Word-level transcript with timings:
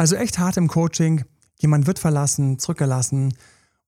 Also 0.00 0.16
echt 0.16 0.38
hart 0.38 0.56
im 0.56 0.66
Coaching. 0.66 1.26
Jemand 1.58 1.86
wird 1.86 1.98
verlassen, 1.98 2.58
zurückgelassen 2.58 3.34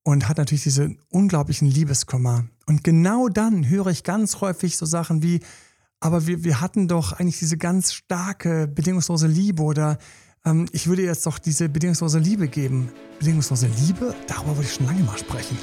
und 0.03 0.29
hat 0.29 0.37
natürlich 0.37 0.63
diesen 0.63 0.99
unglaublichen 1.09 1.67
Liebeskummer. 1.67 2.45
Und 2.67 2.85
genau 2.85 3.31
dann 3.31 3.67
höre 3.67 3.87
ich 3.87 4.05
ganz 4.05 4.43
häufig 4.43 4.77
so 4.77 4.85
Sachen 4.85 5.23
wie, 5.23 5.41
aber 6.01 6.27
wir, 6.27 6.45
wir 6.45 6.61
hatten 6.61 6.87
doch 6.87 7.15
eigentlich 7.15 7.39
diese 7.39 7.57
ganz 7.57 7.95
starke, 7.95 8.69
bedingungslose 8.69 9.27
Liebe 9.27 9.63
oder 9.63 9.97
ähm, 10.45 10.67
ich 10.73 10.87
würde 10.87 11.03
jetzt 11.03 11.25
doch 11.25 11.39
diese 11.39 11.71
bedingungslose 11.71 12.19
Liebe 12.19 12.47
geben. 12.47 12.93
Bedingungslose 13.19 13.69
Liebe? 13.69 14.15
Darüber 14.27 14.49
wollte 14.49 14.69
ich 14.69 14.75
schon 14.75 14.85
lange 14.85 15.03
mal 15.05 15.17
sprechen. 15.17 15.57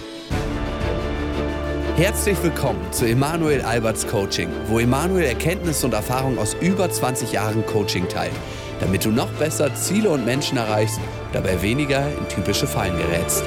Herzlich 1.95 2.41
willkommen 2.41 2.79
zu 2.91 3.05
Emanuel 3.05 3.61
Alberts 3.61 4.07
Coaching, 4.07 4.49
wo 4.67 4.79
Emanuel 4.79 5.25
Erkenntnisse 5.25 5.85
und 5.85 5.93
Erfahrung 5.93 6.39
aus 6.39 6.55
über 6.59 6.89
20 6.89 7.33
Jahren 7.33 7.63
Coaching 7.65 8.07
teilt, 8.07 8.31
damit 8.79 9.05
du 9.05 9.11
noch 9.11 9.31
besser 9.33 9.73
Ziele 9.75 10.09
und 10.09 10.25
Menschen 10.25 10.57
erreichst, 10.57 10.99
dabei 11.33 11.61
weniger 11.61 12.07
in 12.17 12.27
typische 12.29 12.67
Fallen 12.67 12.97
gerätst. 12.97 13.43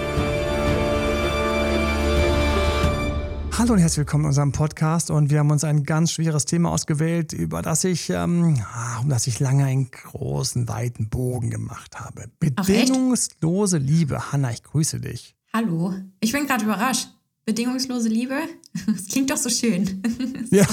Hallo 3.59 3.75
und 3.75 3.79
herzlich 3.79 3.99
willkommen 3.99 4.25
in 4.25 4.29
unserem 4.29 4.53
Podcast 4.53 5.11
und 5.11 5.31
wir 5.31 5.39
haben 5.39 5.51
uns 5.51 5.63
ein 5.63 5.85
ganz 5.85 6.11
schweres 6.11 6.47
Thema 6.47 6.71
ausgewählt, 6.71 7.33
über 7.33 7.63
das 7.63 7.85
ich, 7.85 8.11
ähm, 8.11 8.61
ah, 8.75 8.99
um 9.01 9.09
das 9.09 9.27
ich 9.27 9.41
lange 9.41 9.65
einen 9.65 9.91
großen, 9.91 10.69
weiten 10.69 11.09
Bogen 11.09 11.51
gemacht 11.51 12.01
habe. 12.01 12.25
Bedingungslose 12.41 13.79
Liebe. 13.79 14.33
Hanna, 14.33 14.51
ich 14.51 14.63
grüße 14.65 15.01
dich. 15.01 15.37
Hallo, 15.53 15.95
ich 16.19 16.33
bin 16.33 16.47
gerade 16.47 16.65
überrascht. 16.65 17.09
Bedingungslose 17.45 18.09
Liebe? 18.09 18.37
Das 18.87 19.07
klingt 19.07 19.31
doch 19.31 19.37
so 19.37 19.51
schön. 19.51 20.03
ja. 20.51 20.67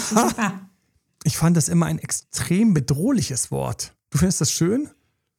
Ich 1.25 1.37
fand 1.37 1.57
das 1.57 1.67
immer 1.67 1.87
ein 1.87 1.99
extrem 1.99 2.73
bedrohliches 2.73 3.51
Wort. 3.51 3.93
Du 4.09 4.17
findest 4.17 4.41
das 4.41 4.51
schön? 4.51 4.89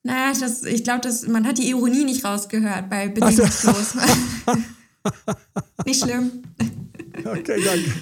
Naja, 0.02 0.33
das, 0.38 0.62
ich 0.62 0.84
glaube, 0.84 1.09
man 1.28 1.47
hat 1.47 1.59
die 1.59 1.69
Ironie 1.69 2.05
nicht 2.05 2.24
rausgehört 2.24 2.88
bei 2.88 3.09
bedingungslos. 3.09 3.95
nicht 5.84 6.03
schlimm. 6.03 6.42
Okay, 7.19 7.62
danke. 7.62 7.92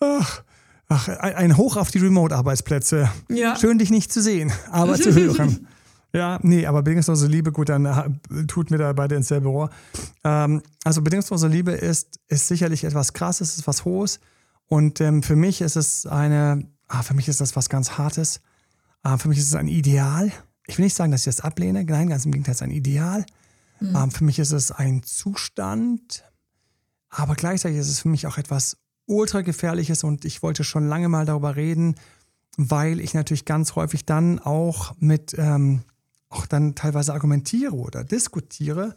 Ach, 0.00 0.42
ach, 0.88 1.08
ein 1.08 1.56
Hoch 1.56 1.76
auf 1.76 1.90
die 1.90 1.98
Remote-Arbeitsplätze. 1.98 3.10
Ja. 3.28 3.56
Schön, 3.56 3.78
dich 3.78 3.90
nicht 3.90 4.12
zu 4.12 4.22
sehen, 4.22 4.52
aber 4.70 4.96
zu 4.96 5.14
hören. 5.14 5.66
Ja, 6.14 6.38
nee, 6.42 6.64
aber 6.64 6.82
bedingungslose 6.82 7.26
Liebe, 7.26 7.52
gut, 7.52 7.68
dann 7.68 7.84
äh, 7.84 8.46
tut 8.46 8.70
mir 8.70 8.78
da 8.78 8.94
beide 8.94 9.14
ins 9.14 9.28
selbe 9.28 9.48
Rohr. 9.48 9.68
Ähm, 10.24 10.62
also 10.82 11.02
bedingungslose 11.02 11.48
Liebe 11.48 11.72
ist, 11.72 12.18
ist 12.28 12.48
sicherlich 12.48 12.84
etwas 12.84 13.12
krasses, 13.12 13.58
ist 13.58 13.66
was 13.66 13.84
Hohes. 13.84 14.18
Und 14.68 15.02
ähm, 15.02 15.22
für 15.22 15.36
mich 15.36 15.60
ist 15.60 15.76
es 15.76 16.06
eine, 16.06 16.66
ah, 16.88 17.02
für 17.02 17.12
mich 17.12 17.28
ist 17.28 17.42
das 17.42 17.56
was 17.56 17.68
ganz 17.68 17.98
Hartes. 17.98 18.40
Ah, 19.02 19.18
für 19.18 19.28
mich 19.28 19.38
ist 19.38 19.48
es 19.48 19.54
ein 19.54 19.68
Ideal. 19.68 20.32
Ich 20.66 20.78
will 20.78 20.84
nicht 20.84 20.96
sagen, 20.96 21.12
dass 21.12 21.22
ich 21.22 21.36
das 21.36 21.40
ablehne. 21.40 21.84
Nein, 21.84 22.08
ganz 22.08 22.24
im 22.24 22.32
Gegenteil, 22.32 22.52
es 22.52 22.58
ist 22.58 22.62
ein 22.62 22.70
Ideal. 22.70 23.24
Mhm. 23.80 23.96
Ähm, 23.96 24.10
für 24.10 24.24
mich 24.24 24.38
ist 24.38 24.52
es 24.52 24.70
ein 24.72 25.02
Zustand. 25.02 26.24
Aber 27.08 27.34
gleichzeitig 27.34 27.78
ist 27.78 27.88
es 27.88 28.00
für 28.00 28.08
mich 28.08 28.26
auch 28.26 28.38
etwas 28.38 28.76
ultra 29.06 29.40
gefährliches 29.40 30.04
und 30.04 30.24
ich 30.24 30.42
wollte 30.42 30.64
schon 30.64 30.86
lange 30.86 31.08
mal 31.08 31.24
darüber 31.24 31.56
reden, 31.56 31.94
weil 32.56 33.00
ich 33.00 33.14
natürlich 33.14 33.46
ganz 33.46 33.74
häufig 33.74 34.04
dann 34.04 34.38
auch 34.38 34.94
mit 34.98 35.34
ähm, 35.38 35.82
auch 36.28 36.46
dann 36.46 36.74
teilweise 36.74 37.14
argumentiere 37.14 37.74
oder 37.74 38.04
diskutiere 38.04 38.96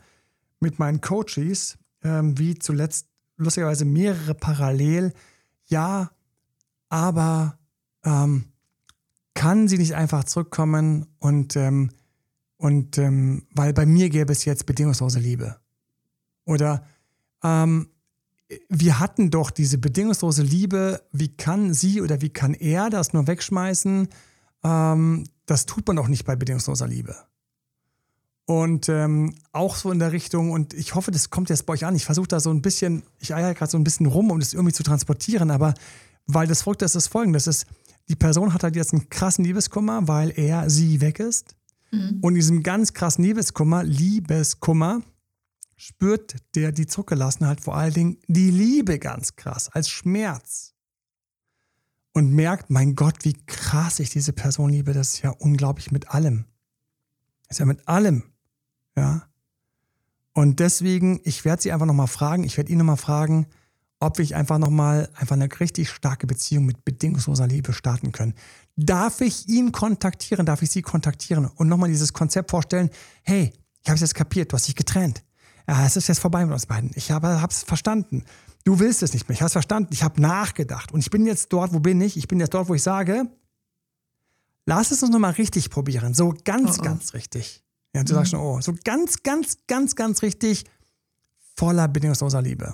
mit 0.59 0.79
meinen 0.79 0.99
Coaches, 0.99 1.77
ähm, 2.03 2.37
wie 2.37 2.55
zuletzt 2.55 3.07
lustigerweise 3.37 3.85
mehrere 3.85 4.35
parallel, 4.35 5.13
ja, 5.65 6.11
aber 6.89 7.57
ähm, 8.03 8.50
kann 9.33 9.67
sie 9.67 9.77
nicht 9.77 9.95
einfach 9.95 10.23
zurückkommen 10.25 11.07
und, 11.19 11.55
ähm, 11.55 11.91
und 12.57 12.97
ähm, 12.97 13.47
weil 13.53 13.73
bei 13.73 13.85
mir 13.85 14.09
gäbe 14.09 14.31
es 14.31 14.45
jetzt 14.45 14.65
bedingungslose 14.65 15.19
Liebe. 15.19 15.57
Oder 16.45 16.85
ähm, 17.43 17.87
wir 18.69 18.99
hatten 18.99 19.31
doch 19.31 19.51
diese 19.51 19.77
bedingungslose 19.77 20.43
Liebe, 20.43 21.01
wie 21.11 21.29
kann 21.29 21.73
sie 21.73 22.01
oder 22.01 22.21
wie 22.21 22.29
kann 22.29 22.53
er 22.53 22.89
das 22.89 23.13
nur 23.13 23.27
wegschmeißen? 23.27 24.09
Ähm, 24.63 25.23
das 25.45 25.65
tut 25.65 25.87
man 25.87 25.95
doch 25.95 26.07
nicht 26.07 26.25
bei 26.25 26.35
bedingungsloser 26.35 26.87
Liebe. 26.87 27.15
Und 28.45 28.89
ähm, 28.89 29.35
auch 29.53 29.75
so 29.75 29.91
in 29.91 29.99
der 29.99 30.11
Richtung, 30.11 30.51
und 30.51 30.73
ich 30.73 30.95
hoffe, 30.95 31.11
das 31.11 31.29
kommt 31.29 31.49
jetzt 31.49 31.65
bei 31.65 31.73
euch 31.73 31.85
an. 31.85 31.95
Ich 31.95 32.05
versuche 32.05 32.27
da 32.27 32.39
so 32.39 32.49
ein 32.49 32.61
bisschen, 32.61 33.03
ich 33.19 33.33
eier 33.33 33.53
gerade 33.53 33.71
so 33.71 33.77
ein 33.77 33.83
bisschen 33.83 34.07
rum, 34.07 34.29
um 34.31 34.39
das 34.39 34.53
irgendwie 34.53 34.73
zu 34.73 34.83
transportieren, 34.83 35.51
aber 35.51 35.73
weil 36.27 36.47
das 36.47 36.63
folgt, 36.63 36.81
das 36.81 36.95
ist 36.95 37.07
folgendes: 37.07 37.47
ist, 37.47 37.65
Die 38.11 38.17
Person 38.17 38.53
hat 38.53 38.63
halt 38.63 38.75
jetzt 38.75 38.91
einen 38.91 39.07
krassen 39.07 39.45
Liebeskummer, 39.45 40.05
weil 40.05 40.37
er 40.37 40.69
sie 40.69 40.99
weg 40.99 41.21
ist. 41.21 41.55
Mhm. 41.91 42.19
Und 42.21 42.33
in 42.33 42.35
diesem 42.35 42.61
ganz 42.61 42.91
krassen 42.91 43.23
Liebeskummer, 43.23 43.85
Liebeskummer, 43.85 45.01
spürt 45.77 46.35
der 46.55 46.73
die 46.73 46.87
Zurückgelassenheit 46.87 47.61
vor 47.61 47.77
allen 47.77 47.93
Dingen 47.93 48.17
die 48.27 48.51
Liebe 48.51 48.99
ganz 48.99 49.37
krass, 49.37 49.69
als 49.69 49.89
Schmerz 49.89 50.73
und 52.11 52.33
merkt, 52.33 52.69
mein 52.69 52.95
Gott, 52.95 53.23
wie 53.23 53.37
krass 53.45 54.01
ich 54.01 54.09
diese 54.09 54.33
Person 54.33 54.71
liebe, 54.71 54.91
das 54.91 55.13
ist 55.13 55.21
ja 55.21 55.29
unglaublich 55.29 55.89
mit 55.89 56.09
allem. 56.09 56.43
Das 57.47 57.55
ist 57.55 57.59
ja 57.59 57.65
mit 57.65 57.87
allem. 57.87 58.23
Ja. 58.97 59.29
Und 60.33 60.59
deswegen, 60.59 61.21
ich 61.23 61.45
werde 61.45 61.61
sie 61.61 61.71
einfach 61.71 61.85
nochmal 61.85 62.07
fragen, 62.07 62.43
ich 62.43 62.57
werde 62.57 62.73
ihn 62.73 62.77
nochmal 62.77 62.97
fragen, 62.97 63.47
ob 64.01 64.17
wir 64.17 64.35
einfach 64.35 64.57
nochmal 64.57 65.09
einfach 65.15 65.35
eine 65.35 65.47
richtig 65.59 65.89
starke 65.89 66.27
Beziehung 66.27 66.65
mit 66.65 66.83
bedingungsloser 66.83 67.47
Liebe 67.47 67.71
starten 67.71 68.11
können. 68.11 68.33
Darf 68.75 69.21
ich 69.21 69.47
ihn 69.47 69.71
kontaktieren? 69.71 70.45
Darf 70.45 70.63
ich 70.63 70.71
sie 70.71 70.81
kontaktieren 70.81 71.45
und 71.45 71.67
nochmal 71.67 71.89
dieses 71.89 72.11
Konzept 72.11 72.49
vorstellen? 72.49 72.89
Hey, 73.21 73.53
ich 73.83 73.89
habe 73.89 73.95
es 73.95 74.01
jetzt 74.01 74.15
kapiert, 74.15 74.51
du 74.51 74.55
hast 74.55 74.67
dich 74.67 74.75
getrennt. 74.75 75.23
Ja, 75.67 75.85
es 75.85 75.95
ist 75.95 76.07
jetzt 76.07 76.19
vorbei 76.19 76.43
mit 76.43 76.53
uns 76.53 76.65
beiden. 76.65 76.91
Ich 76.95 77.11
habe 77.11 77.39
es 77.47 77.63
verstanden. 77.63 78.25
Du 78.63 78.79
willst 78.79 79.03
es 79.03 79.13
nicht 79.13 79.29
mehr. 79.29 79.35
Ich 79.35 79.41
habe 79.41 79.47
es 79.47 79.53
verstanden. 79.53 79.93
Ich 79.93 80.03
habe 80.03 80.19
nachgedacht. 80.19 80.91
Und 80.91 80.99
ich 80.99 81.11
bin 81.11 81.25
jetzt 81.25 81.53
dort, 81.53 81.73
wo 81.73 81.79
bin 81.79 82.01
ich? 82.01 82.17
Ich 82.17 82.27
bin 82.27 82.39
jetzt 82.39 82.53
dort, 82.53 82.69
wo 82.69 82.73
ich 82.73 82.83
sage, 82.83 83.29
lass 84.65 84.91
es 84.91 85.03
uns 85.03 85.11
nochmal 85.11 85.33
richtig 85.33 85.69
probieren. 85.69 86.15
So 86.15 86.33
ganz, 86.43 86.77
oh, 86.77 86.81
oh. 86.81 86.83
ganz 86.83 87.13
richtig. 87.13 87.63
Ja, 87.93 88.03
du 88.03 88.13
mhm. 88.13 88.17
sagst 88.17 88.31
schon, 88.31 88.39
oh, 88.39 88.59
so 88.61 88.73
ganz, 88.83 89.21
ganz, 89.21 89.57
ganz, 89.67 89.95
ganz 89.95 90.23
richtig 90.23 90.65
voller 91.55 91.87
bedingungsloser 91.87 92.41
Liebe. 92.41 92.73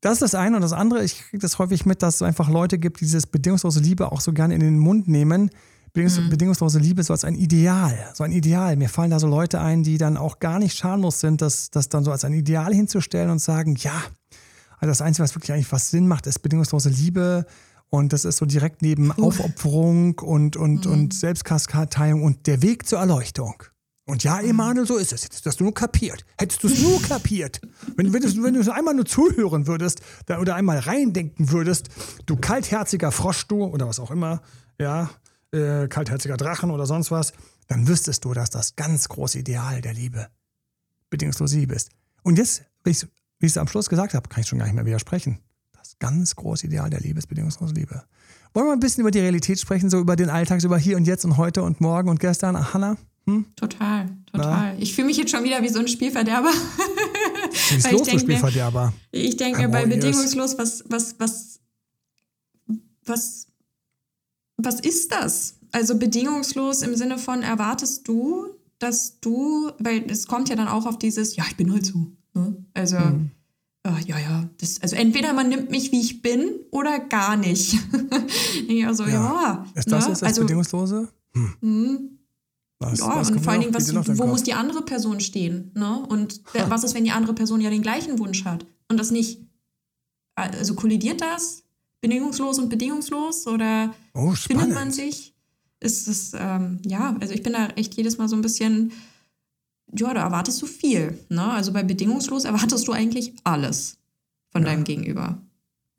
Das 0.00 0.14
ist 0.14 0.22
das 0.22 0.34
eine. 0.34 0.56
Und 0.56 0.62
das 0.62 0.72
andere, 0.72 1.04
ich 1.04 1.20
kriege 1.20 1.40
das 1.40 1.58
häufig 1.58 1.86
mit, 1.86 2.02
dass 2.02 2.16
es 2.16 2.22
einfach 2.22 2.48
Leute 2.48 2.78
gibt, 2.78 3.00
die 3.00 3.04
dieses 3.04 3.26
bedingungslose 3.26 3.80
Liebe 3.80 4.12
auch 4.12 4.20
so 4.20 4.32
gerne 4.32 4.54
in 4.54 4.60
den 4.60 4.78
Mund 4.78 5.08
nehmen. 5.08 5.50
Bedingungs 5.92 6.20
mhm. 6.20 6.30
Bedingungslose 6.30 6.78
Liebe 6.78 7.02
so 7.02 7.12
als 7.12 7.24
ein 7.24 7.34
Ideal. 7.34 8.10
So 8.14 8.24
ein 8.24 8.32
Ideal. 8.32 8.76
Mir 8.76 8.88
fallen 8.88 9.10
da 9.10 9.18
so 9.18 9.26
Leute 9.26 9.60
ein, 9.60 9.82
die 9.82 9.98
dann 9.98 10.16
auch 10.16 10.38
gar 10.38 10.58
nicht 10.58 10.76
schamlos 10.76 11.20
sind, 11.20 11.42
das, 11.42 11.70
das 11.70 11.88
dann 11.88 12.04
so 12.04 12.12
als 12.12 12.24
ein 12.24 12.32
Ideal 12.34 12.72
hinzustellen 12.72 13.30
und 13.30 13.40
sagen, 13.40 13.76
ja, 13.76 14.02
also 14.78 14.90
das 14.90 15.00
Einzige, 15.00 15.24
was 15.24 15.34
wirklich 15.34 15.52
eigentlich 15.52 15.72
was 15.72 15.90
Sinn 15.90 16.06
macht, 16.06 16.26
ist 16.26 16.38
bedingungslose 16.40 16.90
Liebe. 16.90 17.46
Und 17.90 18.12
das 18.12 18.24
ist 18.24 18.36
so 18.36 18.46
direkt 18.46 18.82
neben. 18.82 19.10
Aufopferung 19.12 20.18
und, 20.18 20.56
und, 20.56 20.84
mhm. 20.84 20.92
und 20.92 21.14
Selbstkasteiung 21.14 22.22
und 22.22 22.46
der 22.46 22.62
Weg 22.62 22.86
zur 22.86 22.98
Erleuchtung. 22.98 23.62
Und 24.08 24.24
ja, 24.24 24.40
Emanuel, 24.40 24.86
so 24.86 24.96
ist 24.96 25.12
es. 25.12 25.24
Hättest 25.24 25.44
du 25.44 25.50
das 25.50 25.60
nur 25.60 25.74
kapiert. 25.74 26.24
Hättest 26.38 26.62
du 26.62 26.68
es 26.68 26.80
nur 26.80 27.00
kapiert. 27.02 27.60
Wenn, 27.94 28.10
wenn, 28.14 28.22
du, 28.22 28.42
wenn 28.42 28.54
du 28.54 28.72
einmal 28.72 28.94
nur 28.94 29.04
zuhören 29.04 29.66
würdest 29.66 30.00
da, 30.24 30.38
oder 30.38 30.54
einmal 30.54 30.78
reindenken 30.78 31.50
würdest, 31.50 31.90
du 32.24 32.36
kaltherziger 32.36 33.12
Frosch, 33.12 33.46
du 33.48 33.64
oder 33.64 33.86
was 33.86 34.00
auch 34.00 34.10
immer, 34.10 34.40
ja, 34.78 35.10
äh, 35.52 35.88
kaltherziger 35.88 36.38
Drachen 36.38 36.70
oder 36.70 36.86
sonst 36.86 37.10
was, 37.10 37.34
dann 37.66 37.86
wüsstest 37.86 38.24
du, 38.24 38.32
dass 38.32 38.48
das 38.48 38.76
ganz 38.76 39.10
große 39.10 39.40
Ideal 39.40 39.82
der 39.82 39.92
Liebe 39.92 40.28
bedingungslos 41.10 41.52
Liebe 41.52 41.74
ist. 41.74 41.90
Und 42.22 42.38
jetzt, 42.38 42.62
wie 42.84 42.92
ich 42.92 43.04
es 43.42 43.58
am 43.58 43.68
Schluss 43.68 43.90
gesagt 43.90 44.14
habe, 44.14 44.26
kann 44.30 44.40
ich 44.40 44.48
schon 44.48 44.58
gar 44.58 44.64
nicht 44.64 44.74
mehr 44.74 44.86
widersprechen. 44.86 45.38
Das 45.72 45.98
ganz 45.98 46.34
große 46.34 46.66
Ideal 46.66 46.88
der 46.88 47.00
Liebe 47.00 47.18
ist 47.18 47.26
bedingungslose 47.26 47.74
Liebe. 47.74 48.04
Wollen 48.54 48.68
wir 48.68 48.72
ein 48.72 48.80
bisschen 48.80 49.02
über 49.02 49.10
die 49.10 49.20
Realität 49.20 49.60
sprechen, 49.60 49.90
so 49.90 49.98
über 49.98 50.16
den 50.16 50.30
Alltag, 50.30 50.62
so 50.62 50.68
über 50.68 50.78
hier 50.78 50.96
und 50.96 51.06
jetzt 51.06 51.26
und 51.26 51.36
heute 51.36 51.62
und 51.62 51.82
morgen 51.82 52.08
und 52.08 52.20
gestern? 52.20 52.72
Hanna? 52.72 52.96
Hm? 53.28 53.44
Total, 53.56 54.08
total. 54.32 54.74
Na? 54.74 54.78
Ich 54.78 54.94
fühle 54.94 55.08
mich 55.08 55.18
jetzt 55.18 55.30
schon 55.30 55.44
wieder 55.44 55.62
wie 55.62 55.68
so 55.68 55.80
ein 55.80 55.86
Spielverderber. 55.86 56.48
Was 56.48 57.76
ist 57.76 57.92
los, 57.92 58.08
du 58.08 58.18
Spielverderber? 58.18 58.94
Ich 59.12 59.36
denke 59.36 59.60
mir 59.60 59.68
bei 59.68 59.84
bedingungslos, 59.84 60.56
was, 60.56 60.82
was, 60.88 61.14
was, 61.18 61.60
was, 63.04 63.48
was 64.56 64.80
ist 64.80 65.12
das? 65.12 65.56
Also 65.72 65.98
bedingungslos 65.98 66.80
im 66.80 66.96
Sinne 66.96 67.18
von 67.18 67.42
erwartest 67.42 68.08
du, 68.08 68.46
dass 68.78 69.20
du, 69.20 69.72
weil 69.78 70.10
es 70.10 70.26
kommt 70.26 70.48
ja 70.48 70.56
dann 70.56 70.68
auch 70.68 70.86
auf 70.86 70.98
dieses, 70.98 71.36
ja, 71.36 71.44
ich 71.46 71.56
bin 71.58 71.70
halt 71.70 71.84
so. 71.84 72.06
Ne? 72.32 72.56
Also, 72.72 72.98
hm. 72.98 73.30
uh, 73.86 73.90
ja, 74.06 74.18
ja, 74.18 74.48
das, 74.56 74.80
also 74.80 74.96
entweder 74.96 75.34
man 75.34 75.50
nimmt 75.50 75.70
mich, 75.70 75.92
wie 75.92 76.00
ich 76.00 76.22
bin, 76.22 76.48
oder 76.70 76.98
gar 76.98 77.36
nicht. 77.36 77.76
also, 78.86 79.04
ja. 79.04 79.10
ja. 79.12 79.66
Ist 79.74 79.92
das 79.92 80.04
ne? 80.04 80.12
jetzt 80.12 80.22
das 80.22 80.28
also, 80.28 80.40
Bedingungslose? 80.40 81.08
Hm. 81.60 82.17
Was, 82.80 83.00
ja, 83.00 83.16
was 83.16 83.30
und 83.30 83.40
vor 83.40 83.52
allen 83.52 83.62
Dingen, 83.62 83.74
was, 83.74 84.18
wo 84.18 84.26
muss 84.26 84.44
die 84.44 84.54
andere 84.54 84.82
Person 84.82 85.20
stehen? 85.20 85.72
Ne? 85.74 86.06
Und 86.08 86.40
ha. 86.54 86.70
was 86.70 86.84
ist, 86.84 86.94
wenn 86.94 87.04
die 87.04 87.10
andere 87.10 87.34
Person 87.34 87.60
ja 87.60 87.70
den 87.70 87.82
gleichen 87.82 88.18
Wunsch 88.18 88.44
hat? 88.44 88.66
Und 88.88 88.98
das 88.98 89.10
nicht, 89.10 89.40
also 90.34 90.74
kollidiert 90.74 91.20
das? 91.20 91.64
Bedingungslos 92.00 92.58
und 92.60 92.68
bedingungslos? 92.68 93.46
Oder 93.48 93.92
oh, 94.14 94.30
findet 94.30 94.72
man 94.72 94.92
sich? 94.92 95.34
Ist 95.80 96.06
es, 96.06 96.32
ähm, 96.36 96.80
ja, 96.84 97.16
also 97.20 97.34
ich 97.34 97.42
bin 97.42 97.52
da 97.52 97.68
echt 97.70 97.94
jedes 97.94 98.18
Mal 98.18 98.28
so 98.28 98.36
ein 98.36 98.42
bisschen 98.42 98.92
ja, 99.96 100.12
da 100.12 100.22
erwartest 100.22 100.60
du 100.62 100.66
viel. 100.66 101.18
Ne? 101.28 101.42
Also 101.42 101.72
bei 101.72 101.82
bedingungslos 101.82 102.44
erwartest 102.44 102.86
du 102.88 102.92
eigentlich 102.92 103.34
alles 103.44 103.98
von 104.50 104.62
ja. 104.62 104.70
deinem 104.70 104.84
Gegenüber. 104.84 105.40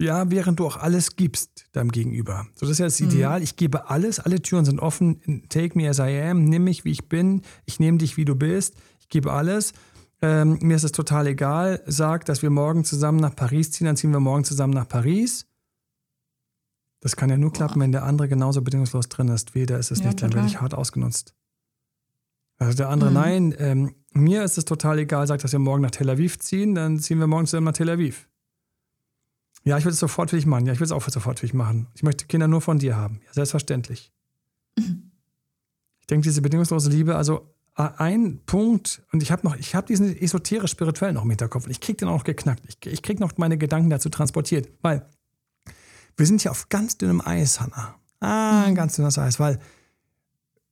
Ja, 0.01 0.31
während 0.31 0.59
du 0.59 0.65
auch 0.65 0.77
alles 0.77 1.17
gibst 1.17 1.65
deinem 1.73 1.91
Gegenüber. 1.91 2.47
So, 2.55 2.61
das 2.61 2.71
ist 2.71 2.79
ja 2.79 2.85
das 2.85 2.99
mhm. 3.01 3.09
Ideal. 3.09 3.43
Ich 3.43 3.57
gebe 3.57 3.89
alles, 3.89 4.19
alle 4.19 4.41
Türen 4.41 4.63
sind 4.63 4.79
offen. 4.79 5.43
Take 5.49 5.77
me 5.77 5.89
as 5.89 5.99
I 5.99 6.21
am, 6.21 6.45
nimm 6.45 6.63
mich, 6.63 6.85
wie 6.85 6.91
ich 6.91 7.09
bin. 7.09 7.41
Ich 7.65 7.79
nehme 7.79 7.97
dich, 7.97 8.15
wie 8.15 8.25
du 8.25 8.35
bist. 8.35 8.75
Ich 8.99 9.09
gebe 9.09 9.33
alles. 9.33 9.73
Ähm, 10.21 10.57
mir 10.61 10.77
ist 10.77 10.83
es 10.83 10.93
total 10.93 11.27
egal. 11.27 11.83
Sag, 11.85 12.25
dass 12.25 12.41
wir 12.41 12.49
morgen 12.49 12.85
zusammen 12.85 13.19
nach 13.19 13.35
Paris 13.35 13.71
ziehen, 13.71 13.85
dann 13.85 13.97
ziehen 13.97 14.11
wir 14.11 14.19
morgen 14.21 14.45
zusammen 14.45 14.73
nach 14.73 14.87
Paris. 14.87 15.45
Das 17.01 17.15
kann 17.15 17.29
ja 17.29 17.37
nur 17.37 17.51
klappen, 17.51 17.81
wenn 17.81 17.91
der 17.91 18.03
andere 18.03 18.27
genauso 18.27 18.61
bedingungslos 18.61 19.09
drin 19.09 19.29
ist. 19.29 19.55
Weder 19.55 19.79
ist 19.79 19.91
es 19.91 19.99
ja, 19.99 20.07
nicht, 20.07 20.21
dann 20.21 20.33
werde 20.33 20.47
ich 20.47 20.61
hart 20.61 20.73
ausgenutzt. 20.73 21.33
Also 22.57 22.75
der 22.75 22.89
andere, 22.89 23.09
mhm. 23.09 23.15
nein, 23.15 23.55
ähm, 23.57 23.95
mir 24.13 24.43
ist 24.43 24.57
es 24.57 24.65
total 24.65 24.99
egal, 24.99 25.27
sagt, 25.27 25.43
dass 25.43 25.51
wir 25.51 25.59
morgen 25.59 25.81
nach 25.81 25.91
Tel 25.91 26.09
Aviv 26.09 26.39
ziehen, 26.39 26.75
dann 26.75 26.99
ziehen 26.99 27.19
wir 27.19 27.27
morgen 27.27 27.45
zusammen 27.45 27.65
nach 27.65 27.73
Tel 27.73 27.89
Aviv. 27.89 28.29
Ja, 29.63 29.77
ich 29.77 29.83
würde 29.83 29.93
es 29.93 29.99
sofort 29.99 30.29
für 30.29 30.35
dich 30.35 30.45
machen. 30.45 30.65
Ja, 30.65 30.73
ich 30.73 30.79
würde 30.79 30.85
es 30.85 30.91
auch 30.91 31.07
sofort 31.07 31.39
für 31.39 31.45
dich 31.45 31.53
machen. 31.53 31.87
Ich 31.93 32.03
möchte 32.03 32.25
Kinder 32.25 32.47
nur 32.47 32.61
von 32.61 32.79
dir 32.79 32.95
haben. 32.95 33.21
Ja, 33.25 33.33
selbstverständlich. 33.33 34.11
Mhm. 34.77 35.11
Ich 36.01 36.07
denke, 36.07 36.23
diese 36.23 36.41
bedingungslose 36.41 36.89
Liebe, 36.89 37.15
also 37.15 37.53
ein 37.75 38.41
Punkt, 38.45 39.01
und 39.11 39.23
ich 39.23 39.31
habe 39.31 39.47
noch, 39.47 39.55
ich 39.55 39.73
habe 39.73 39.87
diesen 39.87 40.15
esoterisch-spirituell 40.15 41.13
noch 41.13 41.23
im 41.23 41.29
Hinterkopf 41.29 41.65
und 41.65 41.71
ich 41.71 41.79
kriege 41.79 41.97
den 41.97 42.09
auch 42.09 42.17
noch 42.17 42.23
geknackt. 42.23 42.63
Ich, 42.67 42.91
ich 42.91 43.01
kriege 43.01 43.21
noch 43.21 43.37
meine 43.37 43.57
Gedanken 43.57 43.89
dazu 43.89 44.09
transportiert, 44.09 44.69
weil 44.81 45.07
wir 46.17 46.25
sind 46.25 46.41
hier 46.41 46.51
auf 46.51 46.67
ganz 46.67 46.97
dünnem 46.97 47.21
Eis, 47.21 47.61
Hannah. 47.61 47.95
Ah, 48.19 48.63
ein 48.63 48.71
mhm. 48.71 48.75
ganz 48.75 48.95
dünnes 48.97 49.17
Eis, 49.17 49.39
weil 49.39 49.59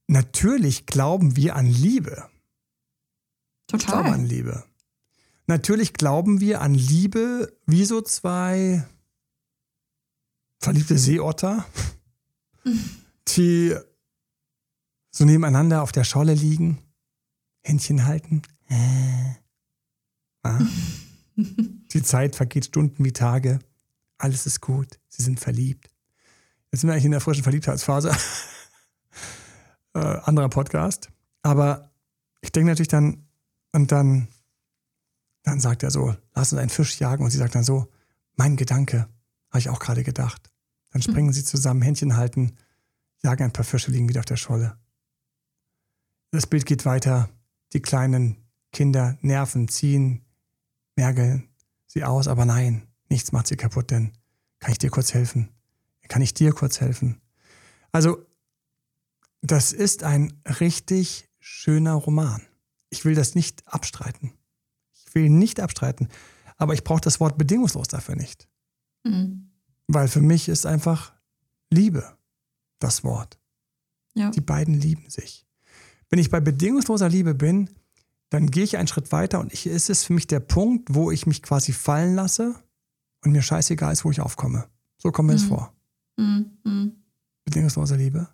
natürlich 0.07 0.85
glauben 0.85 1.37
wir 1.37 1.55
an 1.55 1.65
Liebe. 1.65 2.27
Total. 3.67 3.79
Ich 3.79 3.85
glaube 3.87 4.09
an 4.09 4.25
Liebe. 4.25 4.63
Natürlich 5.47 5.94
glauben 5.94 6.41
wir 6.41 6.61
an 6.61 6.73
Liebe 6.73 7.57
wie 7.65 7.85
so 7.85 8.01
zwei 8.01 8.85
verliebte 10.59 10.97
Seeotter, 10.97 11.65
die 13.29 13.75
so 15.11 15.25
nebeneinander 15.25 15.81
auf 15.81 15.91
der 15.91 16.03
Scholle 16.03 16.33
liegen, 16.33 16.79
Händchen 17.63 18.05
halten. 18.05 18.41
Äh. 18.69 19.35
Ah. 20.44 20.59
Die 21.94 22.03
Zeit 22.03 22.35
vergeht 22.35 22.65
Stunden 22.65 23.05
wie 23.05 23.13
Tage. 23.13 23.59
Alles 24.17 24.45
ist 24.45 24.61
gut. 24.61 24.99
Sie 25.07 25.23
sind 25.23 25.39
verliebt. 25.39 25.89
Jetzt 26.71 26.81
sind 26.81 26.89
wir 26.89 26.94
eigentlich 26.94 27.05
in 27.05 27.11
der 27.11 27.21
frischen 27.21 27.44
Verliebtheitsphase. 27.44 28.11
äh, 29.94 29.99
anderer 29.99 30.49
Podcast. 30.49 31.09
Aber 31.44 31.91
ich 32.41 32.51
denke 32.51 32.69
natürlich 32.69 32.88
dann, 32.88 33.27
und 33.71 33.91
dann, 33.91 34.27
dann 35.47 35.61
sagt 35.61 35.81
er 35.81 35.91
so, 35.91 36.13
lass 36.35 36.51
uns 36.51 36.59
einen 36.59 36.69
Fisch 36.69 36.99
jagen. 36.99 37.23
Und 37.23 37.31
sie 37.31 37.38
sagt 37.38 37.55
dann 37.55 37.63
so, 37.63 37.88
mein 38.35 38.57
Gedanke, 38.57 39.07
habe 39.49 39.59
ich 39.59 39.69
auch 39.69 39.79
gerade 39.79 40.03
gedacht. 40.03 40.51
Dann 40.91 41.01
hm. 41.01 41.09
springen 41.09 41.27
mhm. 41.27 41.33
sie 41.33 41.45
zusammen, 41.45 41.81
Händchen 41.81 42.17
halten, 42.17 42.57
jagen 43.23 43.44
ein 43.44 43.53
paar 43.53 43.63
Fische, 43.63 43.89
liegen 43.89 44.09
wieder 44.09 44.19
auf 44.19 44.25
der 44.25 44.35
Scholle. 44.35 44.77
Das 46.31 46.47
Bild 46.47 46.65
geht 46.65 46.85
weiter. 46.85 47.29
Die 47.71 47.81
kleinen 47.81 48.35
Kinder 48.73 49.17
nerven, 49.21 49.69
ziehen, 49.69 50.25
mergeln 50.97 51.47
sie 51.85 52.03
aus, 52.03 52.27
aber 52.27 52.44
nein, 52.44 52.85
nichts 53.07 53.31
macht 53.31 53.47
sie 53.47 53.55
kaputt, 53.55 53.91
denn 53.91 54.11
kann 54.59 54.73
ich 54.73 54.77
dir 54.77 54.89
kurz 54.89 55.13
helfen? 55.13 55.49
Kann 56.09 56.21
ich 56.21 56.33
dir 56.33 56.51
kurz 56.51 56.81
helfen? 56.81 57.21
Also 57.94 58.25
das 59.41 59.71
ist 59.71 60.03
ein 60.03 60.41
richtig 60.59 61.29
schöner 61.39 61.94
Roman. 61.94 62.41
Ich 62.89 63.05
will 63.05 63.15
das 63.15 63.33
nicht 63.35 63.65
abstreiten. 63.65 64.33
Ich 65.07 65.15
will 65.15 65.30
nicht 65.30 65.59
abstreiten. 65.59 66.09
Aber 66.57 66.74
ich 66.74 66.83
brauche 66.83 67.01
das 67.01 67.19
Wort 67.19 67.38
bedingungslos 67.38 67.88
dafür 67.88 68.15
nicht. 68.15 68.48
Mhm. 69.04 69.51
Weil 69.88 70.07
für 70.07 70.21
mich 70.21 70.50
ist 70.50 70.65
einfach 70.65 71.13
Liebe 71.69 72.18
das 72.80 73.04
Wort. 73.04 73.39
Ja. 74.15 74.31
Die 74.31 74.42
beiden 74.42 74.74
lieben 74.74 75.09
sich. 75.09 75.45
Wenn 76.09 76.19
ich 76.19 76.30
bei 76.30 76.39
bedingungsloser 76.39 77.09
Liebe 77.09 77.36
bin, 77.36 77.69
dann 78.30 78.50
gehe 78.51 78.63
ich 78.63 78.77
einen 78.77 78.88
Schritt 78.88 79.12
weiter 79.12 79.39
und 79.39 79.54
ich, 79.54 79.68
es 79.68 79.89
ist 79.89 80.06
für 80.06 80.13
mich 80.13 80.27
der 80.27 80.39
Punkt, 80.39 80.94
wo 80.94 81.12
ich 81.12 81.27
mich 81.27 81.42
quasi 81.42 81.71
fallen 81.71 82.15
lasse 82.15 82.56
und 83.24 83.31
mir 83.31 83.42
scheißegal 83.42 83.94
ist, 83.94 84.04
wo 84.04 84.12
ich 84.12 84.19
aufkomme. 84.19 84.68
So 84.98 85.12
kommt 85.12 85.27
mir 85.27 85.33
mhm. 85.33 85.39
es 85.39 85.45
vor. 85.45 85.74
Mhm. 86.18 86.57
mhm. 86.63 86.92
Bedingungslose 87.45 87.95
Liebe. 87.95 88.27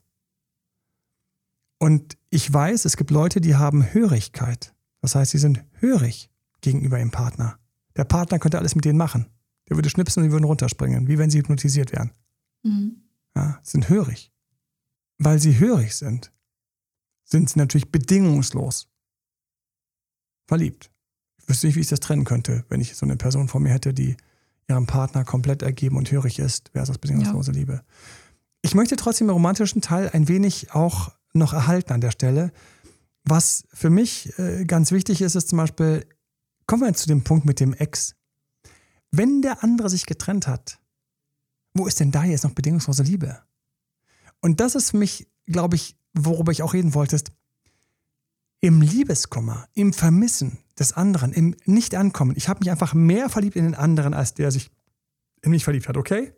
Und 1.77 2.17
ich 2.29 2.51
weiß, 2.51 2.85
es 2.85 2.97
gibt 2.97 3.11
Leute, 3.11 3.41
die 3.41 3.55
haben 3.55 3.93
Hörigkeit. 3.93 4.73
Das 5.01 5.13
heißt, 5.13 5.31
sie 5.31 5.37
sind 5.37 5.63
hörig 5.73 6.32
gegenüber 6.63 6.97
ihrem 6.97 7.11
Partner. 7.11 7.59
Der 7.95 8.05
Partner 8.05 8.39
könnte 8.39 8.57
alles 8.57 8.75
mit 8.75 8.85
denen 8.85 8.97
machen. 8.97 9.27
Der 9.69 9.77
würde 9.77 9.89
schnipsen 9.89 10.21
und 10.21 10.29
die 10.29 10.31
würden 10.31 10.45
runterspringen, 10.45 11.07
wie 11.07 11.17
wenn 11.17 11.29
sie 11.29 11.37
hypnotisiert 11.37 11.91
wären. 11.91 12.11
Mhm. 12.63 13.03
Ja, 13.35 13.59
sind 13.61 13.89
hörig. 13.89 14.31
Weil 15.19 15.39
sie 15.39 15.59
hörig 15.59 15.95
sind, 15.95 16.31
sind 17.23 17.49
sie 17.49 17.59
natürlich 17.59 17.91
bedingungslos 17.91 18.89
verliebt. 20.47 20.91
Ich 21.37 21.49
wüsste 21.49 21.67
nicht, 21.67 21.75
wie 21.75 21.81
ich 21.81 21.87
das 21.87 21.99
trennen 21.99 22.25
könnte, 22.25 22.65
wenn 22.69 22.81
ich 22.81 22.95
so 22.95 23.05
eine 23.05 23.15
Person 23.15 23.47
vor 23.47 23.61
mir 23.61 23.69
hätte, 23.69 23.93
die 23.93 24.17
ihrem 24.67 24.87
Partner 24.87 25.23
komplett 25.23 25.61
ergeben 25.61 25.97
und 25.97 26.11
hörig 26.11 26.39
ist, 26.39 26.69
versus 26.69 26.97
bedingungslose 26.97 27.51
ja. 27.51 27.57
Liebe. 27.57 27.83
Ich 28.61 28.75
möchte 28.75 28.95
trotzdem 28.95 29.27
im 29.27 29.33
romantischen 29.33 29.81
Teil 29.81 30.09
ein 30.09 30.27
wenig 30.27 30.73
auch 30.73 31.11
noch 31.33 31.53
erhalten 31.53 31.93
an 31.93 32.01
der 32.01 32.11
Stelle. 32.11 32.51
Was 33.25 33.65
für 33.73 33.89
mich 33.89 34.37
äh, 34.39 34.65
ganz 34.65 34.91
wichtig 34.91 35.21
ist, 35.21 35.35
ist 35.35 35.49
zum 35.49 35.57
Beispiel, 35.57 36.05
kommen 36.73 36.87
wir 36.87 36.93
zu 36.95 37.07
dem 37.07 37.23
Punkt 37.23 37.45
mit 37.45 37.59
dem 37.59 37.75
Ex. 37.75 38.15
Wenn 39.11 39.43
der 39.43 39.63
andere 39.63 39.91
sich 39.91 40.07
getrennt 40.07 40.47
hat, 40.47 40.79
wo 41.75 41.85
ist 41.85 41.99
denn 41.99 42.09
da 42.09 42.23
jetzt 42.23 42.45
noch 42.45 42.53
bedingungslose 42.53 43.03
Liebe? 43.03 43.43
Und 44.41 44.59
das 44.59 44.73
ist 44.73 44.89
für 44.89 44.97
mich, 44.97 45.29
glaube 45.45 45.75
ich, 45.75 45.95
worüber 46.15 46.51
ich 46.51 46.63
auch 46.63 46.73
reden 46.73 46.95
wollte, 46.95 47.15
ist, 47.15 47.31
im 48.59 48.81
Liebeskummer, 48.81 49.69
im 49.75 49.93
Vermissen 49.93 50.57
des 50.79 50.93
anderen, 50.93 51.31
im 51.31 51.55
Nicht-Ankommen. 51.65 52.35
Ich 52.37 52.49
habe 52.49 52.61
mich 52.61 52.71
einfach 52.71 52.95
mehr 52.95 53.29
verliebt 53.29 53.55
in 53.55 53.65
den 53.65 53.75
anderen, 53.75 54.15
als 54.15 54.33
der 54.33 54.49
sich 54.49 54.71
in 55.43 55.51
mich 55.51 55.65
verliebt 55.65 55.87
hat, 55.87 55.95
okay? 55.95 56.33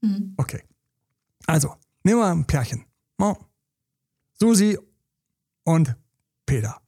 Mhm. 0.00 0.32
Okay. 0.38 0.62
Also, 1.44 1.76
nehmen 2.04 2.20
wir 2.20 2.30
ein 2.30 2.46
Pärchen. 2.46 2.86
Susi 4.32 4.78
und 5.64 5.94
Peter. 6.46 6.81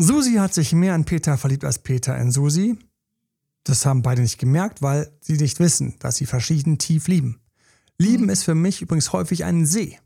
Susi 0.00 0.34
hat 0.34 0.54
sich 0.54 0.72
mehr 0.72 0.94
in 0.94 1.04
Peter 1.04 1.36
verliebt 1.36 1.64
als 1.64 1.80
Peter 1.80 2.16
in 2.16 2.30
Susi. 2.30 2.78
Das 3.64 3.84
haben 3.84 4.02
beide 4.02 4.22
nicht 4.22 4.38
gemerkt, 4.38 4.80
weil 4.80 5.12
sie 5.20 5.36
nicht 5.36 5.58
wissen, 5.60 5.96
dass 5.98 6.16
sie 6.16 6.26
verschieden 6.26 6.78
tief 6.78 7.08
lieben. 7.08 7.40
Lieben 7.98 8.24
mhm. 8.24 8.30
ist 8.30 8.44
für 8.44 8.54
mich 8.54 8.80
übrigens 8.80 9.12
häufig 9.12 9.44
ein 9.44 9.66
See. 9.66 9.98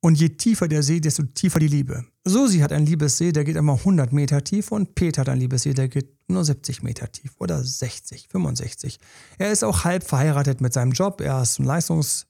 Und 0.00 0.20
je 0.20 0.28
tiefer 0.28 0.68
der 0.68 0.82
See, 0.82 1.00
desto 1.00 1.22
tiefer 1.22 1.58
die 1.58 1.66
Liebe. 1.66 2.04
Susi 2.24 2.58
hat 2.58 2.72
einen 2.72 2.84
Liebessee, 2.84 3.32
der 3.32 3.44
geht 3.44 3.56
immer 3.56 3.78
100 3.78 4.12
Meter 4.12 4.44
tief 4.44 4.70
und 4.70 4.94
Peter 4.94 5.22
hat 5.22 5.30
einen 5.30 5.40
Liebessee, 5.40 5.72
der 5.72 5.88
geht 5.88 6.10
nur 6.28 6.44
70 6.44 6.82
Meter 6.82 7.10
tief 7.10 7.32
oder 7.38 7.64
60, 7.64 8.28
65. 8.30 9.00
Er 9.38 9.50
ist 9.50 9.64
auch 9.64 9.84
halb 9.84 10.04
verheiratet 10.04 10.60
mit 10.60 10.74
seinem 10.74 10.92
Job. 10.92 11.20
Er 11.22 11.42
ist 11.42 11.58
ein 11.58 11.66
Leistungs- 11.66 12.26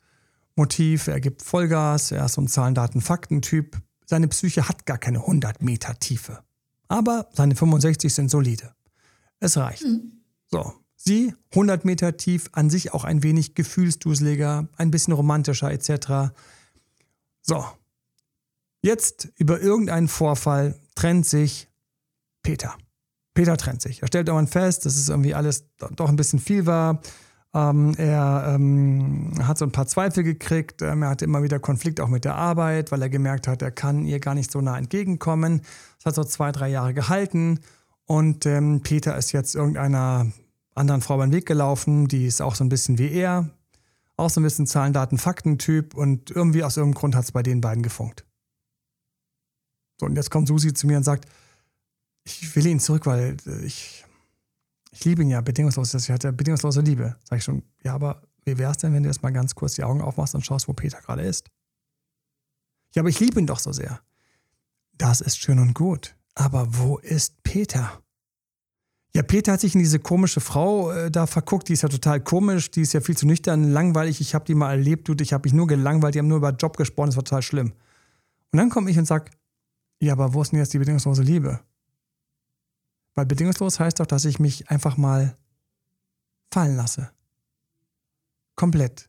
Motiv, 0.56 1.08
er 1.08 1.20
gibt 1.20 1.42
Vollgas, 1.42 2.12
er 2.12 2.26
ist 2.26 2.34
so 2.34 2.40
ein 2.40 2.48
Zahlen, 2.48 2.74
Daten, 2.74 3.00
Fakten-Typ. 3.00 3.76
Seine 4.06 4.28
Psyche 4.28 4.68
hat 4.68 4.86
gar 4.86 4.98
keine 4.98 5.20
100 5.20 5.62
Meter 5.62 5.98
Tiefe. 5.98 6.42
Aber 6.88 7.28
seine 7.32 7.54
65 7.56 8.12
sind 8.12 8.30
solide. 8.30 8.74
Es 9.40 9.56
reicht. 9.56 9.82
Mhm. 9.82 10.20
So. 10.50 10.72
Sie 10.96 11.34
100 11.50 11.84
Meter 11.84 12.16
tief, 12.16 12.48
an 12.52 12.70
sich 12.70 12.94
auch 12.94 13.04
ein 13.04 13.22
wenig 13.22 13.54
gefühlsduseliger, 13.54 14.68
ein 14.76 14.90
bisschen 14.90 15.12
romantischer 15.12 15.70
etc. 15.70 16.34
So. 17.42 17.64
Jetzt 18.82 19.28
über 19.36 19.60
irgendeinen 19.60 20.08
Vorfall 20.08 20.78
trennt 20.94 21.26
sich 21.26 21.68
Peter. 22.42 22.76
Peter 23.34 23.56
trennt 23.56 23.82
sich. 23.82 24.02
Er 24.02 24.08
stellt 24.08 24.28
irgendwann 24.28 24.46
fest, 24.46 24.86
dass 24.86 24.96
es 24.96 25.08
irgendwie 25.08 25.34
alles 25.34 25.66
doch 25.78 26.08
ein 26.08 26.16
bisschen 26.16 26.38
viel 26.38 26.66
war. 26.66 27.00
Ähm, 27.54 27.94
er 27.96 28.54
ähm, 28.54 29.32
hat 29.42 29.58
so 29.58 29.64
ein 29.64 29.70
paar 29.70 29.86
Zweifel 29.86 30.24
gekriegt. 30.24 30.82
Ähm, 30.82 31.02
er 31.02 31.10
hatte 31.10 31.24
immer 31.24 31.44
wieder 31.44 31.60
Konflikt 31.60 32.00
auch 32.00 32.08
mit 32.08 32.24
der 32.24 32.34
Arbeit, 32.34 32.90
weil 32.90 33.00
er 33.00 33.08
gemerkt 33.08 33.46
hat, 33.46 33.62
er 33.62 33.70
kann 33.70 34.04
ihr 34.04 34.18
gar 34.18 34.34
nicht 34.34 34.50
so 34.50 34.60
nah 34.60 34.76
entgegenkommen. 34.76 35.62
Das 35.98 36.06
hat 36.06 36.14
so 36.16 36.24
zwei, 36.24 36.50
drei 36.50 36.68
Jahre 36.68 36.94
gehalten. 36.94 37.60
Und 38.06 38.44
ähm, 38.44 38.80
Peter 38.82 39.16
ist 39.16 39.32
jetzt 39.32 39.54
irgendeiner 39.54 40.26
anderen 40.74 41.00
Frau 41.00 41.16
beim 41.16 41.32
Weg 41.32 41.46
gelaufen. 41.46 42.08
Die 42.08 42.26
ist 42.26 42.42
auch 42.42 42.56
so 42.56 42.64
ein 42.64 42.68
bisschen 42.68 42.98
wie 42.98 43.12
er. 43.12 43.48
Auch 44.16 44.30
so 44.30 44.40
ein 44.40 44.44
bisschen 44.44 44.66
Zahlen, 44.66 44.92
Daten, 44.92 45.16
Fakten-Typ. 45.16 45.94
Und 45.94 46.32
irgendwie 46.32 46.64
aus 46.64 46.76
irgendeinem 46.76 46.98
Grund 46.98 47.14
hat 47.14 47.24
es 47.24 47.32
bei 47.32 47.44
den 47.44 47.60
beiden 47.60 47.84
gefunkt. 47.84 48.24
So, 50.00 50.06
und 50.06 50.16
jetzt 50.16 50.30
kommt 50.30 50.48
Susi 50.48 50.74
zu 50.74 50.88
mir 50.88 50.96
und 50.96 51.04
sagt, 51.04 51.28
ich 52.24 52.56
will 52.56 52.66
ihn 52.66 52.80
zurück, 52.80 53.06
weil 53.06 53.36
ich 53.64 54.03
ich 54.94 55.04
liebe 55.04 55.22
ihn 55.22 55.30
ja 55.30 55.40
bedingungslos, 55.40 55.92
ich 55.92 56.10
hatte 56.10 56.32
bedingungslose 56.32 56.80
Liebe. 56.80 57.16
Sag 57.24 57.38
ich 57.38 57.44
schon, 57.44 57.62
ja, 57.82 57.94
aber 57.94 58.22
wie 58.44 58.56
wäre 58.58 58.70
es 58.70 58.78
denn, 58.78 58.94
wenn 58.94 59.02
du 59.02 59.08
jetzt 59.08 59.22
mal 59.22 59.32
ganz 59.32 59.54
kurz 59.54 59.74
die 59.74 59.82
Augen 59.82 60.00
aufmachst 60.00 60.34
und 60.34 60.46
schaust, 60.46 60.68
wo 60.68 60.72
Peter 60.72 61.00
gerade 61.00 61.22
ist? 61.22 61.50
Ja, 62.94 63.02
aber 63.02 63.08
ich 63.08 63.18
liebe 63.18 63.40
ihn 63.40 63.46
doch 63.46 63.58
so 63.58 63.72
sehr. 63.72 64.00
das 64.96 65.20
ist 65.20 65.38
schön 65.38 65.58
und 65.58 65.74
gut. 65.74 66.14
Aber 66.36 66.78
wo 66.78 66.98
ist 66.98 67.42
Peter? 67.42 68.00
Ja, 69.14 69.22
Peter 69.22 69.52
hat 69.52 69.60
sich 69.60 69.74
in 69.74 69.80
diese 69.80 69.98
komische 69.98 70.40
Frau 70.40 70.90
äh, 70.90 71.10
da 71.10 71.26
verguckt, 71.26 71.68
die 71.68 71.72
ist 71.72 71.82
ja 71.82 71.88
total 71.88 72.20
komisch, 72.20 72.70
die 72.70 72.82
ist 72.82 72.92
ja 72.92 73.00
viel 73.00 73.16
zu 73.16 73.26
nüchtern, 73.26 73.72
langweilig. 73.72 74.20
Ich 74.20 74.34
habe 74.34 74.44
die 74.44 74.54
mal 74.54 74.70
erlebt, 74.70 75.08
du, 75.08 75.14
ich 75.20 75.32
habe 75.32 75.46
mich 75.46 75.52
nur 75.52 75.66
gelangweilt, 75.66 76.14
die 76.14 76.20
haben 76.20 76.28
nur 76.28 76.38
über 76.38 76.50
Job 76.50 76.76
gesprochen, 76.76 77.08
das 77.08 77.16
war 77.16 77.24
total 77.24 77.42
schlimm. 77.42 77.72
Und 78.52 78.58
dann 78.58 78.70
komme 78.70 78.90
ich 78.90 78.98
und 78.98 79.06
sage, 79.06 79.30
ja, 80.00 80.12
aber 80.12 80.34
wo 80.34 80.42
ist 80.42 80.50
denn 80.50 80.58
jetzt 80.58 80.72
die 80.74 80.78
bedingungslose 80.78 81.22
Liebe? 81.22 81.60
Weil 83.14 83.26
bedingungslos 83.26 83.78
heißt 83.80 84.00
doch, 84.00 84.06
dass 84.06 84.24
ich 84.24 84.38
mich 84.38 84.70
einfach 84.70 84.96
mal 84.96 85.36
fallen 86.50 86.76
lasse. 86.76 87.10
Komplett. 88.56 89.08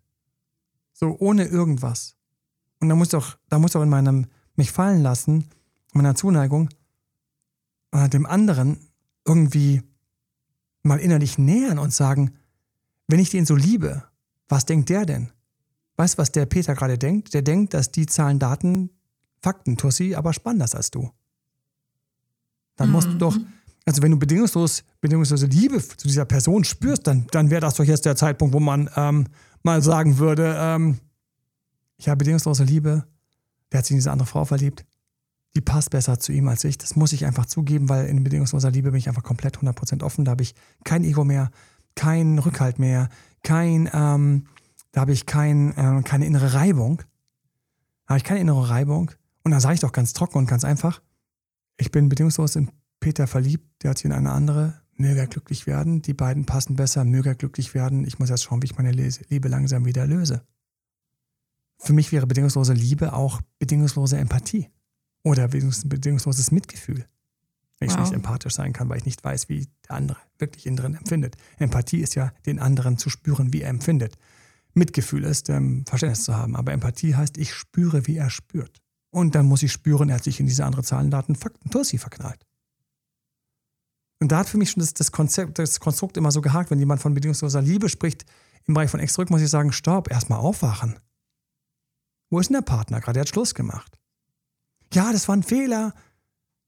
So 0.93 1.15
ohne 1.19 1.45
irgendwas. 1.45 2.15
Und 2.79 2.89
da 2.89 2.95
muss 2.95 3.09
doch, 3.09 3.37
da 3.49 3.59
muss 3.59 3.71
doch 3.71 3.81
in 3.81 3.89
meinem 3.89 4.27
mich 4.55 4.71
fallen 4.71 5.01
lassen, 5.01 5.49
meiner 5.93 6.15
Zuneigung, 6.15 6.69
äh, 7.91 8.09
dem 8.09 8.25
anderen 8.25 8.79
irgendwie 9.25 9.81
mal 10.83 10.99
innerlich 10.99 11.37
nähern 11.37 11.79
und 11.79 11.93
sagen, 11.93 12.35
wenn 13.07 13.19
ich 13.19 13.29
den 13.29 13.45
so 13.45 13.55
liebe, 13.55 14.03
was 14.47 14.65
denkt 14.65 14.89
der 14.89 15.05
denn? 15.05 15.31
Weißt 15.97 16.15
du, 16.15 16.17
was 16.19 16.31
der 16.31 16.45
Peter 16.45 16.75
gerade 16.75 16.97
denkt? 16.97 17.33
Der 17.33 17.41
denkt, 17.41 17.73
dass 17.73 17.91
die 17.91 18.05
Zahlen, 18.05 18.39
Daten, 18.39 18.89
Fakten, 19.41 19.77
Tussi, 19.77 20.15
aber 20.15 20.33
spannender 20.33 20.67
als 20.75 20.91
du. 20.91 21.11
Dann 22.75 22.91
musst 22.91 23.07
mhm. 23.07 23.11
du 23.13 23.17
doch, 23.17 23.37
also 23.85 24.01
wenn 24.01 24.11
du 24.11 24.17
bedingungslos, 24.17 24.83
bedingungslose 24.99 25.45
Liebe 25.45 25.79
zu 25.79 26.07
dieser 26.07 26.25
Person 26.25 26.63
spürst, 26.63 27.05
dann, 27.05 27.27
dann 27.31 27.51
wäre 27.51 27.61
das 27.61 27.75
doch 27.75 27.83
jetzt 27.83 28.05
der 28.05 28.15
Zeitpunkt, 28.15 28.53
wo 28.53 28.59
man 28.59 28.89
ähm, 28.95 29.27
mal 29.61 29.81
sagen 29.83 30.17
würde, 30.17 30.55
ähm, 30.57 30.99
ich 31.97 32.09
habe 32.09 32.17
bedingungslose 32.17 32.63
Liebe, 32.63 33.05
der 33.71 33.79
hat 33.79 33.85
sich 33.85 33.91
in 33.91 33.97
diese 33.97 34.11
andere 34.11 34.27
Frau 34.27 34.43
verliebt, 34.43 34.85
die 35.55 35.61
passt 35.61 35.91
besser 35.91 36.19
zu 36.19 36.31
ihm 36.33 36.47
als 36.47 36.63
ich. 36.63 36.77
Das 36.77 36.95
muss 36.95 37.13
ich 37.13 37.25
einfach 37.25 37.45
zugeben, 37.45 37.87
weil 37.87 38.07
in 38.07 38.23
bedingungsloser 38.23 38.71
Liebe 38.71 38.91
bin 38.91 38.97
ich 38.97 39.07
einfach 39.07 39.23
komplett 39.23 39.57
100% 39.59 40.03
offen. 40.03 40.25
Da 40.25 40.31
habe 40.31 40.43
ich 40.43 40.53
kein 40.83 41.03
Ego 41.03 41.23
mehr, 41.23 41.49
keinen 41.95 42.39
Rückhalt 42.39 42.77
mehr, 42.77 43.09
kein, 43.43 43.89
ähm, 43.93 44.47
da 44.91 45.01
habe 45.01 45.13
ich 45.13 45.25
kein, 45.25 45.71
äh, 45.77 46.01
keine 46.03 46.25
innere 46.25 46.53
Reibung. 46.53 46.97
Da 48.05 48.09
habe 48.09 48.17
ich 48.17 48.23
keine 48.23 48.41
innere 48.41 48.69
Reibung. 48.69 49.11
Und 49.43 49.51
da 49.51 49.59
sage 49.59 49.75
ich 49.75 49.79
doch 49.79 49.91
ganz 49.91 50.13
trocken 50.13 50.39
und 50.39 50.47
ganz 50.47 50.65
einfach, 50.65 51.01
ich 51.77 51.91
bin 51.91 52.09
bedingungslos 52.09 52.55
in 52.55 52.69
Peter 53.05 53.27
verliebt, 53.27 53.83
der 53.83 53.91
hat 53.91 53.99
sich 53.99 54.05
in 54.05 54.13
eine 54.13 54.31
andere, 54.31 54.81
möge 54.95 55.19
er 55.19 55.27
glücklich 55.27 55.67
werden. 55.67 56.01
Die 56.01 56.15
beiden 56.15 56.47
passen 56.47 56.75
besser, 56.75 57.05
möge 57.05 57.29
er 57.29 57.35
glücklich 57.35 57.75
werden. 57.75 58.03
Ich 58.03 58.17
muss 58.17 58.29
jetzt 58.29 58.41
schauen, 58.41 58.63
wie 58.63 58.65
ich 58.65 58.77
meine 58.77 58.89
Liebe 58.89 59.47
langsam 59.47 59.85
wieder 59.85 60.07
löse. 60.07 60.41
Für 61.77 61.93
mich 61.93 62.11
wäre 62.11 62.25
bedingungslose 62.25 62.73
Liebe 62.73 63.13
auch 63.13 63.41
bedingungslose 63.59 64.17
Empathie. 64.17 64.71
Oder 65.21 65.47
bedingungsloses 65.49 66.49
Mitgefühl. 66.49 67.05
Wenn 67.77 67.89
ich 67.89 67.93
wow. 67.93 68.01
nicht 68.01 68.13
empathisch 68.13 68.55
sein 68.55 68.73
kann, 68.73 68.89
weil 68.89 68.97
ich 68.97 69.05
nicht 69.05 69.23
weiß, 69.23 69.49
wie 69.49 69.67
der 69.87 69.97
andere 69.97 70.17
wirklich 70.39 70.65
innen 70.65 70.77
drin 70.77 70.95
empfindet. 70.95 71.35
Empathie 71.59 71.99
ist 71.99 72.15
ja, 72.15 72.33
den 72.47 72.57
anderen 72.57 72.97
zu 72.97 73.11
spüren, 73.11 73.53
wie 73.53 73.61
er 73.61 73.69
empfindet. 73.69 74.17
Mitgefühl 74.73 75.25
ist, 75.25 75.49
ähm, 75.49 75.85
Verständnis 75.85 76.23
zu 76.23 76.35
haben. 76.35 76.55
Aber 76.55 76.73
Empathie 76.73 77.13
heißt, 77.13 77.37
ich 77.37 77.53
spüre, 77.53 78.07
wie 78.07 78.17
er 78.17 78.31
spürt. 78.31 78.81
Und 79.11 79.35
dann 79.35 79.45
muss 79.45 79.61
ich 79.61 79.71
spüren, 79.71 80.09
er 80.09 80.15
hat 80.15 80.23
sich 80.23 80.39
in 80.39 80.47
diese 80.47 80.65
andere 80.65 80.81
Zahlen, 80.81 81.11
Daten, 81.11 81.35
Fakten, 81.35 81.69
Tussi 81.69 81.99
verknallt. 81.99 82.43
Und 84.19 84.31
da 84.31 84.39
hat 84.39 84.49
für 84.49 84.57
mich 84.57 84.71
schon 84.71 84.81
das, 84.81 84.93
das, 84.93 85.11
Konzept, 85.11 85.59
das 85.59 85.79
Konstrukt 85.79 86.17
immer 86.17 86.31
so 86.31 86.41
gehakt, 86.41 86.71
wenn 86.71 86.79
jemand 86.79 87.01
von 87.01 87.13
bedingungsloser 87.13 87.61
Liebe 87.61 87.89
spricht, 87.89 88.25
im 88.65 88.73
Bereich 88.73 88.89
von 88.89 88.99
Extrück 88.99 89.29
muss 89.29 89.41
ich 89.41 89.49
sagen, 89.49 89.71
stopp, 89.71 90.09
erstmal 90.09 90.39
aufwachen. 90.39 90.99
Wo 92.29 92.39
ist 92.39 92.47
denn 92.47 92.55
der 92.55 92.61
Partner 92.61 92.99
gerade? 92.99 93.13
Der 93.13 93.21
hat 93.21 93.29
Schluss 93.29 93.53
gemacht 93.53 93.99
ja, 94.95 95.11
das 95.11 95.27
war 95.27 95.35
ein 95.35 95.43
Fehler. 95.43 95.93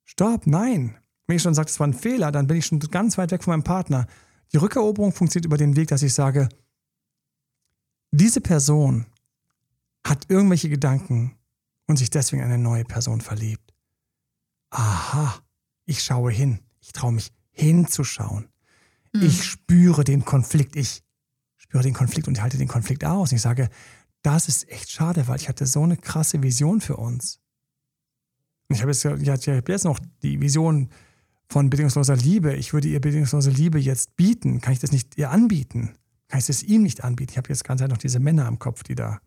Stopp, 0.05 0.47
nein. 0.47 0.97
Wenn 1.25 1.37
ich 1.37 1.41
schon 1.41 1.53
sage, 1.53 1.67
das 1.67 1.79
war 1.79 1.87
ein 1.87 1.93
Fehler, 1.93 2.31
dann 2.31 2.47
bin 2.47 2.57
ich 2.57 2.65
schon 2.65 2.79
ganz 2.79 3.17
weit 3.17 3.31
weg 3.31 3.43
von 3.43 3.51
meinem 3.51 3.63
Partner. 3.63 4.07
Die 4.53 4.57
Rückeroberung 4.57 5.11
funktioniert 5.11 5.45
über 5.45 5.57
den 5.57 5.75
Weg, 5.75 5.89
dass 5.89 6.03
ich 6.03 6.13
sage, 6.13 6.47
diese 8.11 8.39
Person 8.39 9.05
hat 10.05 10.25
irgendwelche 10.29 10.69
Gedanken 10.69 11.37
und 11.87 11.97
sich 11.97 12.09
deswegen 12.09 12.43
eine 12.43 12.57
neue 12.57 12.85
Person 12.85 13.19
verliebt. 13.19 13.73
Aha, 14.69 15.35
ich 15.85 16.03
schaue 16.03 16.31
hin. 16.31 16.59
Ich 16.79 16.93
traue 16.93 17.11
mich 17.11 17.33
hinzuschauen. 17.57 18.47
Mhm. 19.13 19.23
Ich 19.23 19.43
spüre 19.43 20.03
den 20.03 20.25
Konflikt. 20.25 20.75
Ich 20.75 21.03
spüre 21.57 21.83
den 21.83 21.93
Konflikt 21.93 22.27
und 22.27 22.41
halte 22.41 22.57
den 22.57 22.67
Konflikt 22.67 23.03
aus. 23.05 23.31
Und 23.31 23.35
ich 23.35 23.41
sage, 23.41 23.69
das 24.21 24.47
ist 24.47 24.69
echt 24.69 24.91
schade, 24.91 25.27
weil 25.27 25.37
ich 25.37 25.49
hatte 25.49 25.65
so 25.65 25.83
eine 25.83 25.97
krasse 25.97 26.41
Vision 26.43 26.81
für 26.81 26.97
uns. 26.97 27.39
Ich 28.69 28.81
habe 28.81 28.91
jetzt, 28.91 29.05
ich 29.05 29.29
habe 29.29 29.71
jetzt 29.71 29.85
noch 29.85 29.99
die 30.21 30.41
Vision 30.41 30.89
von 31.47 31.69
bedingungsloser 31.69 32.15
Liebe. 32.15 32.55
Ich 32.55 32.73
würde 32.73 32.89
ihr 32.89 32.99
bedingungslose 32.99 33.49
Liebe 33.49 33.79
jetzt 33.79 34.15
bieten. 34.17 34.59
Kann 34.59 34.73
ich 34.73 34.79
das 34.79 34.91
nicht 34.91 35.17
ihr 35.17 35.31
anbieten? 35.31 35.93
Kann 36.27 36.39
ich 36.39 36.47
das 36.47 36.63
ihm 36.63 36.83
nicht 36.83 37.03
anbieten? 37.03 37.31
Ich 37.31 37.37
habe 37.37 37.49
jetzt 37.49 37.63
ganz 37.63 37.81
noch 37.81 37.97
diese 37.97 38.19
Männer 38.19 38.47
im 38.47 38.59
Kopf, 38.59 38.83
die 38.83 38.95
da 38.95 39.19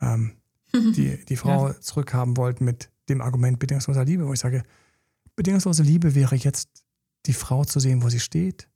ähm, 0.00 0.36
die, 0.72 1.24
die 1.24 1.36
Frau 1.36 1.68
ja. 1.68 1.80
zurückhaben 1.80 2.36
wollten 2.36 2.64
mit 2.64 2.90
dem 3.08 3.20
Argument 3.20 3.58
bedingungsloser 3.58 4.04
Liebe, 4.04 4.26
wo 4.28 4.32
ich 4.32 4.40
sage, 4.40 4.62
bedingungslose 5.34 5.82
Liebe 5.82 6.14
wäre 6.14 6.36
jetzt 6.36 6.84
die 7.26 7.32
Frau 7.32 7.64
zu 7.64 7.80
sehen, 7.80 8.02
wo 8.02 8.08
sie 8.08 8.20
steht, 8.20 8.68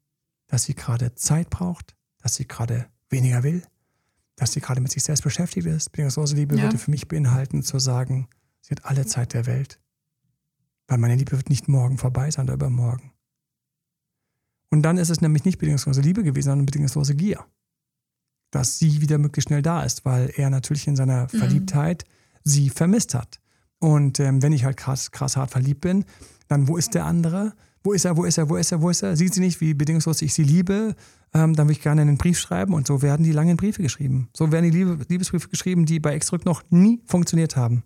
dass 0.47 0.65
sie 0.65 0.75
gerade 0.75 1.15
Zeit 1.15 1.51
braucht, 1.51 1.97
dass 2.19 2.35
sie 2.35 2.47
gerade 2.47 2.87
weniger 3.09 3.43
will, 3.43 3.63
dass 4.37 4.53
sie 4.53 4.61
gerade 4.61 4.81
mit 4.81 4.91
sich 4.91 5.03
selbst 5.03 5.23
beschäftigt 5.23 5.67
ist. 5.67 5.91
Bedingungslose 5.93 6.35
Liebe 6.35 6.57
ja. 6.57 6.65
würde 6.65 6.79
für 6.79 6.91
mich 6.91 7.09
beinhalten, 7.09 7.63
zu 7.63 7.79
sagen, 7.79 8.29
sie 8.61 8.73
hat 8.73 8.85
alle 8.85 9.07
Zeit 9.07 9.35
der 9.35 9.47
Welt. 9.47 9.79
Weil 10.89 10.99
meine 10.99 11.17
Liebe 11.17 11.33
wird 11.33 11.49
nicht 11.49 11.69
morgen 11.69 11.99
vorbei 11.99 12.31
sein 12.31 12.47
oder 12.47 12.55
übermorgen. 12.55 13.13
Und 14.71 14.83
dann 14.83 14.99
ist 14.99 15.11
es 15.11 15.21
nämlich 15.21 15.45
nicht 15.45 15.59
bedingungslose 15.59 16.01
Liebe 16.01 16.23
gewesen, 16.23 16.49
sondern 16.49 16.67
bedingungslose 16.67 17.15
Gier. 17.15 17.45
Dass 18.51 18.79
sie 18.79 19.01
wieder 19.01 19.19
möglichst 19.19 19.49
schnell 19.49 19.63
da 19.63 19.83
ist, 19.83 20.05
weil 20.05 20.33
er 20.37 20.51
natürlich 20.51 20.87
in 20.87 20.97
seiner 20.97 21.25
mhm. 21.25 21.39
Verliebtheit 21.39 22.05
sie 22.43 22.71
vermisst 22.71 23.15
hat. 23.15 23.39
Und 23.79 24.21
ähm, 24.21 24.43
wenn 24.43 24.53
ich 24.53 24.65
halt 24.65 24.77
krass, 24.77 25.11
krass 25.11 25.37
hart 25.37 25.51
verliebt 25.51 25.83
bin, 25.83 26.05
dann 26.49 26.69
wo 26.69 26.77
ist 26.77 26.95
der 26.95 27.05
andere? 27.05 27.55
Wo 27.85 27.93
ist 27.93 28.05
er, 28.05 28.17
wo 28.17 28.25
ist 28.25 28.39
er, 28.39 28.49
wo 28.49 28.57
ist 28.57 28.71
er, 28.73 28.81
wo 28.81 28.91
ist 28.91 29.03
er? 29.03 29.17
Sieht 29.17 29.35
sie 29.35 29.41
nicht, 29.41 29.61
wie 29.61 29.75
bedingungslos 29.75 30.23
ich 30.23 30.35
sie 30.35 30.45
liebe? 30.45 30.95
Ähm, 31.35 31.55
dann 31.55 31.67
würde 31.67 31.73
ich 31.73 31.83
gerne 31.83 32.03
einen 32.03 32.19
Brief 32.19 32.39
schreiben 32.39 32.75
und 32.75 32.87
so 32.87 33.03
werden 33.03 33.25
die 33.25 33.33
langen 33.33 33.57
Briefe 33.57 33.83
geschrieben. 33.83 34.29
So 34.35 34.53
werden 34.53 34.71
die 34.71 34.77
Liebe, 34.77 34.99
Liebesbriefe 35.09 35.49
geschrieben, 35.49 35.87
die 35.87 35.99
bei 35.99 36.15
Exrück 36.15 36.45
noch 36.45 36.63
nie 36.71 37.03
funktioniert 37.07 37.57
haben. 37.57 37.83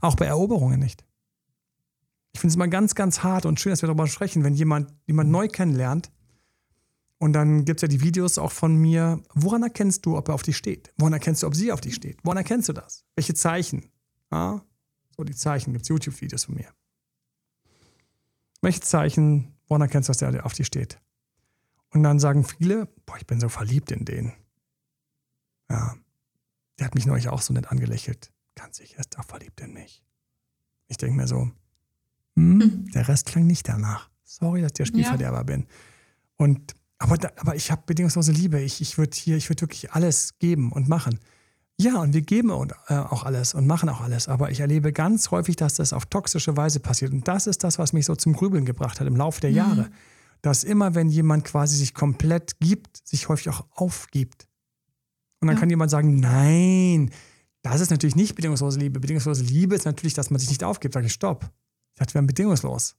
Auch 0.00 0.14
bei 0.14 0.26
Eroberungen 0.26 0.78
nicht. 0.78 1.04
Ich 2.32 2.40
finde 2.40 2.52
es 2.52 2.56
immer 2.56 2.68
ganz, 2.68 2.94
ganz 2.94 3.22
hart 3.22 3.46
und 3.46 3.58
schön, 3.58 3.70
dass 3.70 3.82
wir 3.82 3.88
darüber 3.88 4.06
sprechen, 4.06 4.44
wenn 4.44 4.54
jemand 4.54 4.94
jemand 5.06 5.30
neu 5.30 5.48
kennenlernt. 5.48 6.12
Und 7.18 7.32
dann 7.32 7.64
gibt 7.64 7.78
es 7.78 7.82
ja 7.82 7.88
die 7.88 8.00
Videos 8.00 8.38
auch 8.38 8.52
von 8.52 8.76
mir. 8.76 9.20
Woran 9.34 9.64
erkennst 9.64 10.06
du, 10.06 10.16
ob 10.16 10.28
er 10.28 10.34
auf 10.34 10.42
dich 10.42 10.56
steht? 10.56 10.92
Woran 10.98 11.14
erkennst 11.14 11.42
du, 11.42 11.48
ob 11.48 11.56
sie 11.56 11.72
auf 11.72 11.80
dich 11.80 11.96
steht? 11.96 12.18
Woran 12.22 12.36
erkennst 12.36 12.68
du 12.68 12.72
das? 12.72 13.04
Welche 13.16 13.34
Zeichen? 13.34 13.86
Ja? 14.30 14.62
So, 15.16 15.24
die 15.24 15.34
Zeichen 15.34 15.72
gibt 15.72 15.82
es 15.82 15.88
YouTube-Videos 15.88 16.44
von 16.44 16.54
mir. 16.54 16.68
Welche 18.60 18.80
Zeichen, 18.80 19.56
woran 19.66 19.82
erkennst 19.82 20.08
du, 20.08 20.10
dass 20.10 20.18
der 20.18 20.44
auf 20.44 20.52
dich 20.52 20.66
steht? 20.66 21.00
Und 21.90 22.02
dann 22.02 22.18
sagen 22.18 22.44
viele, 22.44 22.86
boah, 23.06 23.16
ich 23.16 23.26
bin 23.26 23.40
so 23.40 23.48
verliebt 23.48 23.90
in 23.92 24.04
den. 24.04 24.32
Ja, 25.70 25.94
der 26.78 26.86
hat 26.86 26.94
mich 26.94 27.06
neulich 27.06 27.28
auch 27.28 27.40
so 27.40 27.52
nett 27.54 27.70
angelächelt. 27.70 28.30
Ganz 28.54 28.78
sicher 28.78 28.98
ist 28.98 29.16
er 29.16 29.22
verliebt 29.22 29.60
in 29.60 29.72
mich. 29.72 30.02
Ich 30.88 30.96
denke 30.96 31.16
mir 31.16 31.26
so, 31.26 31.50
hm, 32.38 32.60
hm. 32.60 32.90
Der 32.92 33.08
Rest 33.08 33.26
klang 33.26 33.46
nicht 33.46 33.68
danach. 33.68 34.10
Sorry, 34.22 34.60
dass 34.60 34.68
ich 34.68 34.74
der 34.74 34.84
Spielverderber 34.86 35.38
ja. 35.38 35.42
bin. 35.42 35.66
Und, 36.36 36.74
aber, 36.98 37.16
aber 37.36 37.56
ich 37.56 37.70
habe 37.70 37.82
bedingungslose 37.86 38.32
Liebe. 38.32 38.60
Ich, 38.60 38.80
ich 38.80 38.96
würde 38.96 39.16
hier, 39.16 39.36
ich 39.36 39.48
würde 39.48 39.62
wirklich 39.62 39.92
alles 39.92 40.38
geben 40.38 40.70
und 40.70 40.88
machen. 40.88 41.18
Ja, 41.80 42.00
und 42.00 42.12
wir 42.12 42.22
geben 42.22 42.50
äh, 42.50 42.94
auch 42.94 43.22
alles 43.22 43.54
und 43.54 43.66
machen 43.66 43.88
auch 43.88 44.00
alles. 44.00 44.26
Aber 44.26 44.50
ich 44.50 44.60
erlebe 44.60 44.92
ganz 44.92 45.30
häufig, 45.30 45.54
dass 45.54 45.74
das 45.74 45.92
auf 45.92 46.06
toxische 46.06 46.56
Weise 46.56 46.80
passiert. 46.80 47.12
Und 47.12 47.28
das 47.28 47.46
ist 47.46 47.62
das, 47.62 47.78
was 47.78 47.92
mich 47.92 48.04
so 48.06 48.16
zum 48.16 48.32
Grübeln 48.32 48.64
gebracht 48.64 48.98
hat 48.98 49.06
im 49.06 49.16
Laufe 49.16 49.40
der 49.40 49.50
mhm. 49.50 49.56
Jahre. 49.56 49.90
Dass 50.42 50.64
immer, 50.64 50.96
wenn 50.96 51.08
jemand 51.08 51.44
quasi 51.44 51.76
sich 51.76 51.94
komplett 51.94 52.58
gibt, 52.58 53.06
sich 53.06 53.28
häufig 53.28 53.48
auch 53.50 53.64
aufgibt. 53.70 54.48
Und 55.40 55.46
dann 55.46 55.56
ja. 55.56 55.60
kann 55.60 55.70
jemand 55.70 55.92
sagen, 55.92 56.18
nein, 56.18 57.12
das 57.62 57.80
ist 57.80 57.90
natürlich 57.90 58.16
nicht 58.16 58.34
bedingungslose 58.34 58.78
Liebe. 58.80 58.98
Bedingungslose 58.98 59.44
Liebe 59.44 59.76
ist 59.76 59.84
natürlich, 59.84 60.14
dass 60.14 60.30
man 60.30 60.40
sich 60.40 60.48
nicht 60.48 60.64
aufgibt. 60.64 60.94
Sag 60.94 61.04
ich, 61.04 61.12
stopp. 61.12 61.44
Ich 61.94 62.00
dachte, 62.00 62.10
wir 62.10 62.14
werden 62.14 62.26
bedingungslos. 62.26 62.96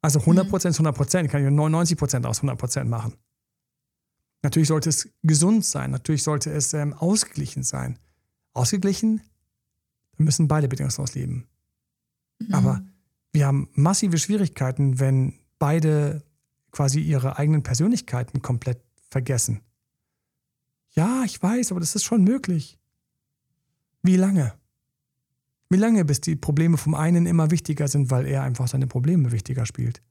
Also 0.00 0.20
100 0.20 0.48
Prozent 0.48 0.72
ist 0.72 0.78
100 0.78 0.96
Prozent. 0.96 1.30
Kann 1.30 1.44
ich 1.44 1.50
99 1.50 1.98
Prozent 1.98 2.24
aus 2.24 2.38
100 2.38 2.58
Prozent 2.58 2.88
machen. 2.88 3.14
Natürlich 4.42 4.68
sollte 4.68 4.88
es 4.88 5.10
gesund 5.22 5.64
sein. 5.64 5.90
Natürlich 5.90 6.22
sollte 6.22 6.50
es 6.50 6.72
ähm, 6.72 6.94
ausgeglichen 6.94 7.62
sein. 7.62 7.98
Ausgeglichen, 8.54 9.20
dann 10.16 10.24
müssen 10.24 10.48
beide 10.48 10.68
bedingungslos 10.68 11.14
leben. 11.14 11.46
Mhm. 12.38 12.54
Aber 12.54 12.84
wir 13.32 13.46
haben 13.46 13.68
massive 13.74 14.18
Schwierigkeiten, 14.18 14.98
wenn 15.00 15.34
beide 15.58 16.22
quasi 16.70 17.00
ihre 17.00 17.38
eigenen 17.38 17.62
Persönlichkeiten 17.62 18.42
komplett 18.42 18.80
vergessen. 19.10 19.60
Ja, 20.90 21.24
ich 21.24 21.42
weiß, 21.42 21.72
aber 21.72 21.80
das 21.80 21.94
ist 21.94 22.04
schon 22.04 22.22
möglich. 22.24 22.78
Wie 24.02 24.16
lange? 24.16 24.54
Wie 25.68 25.76
lange, 25.76 26.04
bis 26.04 26.20
die 26.20 26.36
Probleme 26.36 26.76
vom 26.76 26.94
einen 26.94 27.26
immer 27.26 27.50
wichtiger 27.50 27.88
sind, 27.88 28.10
weil 28.10 28.26
er 28.26 28.42
einfach 28.42 28.68
seine 28.68 28.86
Probleme 28.86 29.32
wichtiger 29.32 29.66
spielt? 29.66 30.02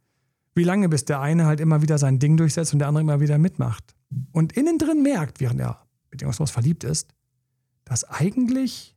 Wie 0.56 0.64
lange, 0.64 0.90
bis 0.90 1.06
der 1.06 1.22
eine 1.22 1.46
halt 1.46 1.60
immer 1.60 1.82
wieder 1.82 1.98
sein 1.98 2.20
Ding 2.20 2.38
durchsetzt 2.38 2.74
und 2.74 2.80
der 2.80 2.88
andere 2.88 3.02
immer 3.02 3.20
wieder 3.20 3.38
mitmacht? 3.38 3.96
Und 4.32 4.54
innen 4.54 4.78
drin 4.78 5.02
merkt, 5.02 5.40
während 5.40 5.62
er 5.62 5.86
bedingungslos 6.10 6.52
verliebt 6.52 6.84
ist, 6.84 7.14
dass 7.86 8.04
eigentlich 8.04 8.96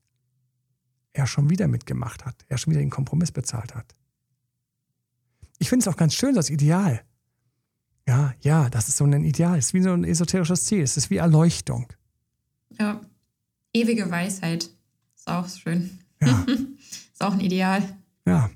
er 1.13 1.27
schon 1.27 1.51
wieder 1.51 1.69
mitgemacht 1.69 2.25
hat, 2.25 2.45
er 2.49 2.59
schon 2.59 2.73
wieder 2.73 2.81
den 2.81 2.91
Kompromiss 2.91 3.33
bezahlt 3.33 3.75
hat. 3.75 3.95
Ich 5.59 5.69
finde 5.69 5.85
es 5.85 5.89
auch 5.89 5.97
ganz 5.97 6.15
schön, 6.15 6.35
das 6.35 6.51
Ideal. 6.51 7.03
Ja, 8.07 8.35
ja, 8.41 8.71
das 8.71 8.89
ist 8.89 8.99
so 8.99 9.05
ein 9.05 9.25
Ideal. 9.25 9.59
Es 9.59 9.67
ist 9.67 9.75
wie 9.75 9.83
so 9.83 9.93
ein 9.93 10.05
esoterisches 10.05 10.65
Ziel. 10.65 10.83
Es 10.83 10.97
ist 10.97 11.11
wie 11.11 11.17
Erleuchtung. 11.17 11.93
Ja, 12.79 13.01
ewige 13.73 14.11
Weisheit. 14.11 14.71
Ist 15.17 15.27
auch 15.27 15.49
schön. 15.49 15.99
Ja. 16.21 16.47
ist 17.13 17.21
auch 17.21 17.33
ein 17.33 17.41
Ideal. 17.41 17.83
Ja. 18.27 18.51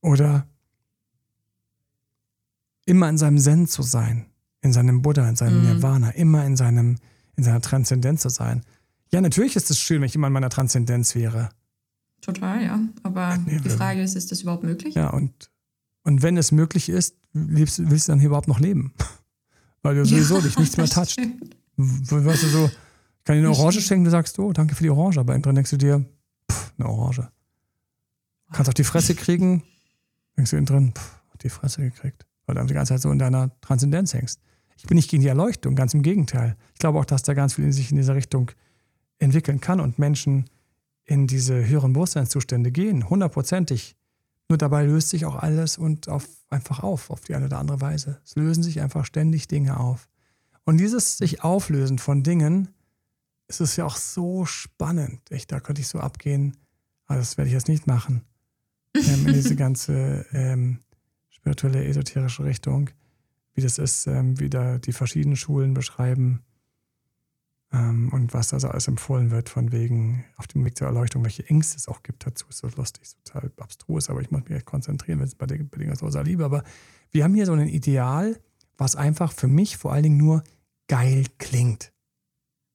Oder 0.00 0.46
immer 2.86 3.08
in 3.08 3.18
seinem 3.18 3.38
Zen 3.38 3.66
zu 3.66 3.82
sein, 3.82 4.26
in 4.62 4.72
seinem 4.72 5.02
Buddha, 5.02 5.28
in 5.28 5.36
seinem 5.36 5.62
mm. 5.62 5.66
Nirvana, 5.66 6.10
immer 6.10 6.44
in, 6.46 6.56
seinem, 6.56 6.96
in 7.36 7.44
seiner 7.44 7.60
Transzendenz 7.60 8.22
zu 8.22 8.30
sein. 8.30 8.64
Ja, 9.12 9.20
natürlich 9.20 9.56
ist 9.56 9.70
es 9.70 9.78
schön, 9.78 10.00
wenn 10.00 10.06
ich 10.06 10.14
immer 10.14 10.28
in 10.28 10.32
meiner 10.32 10.50
Transzendenz 10.50 11.14
wäre. 11.14 11.50
Total, 12.20 12.62
ja. 12.62 12.80
Aber 13.02 13.36
nee, 13.38 13.58
die 13.58 13.70
Frage 13.70 14.02
ist, 14.02 14.14
ist 14.14 14.30
das 14.30 14.42
überhaupt 14.42 14.62
möglich? 14.62 14.94
Ja, 14.94 15.10
und, 15.10 15.50
und 16.04 16.22
wenn 16.22 16.36
es 16.36 16.52
möglich 16.52 16.88
ist, 16.88 17.16
willst, 17.32 17.90
willst 17.90 18.08
du 18.08 18.12
dann 18.12 18.20
hier 18.20 18.28
überhaupt 18.28 18.48
noch 18.48 18.60
leben? 18.60 18.92
Weil 19.82 19.96
du 19.96 20.04
sowieso 20.04 20.36
ja, 20.36 20.42
dich 20.42 20.58
nichts 20.58 20.76
mehr 20.76 20.86
toucht. 20.86 21.16
Weißt 21.76 22.42
du 22.42 22.48
so, 22.48 22.66
ich 22.66 23.24
kann 23.24 23.36
dir 23.36 23.46
eine 23.46 23.50
Orange 23.50 23.80
schenken, 23.80 24.04
du 24.04 24.10
sagst, 24.10 24.38
oh, 24.38 24.52
danke 24.52 24.74
für 24.74 24.82
die 24.82 24.90
Orange, 24.90 25.18
aber 25.18 25.38
drin 25.38 25.54
denkst 25.54 25.70
du 25.70 25.78
dir, 25.78 26.04
pff, 26.50 26.72
eine 26.78 26.88
Orange. 26.88 27.30
Kannst 28.52 28.68
auf 28.68 28.74
die 28.74 28.84
Fresse 28.84 29.14
kriegen, 29.14 29.62
denkst 30.36 30.50
du 30.50 30.56
innen 30.56 30.66
drin, 30.66 30.92
pff, 30.94 31.20
auf 31.30 31.38
die 31.38 31.48
Fresse 31.48 31.80
gekriegt. 31.80 32.26
Weil 32.44 32.56
du 32.56 32.66
die 32.66 32.74
ganze 32.74 32.94
Zeit 32.94 33.00
so 33.00 33.10
in 33.10 33.18
deiner 33.18 33.50
Transzendenz 33.62 34.12
hängst. 34.12 34.40
Ich 34.76 34.84
bin 34.84 34.96
nicht 34.96 35.10
gegen 35.10 35.22
die 35.22 35.28
Erleuchtung, 35.28 35.74
ganz 35.74 35.94
im 35.94 36.02
Gegenteil. 36.02 36.56
Ich 36.74 36.78
glaube 36.78 36.98
auch, 36.98 37.04
dass 37.04 37.22
da 37.22 37.32
ganz 37.32 37.54
viel 37.54 37.64
in 37.64 37.72
sich 37.72 37.90
in 37.90 37.96
dieser 37.96 38.14
Richtung 38.14 38.50
entwickeln 39.20 39.60
kann 39.60 39.80
und 39.80 39.98
Menschen 39.98 40.50
in 41.04 41.26
diese 41.26 41.66
höheren 41.66 41.92
Bewusstseinszustände 41.92 42.72
gehen, 42.72 43.08
hundertprozentig. 43.08 43.96
Nur 44.48 44.58
dabei 44.58 44.84
löst 44.84 45.10
sich 45.10 45.26
auch 45.26 45.36
alles 45.36 45.78
und 45.78 46.08
auf, 46.08 46.26
einfach 46.48 46.80
auf, 46.80 47.10
auf 47.10 47.20
die 47.20 47.34
eine 47.34 47.46
oder 47.46 47.58
andere 47.58 47.80
Weise. 47.80 48.20
Es 48.24 48.34
lösen 48.34 48.62
sich 48.62 48.80
einfach 48.80 49.04
ständig 49.04 49.46
Dinge 49.46 49.78
auf. 49.78 50.08
Und 50.64 50.78
dieses 50.78 51.18
sich 51.18 51.44
auflösen 51.44 51.98
von 51.98 52.22
Dingen, 52.22 52.68
es 53.46 53.60
ist 53.60 53.76
ja 53.76 53.84
auch 53.84 53.96
so 53.96 54.46
spannend. 54.46 55.30
Echt, 55.30 55.52
da 55.52 55.60
könnte 55.60 55.80
ich 55.80 55.88
so 55.88 56.00
abgehen, 56.00 56.56
aber 57.06 57.18
das 57.18 57.36
werde 57.36 57.48
ich 57.48 57.54
jetzt 57.54 57.68
nicht 57.68 57.86
machen. 57.86 58.22
Ähm, 58.92 59.24
in 59.24 59.34
diese 59.34 59.54
ganze 59.54 60.26
ähm, 60.32 60.80
spirituelle, 61.28 61.84
esoterische 61.84 62.42
Richtung, 62.42 62.90
wie 63.54 63.60
das 63.60 63.78
ist, 63.78 64.08
ähm, 64.08 64.40
wie 64.40 64.50
da 64.50 64.78
die 64.78 64.92
verschiedenen 64.92 65.36
Schulen 65.36 65.74
beschreiben 65.74 66.42
und 67.72 68.30
was 68.32 68.52
also 68.52 68.68
alles 68.68 68.88
empfohlen 68.88 69.30
wird, 69.30 69.48
von 69.48 69.70
wegen 69.70 70.24
auf 70.36 70.48
dem 70.48 70.64
Weg 70.64 70.76
zur 70.76 70.88
Erleuchtung, 70.88 71.22
welche 71.22 71.46
Ängste 71.48 71.76
es 71.76 71.86
auch 71.86 72.02
gibt 72.02 72.26
dazu. 72.26 72.46
Ist 72.48 72.58
so 72.58 72.68
lustig, 72.76 73.08
total 73.24 73.52
abstrus, 73.60 74.10
aber 74.10 74.20
ich 74.20 74.30
muss 74.32 74.42
mich 74.42 74.52
echt 74.52 74.66
konzentrieren, 74.66 75.20
wenn 75.20 75.26
es 75.26 75.36
bei 75.36 75.46
der 75.46 75.58
bedingungsloser 75.58 76.24
Liebe. 76.24 76.44
Aber 76.44 76.64
wir 77.12 77.22
haben 77.22 77.34
hier 77.34 77.46
so 77.46 77.52
ein 77.52 77.68
Ideal, 77.68 78.40
was 78.76 78.96
einfach 78.96 79.32
für 79.32 79.46
mich 79.46 79.76
vor 79.76 79.92
allen 79.92 80.02
Dingen 80.02 80.16
nur 80.16 80.42
geil 80.88 81.26
klingt. 81.38 81.92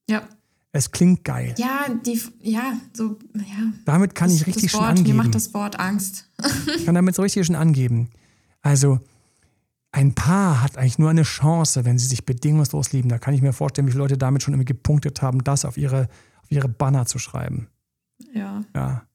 Ja. 0.09 0.27
Es 0.71 0.91
klingt 0.91 1.23
geil. 1.23 1.55
Ja, 1.57 1.87
die, 2.05 2.21
ja, 2.41 2.77
so, 2.93 3.17
ja. 3.33 3.73
Damit 3.85 4.15
kann 4.15 4.29
das, 4.29 4.41
ich 4.41 4.47
richtig 4.47 4.73
Wort, 4.73 4.83
schon 4.83 4.89
angeben. 4.89 5.17
Mir 5.17 5.23
macht 5.23 5.35
das 5.35 5.53
Wort 5.53 5.79
Angst. 5.79 6.29
ich 6.77 6.85
kann 6.85 6.95
damit 6.95 7.15
so 7.15 7.21
richtig 7.21 7.45
schon 7.45 7.55
angeben. 7.55 8.09
Also, 8.61 8.99
ein 9.95 10.13
Paar 10.13 10.61
hat 10.61 10.77
eigentlich 10.77 10.99
nur 10.99 11.09
eine 11.09 11.23
Chance, 11.23 11.85
wenn 11.85 11.97
sie 11.97 12.07
sich 12.07 12.25
bedingungslos 12.25 12.91
lieben. 12.91 13.07
Da 13.07 13.17
kann 13.17 13.33
ich 13.33 13.41
mir 13.41 13.53
vorstellen, 13.53 13.87
wie 13.87 13.91
viele 13.91 14.03
Leute 14.03 14.17
damit 14.17 14.43
schon 14.43 14.53
irgendwie 14.53 14.73
gepunktet 14.73 15.21
haben, 15.21 15.41
das 15.45 15.63
auf 15.63 15.77
ihre, 15.77 16.09
auf 16.43 16.51
ihre 16.51 16.67
Banner 16.67 17.05
zu 17.05 17.17
schreiben. 17.17 17.69
Ja. 18.33 18.65
Ja. 18.75 19.07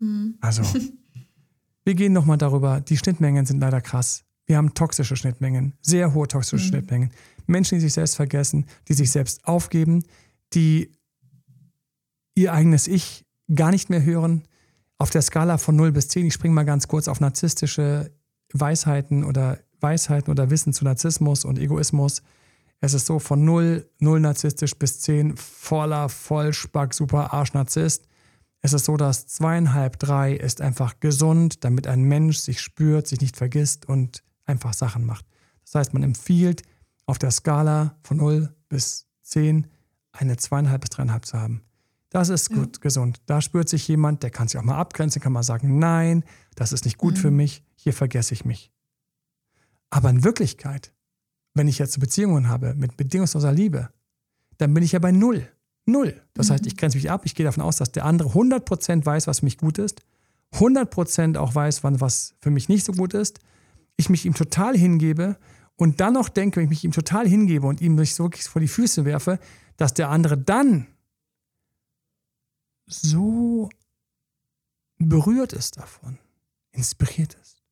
Mhm. 0.00 0.36
Also, 0.40 0.64
wir 1.84 1.94
gehen 1.94 2.12
nochmal 2.12 2.38
darüber. 2.38 2.80
Die 2.80 2.96
Schnittmengen 2.96 3.46
sind 3.46 3.60
leider 3.60 3.80
krass. 3.80 4.24
Wir 4.46 4.56
haben 4.56 4.74
toxische 4.74 5.14
Schnittmengen, 5.14 5.74
sehr 5.80 6.12
hohe 6.12 6.26
toxische 6.26 6.64
mhm. 6.64 6.68
Schnittmengen. 6.70 7.10
Menschen, 7.46 7.76
die 7.76 7.82
sich 7.82 7.92
selbst 7.92 8.16
vergessen, 8.16 8.66
die 8.88 8.94
sich 8.94 9.12
selbst 9.12 9.46
aufgeben, 9.46 10.02
die 10.54 10.90
ihr 12.34 12.52
eigenes 12.52 12.88
Ich 12.88 13.24
gar 13.54 13.70
nicht 13.70 13.90
mehr 13.90 14.02
hören. 14.02 14.42
Auf 14.96 15.10
der 15.10 15.22
Skala 15.22 15.56
von 15.56 15.76
0 15.76 15.92
bis 15.92 16.08
10, 16.08 16.26
ich 16.26 16.34
springe 16.34 16.54
mal 16.54 16.64
ganz 16.64 16.88
kurz 16.88 17.06
auf 17.06 17.20
narzisstische 17.20 18.10
Weisheiten 18.52 19.22
oder 19.22 19.58
Weisheiten 19.80 20.30
oder 20.30 20.50
Wissen 20.50 20.72
zu 20.72 20.84
Narzissmus 20.84 21.44
und 21.44 21.58
Egoismus. 21.58 22.22
Es 22.80 22.94
ist 22.94 23.06
so 23.06 23.18
von 23.18 23.44
null, 23.44 23.88
null 23.98 24.20
narzisstisch 24.20 24.74
bis 24.78 25.00
zehn 25.00 25.36
voller 25.36 26.08
Vollspack, 26.08 26.94
super 26.94 27.32
Arsch-Narzisst. 27.32 28.06
Es 28.60 28.72
ist 28.72 28.84
so, 28.84 28.96
dass 28.96 29.26
zweieinhalb, 29.26 29.98
drei 29.98 30.34
ist 30.34 30.60
einfach 30.60 31.00
gesund, 31.00 31.64
damit 31.64 31.86
ein 31.86 32.02
Mensch 32.02 32.38
sich 32.38 32.60
spürt, 32.60 33.06
sich 33.06 33.20
nicht 33.20 33.36
vergisst 33.36 33.88
und 33.88 34.22
einfach 34.46 34.74
Sachen 34.74 35.04
macht. 35.04 35.24
Das 35.64 35.74
heißt, 35.74 35.94
man 35.94 36.02
empfiehlt 36.02 36.62
auf 37.06 37.18
der 37.18 37.30
Skala 37.30 37.96
von 38.02 38.16
0 38.16 38.54
bis 38.68 39.06
10 39.22 39.66
eine 40.12 40.36
zweieinhalb 40.36 40.82
bis 40.82 40.90
dreieinhalb 40.90 41.26
zu 41.26 41.38
haben. 41.38 41.62
Das 42.10 42.30
ist 42.30 42.48
gut, 42.48 42.76
ja. 42.76 42.80
gesund. 42.80 43.20
Da 43.26 43.40
spürt 43.40 43.68
sich 43.68 43.86
jemand, 43.86 44.22
der 44.22 44.30
kann 44.30 44.48
sich 44.48 44.58
auch 44.58 44.64
mal 44.64 44.78
abgrenzen, 44.78 45.20
kann 45.20 45.32
mal 45.32 45.42
sagen, 45.42 45.78
nein, 45.78 46.24
das 46.54 46.72
ist 46.72 46.84
nicht 46.84 46.96
gut 46.96 47.14
mhm. 47.14 47.18
für 47.18 47.30
mich, 47.30 47.62
hier 47.76 47.92
vergesse 47.92 48.34
ich 48.34 48.44
mich. 48.44 48.72
Aber 49.90 50.10
in 50.10 50.24
Wirklichkeit, 50.24 50.92
wenn 51.54 51.68
ich 51.68 51.78
jetzt 51.78 51.98
Beziehungen 51.98 52.48
habe 52.48 52.74
mit 52.74 52.96
bedingungsloser 52.96 53.52
Liebe, 53.52 53.90
dann 54.58 54.74
bin 54.74 54.82
ich 54.82 54.92
ja 54.92 54.98
bei 54.98 55.12
Null. 55.12 55.48
Null. 55.86 56.20
Das 56.34 56.48
mhm. 56.48 56.54
heißt, 56.54 56.66
ich 56.66 56.76
grenze 56.76 56.98
mich 56.98 57.10
ab, 57.10 57.22
ich 57.24 57.34
gehe 57.34 57.44
davon 57.44 57.62
aus, 57.62 57.76
dass 57.76 57.92
der 57.92 58.04
andere 58.04 58.30
100% 58.30 59.04
weiß, 59.04 59.26
was 59.26 59.40
für 59.40 59.46
mich 59.46 59.56
gut 59.56 59.78
ist, 59.78 60.02
100% 60.54 61.38
auch 61.38 61.54
weiß, 61.54 61.82
wann 61.84 62.00
was 62.00 62.34
für 62.40 62.50
mich 62.50 62.68
nicht 62.68 62.84
so 62.84 62.92
gut 62.92 63.14
ist, 63.14 63.40
ich 63.96 64.10
mich 64.10 64.26
ihm 64.26 64.34
total 64.34 64.76
hingebe 64.76 65.36
und 65.76 66.00
dann 66.00 66.14
noch 66.14 66.28
denke, 66.28 66.56
wenn 66.56 66.64
ich 66.64 66.70
mich 66.70 66.84
ihm 66.84 66.92
total 66.92 67.26
hingebe 67.26 67.66
und 67.66 67.80
ihm 67.80 67.94
mich 67.94 68.14
so 68.14 68.24
wirklich 68.24 68.44
vor 68.44 68.60
die 68.60 68.68
Füße 68.68 69.04
werfe, 69.04 69.38
dass 69.76 69.94
der 69.94 70.10
andere 70.10 70.36
dann 70.36 70.86
so 72.86 73.68
berührt 74.98 75.52
ist 75.52 75.78
davon, 75.78 76.18
inspiriert 76.72 77.34
ist, 77.34 77.62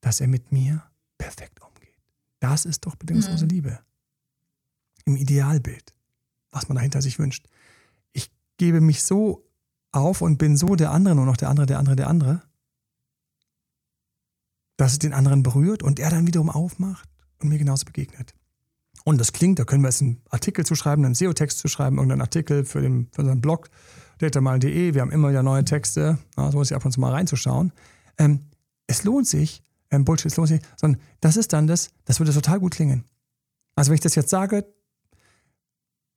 dass 0.00 0.20
er 0.20 0.28
mit 0.28 0.52
mir 0.52 0.89
perfekt 1.20 1.60
umgeht. 1.62 1.94
Das 2.40 2.64
ist 2.64 2.86
doch 2.86 2.96
bedingungslose 2.96 3.44
mhm. 3.44 3.50
Liebe. 3.50 3.78
Im 5.04 5.16
Idealbild, 5.16 5.94
was 6.50 6.68
man 6.68 6.76
dahinter 6.76 7.02
sich 7.02 7.18
wünscht. 7.18 7.46
Ich 8.12 8.30
gebe 8.56 8.80
mich 8.80 9.02
so 9.02 9.46
auf 9.92 10.22
und 10.22 10.38
bin 10.38 10.56
so 10.56 10.76
der 10.76 10.90
andere, 10.90 11.14
nur 11.14 11.26
noch 11.26 11.36
der 11.36 11.50
andere, 11.50 11.66
der 11.66 11.78
andere, 11.78 11.96
der 11.96 12.08
andere, 12.08 12.42
dass 14.76 14.92
es 14.92 14.98
den 14.98 15.12
anderen 15.12 15.42
berührt 15.42 15.82
und 15.82 15.98
er 15.98 16.10
dann 16.10 16.26
wiederum 16.26 16.48
aufmacht 16.48 17.08
und 17.38 17.48
mir 17.48 17.58
genauso 17.58 17.84
begegnet. 17.84 18.34
Und 19.04 19.18
das 19.18 19.32
klingt, 19.32 19.58
da 19.58 19.64
können 19.64 19.82
wir 19.82 19.88
jetzt 19.88 20.02
einen 20.02 20.22
Artikel 20.30 20.64
zu 20.64 20.74
schreiben, 20.74 21.04
einen 21.04 21.14
SEO-Text 21.14 21.58
zu 21.58 21.68
schreiben, 21.68 21.96
irgendeinen 21.96 22.22
Artikel 22.22 22.64
für, 22.64 22.80
den, 22.80 23.08
für 23.12 23.22
unseren 23.22 23.40
Blog, 23.40 23.68
datamal.de. 24.18 24.94
Wir 24.94 25.00
haben 25.00 25.10
immer 25.10 25.30
wieder 25.30 25.42
neue 25.42 25.64
Texte, 25.64 26.18
so 26.36 26.50
muss 26.52 26.70
ich 26.70 26.76
ab 26.76 26.84
und 26.84 26.92
zu 26.92 27.00
mal 27.00 27.12
reinzuschauen. 27.12 27.72
Ähm, 28.18 28.46
es 28.86 29.04
lohnt 29.04 29.26
sich, 29.26 29.62
ähm, 29.90 30.04
Bullshit, 30.04 30.34
lohnt 30.36 30.48
sich, 30.48 30.60
sondern 30.76 31.00
das 31.20 31.36
ist 31.36 31.52
dann 31.52 31.66
das, 31.66 31.90
das 32.04 32.20
würde 32.20 32.32
total 32.32 32.60
gut 32.60 32.74
klingen. 32.74 33.04
Also 33.74 33.90
wenn 33.90 33.94
ich 33.94 34.00
das 34.00 34.14
jetzt 34.14 34.30
sage, 34.30 34.64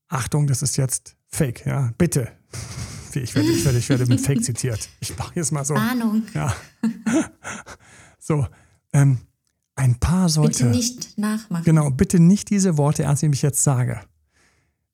Achtung, 0.07 0.47
das 0.47 0.61
ist 0.61 0.77
jetzt 0.77 1.15
Fake, 1.27 1.65
ja, 1.65 1.91
bitte. 1.97 2.31
Ich 3.15 3.35
werde, 3.35 3.51
ich 3.51 3.63
werde, 3.63 3.77
ich 3.77 3.89
werde 3.89 4.07
mit 4.07 4.21
Fake 4.21 4.43
zitiert. 4.43 4.89
Ich 4.99 5.15
mache 5.15 5.35
jetzt 5.35 5.51
mal 5.51 5.63
so. 5.63 5.75
Ahnung. 5.75 6.23
Ja. 6.33 6.55
So, 8.25 8.47
ähm, 8.93 9.19
ein 9.75 9.99
paar 9.99 10.29
sollte. 10.29 10.63
Bitte 10.63 10.65
nicht 10.65 11.17
nachmachen. 11.17 11.65
Genau, 11.65 11.91
bitte 11.91 12.21
nicht 12.21 12.49
diese 12.49 12.77
Worte 12.77 13.03
ernst 13.03 13.21
nehmen, 13.21 13.33
die 13.33 13.35
ich 13.37 13.41
jetzt 13.41 13.63
sage. 13.63 13.99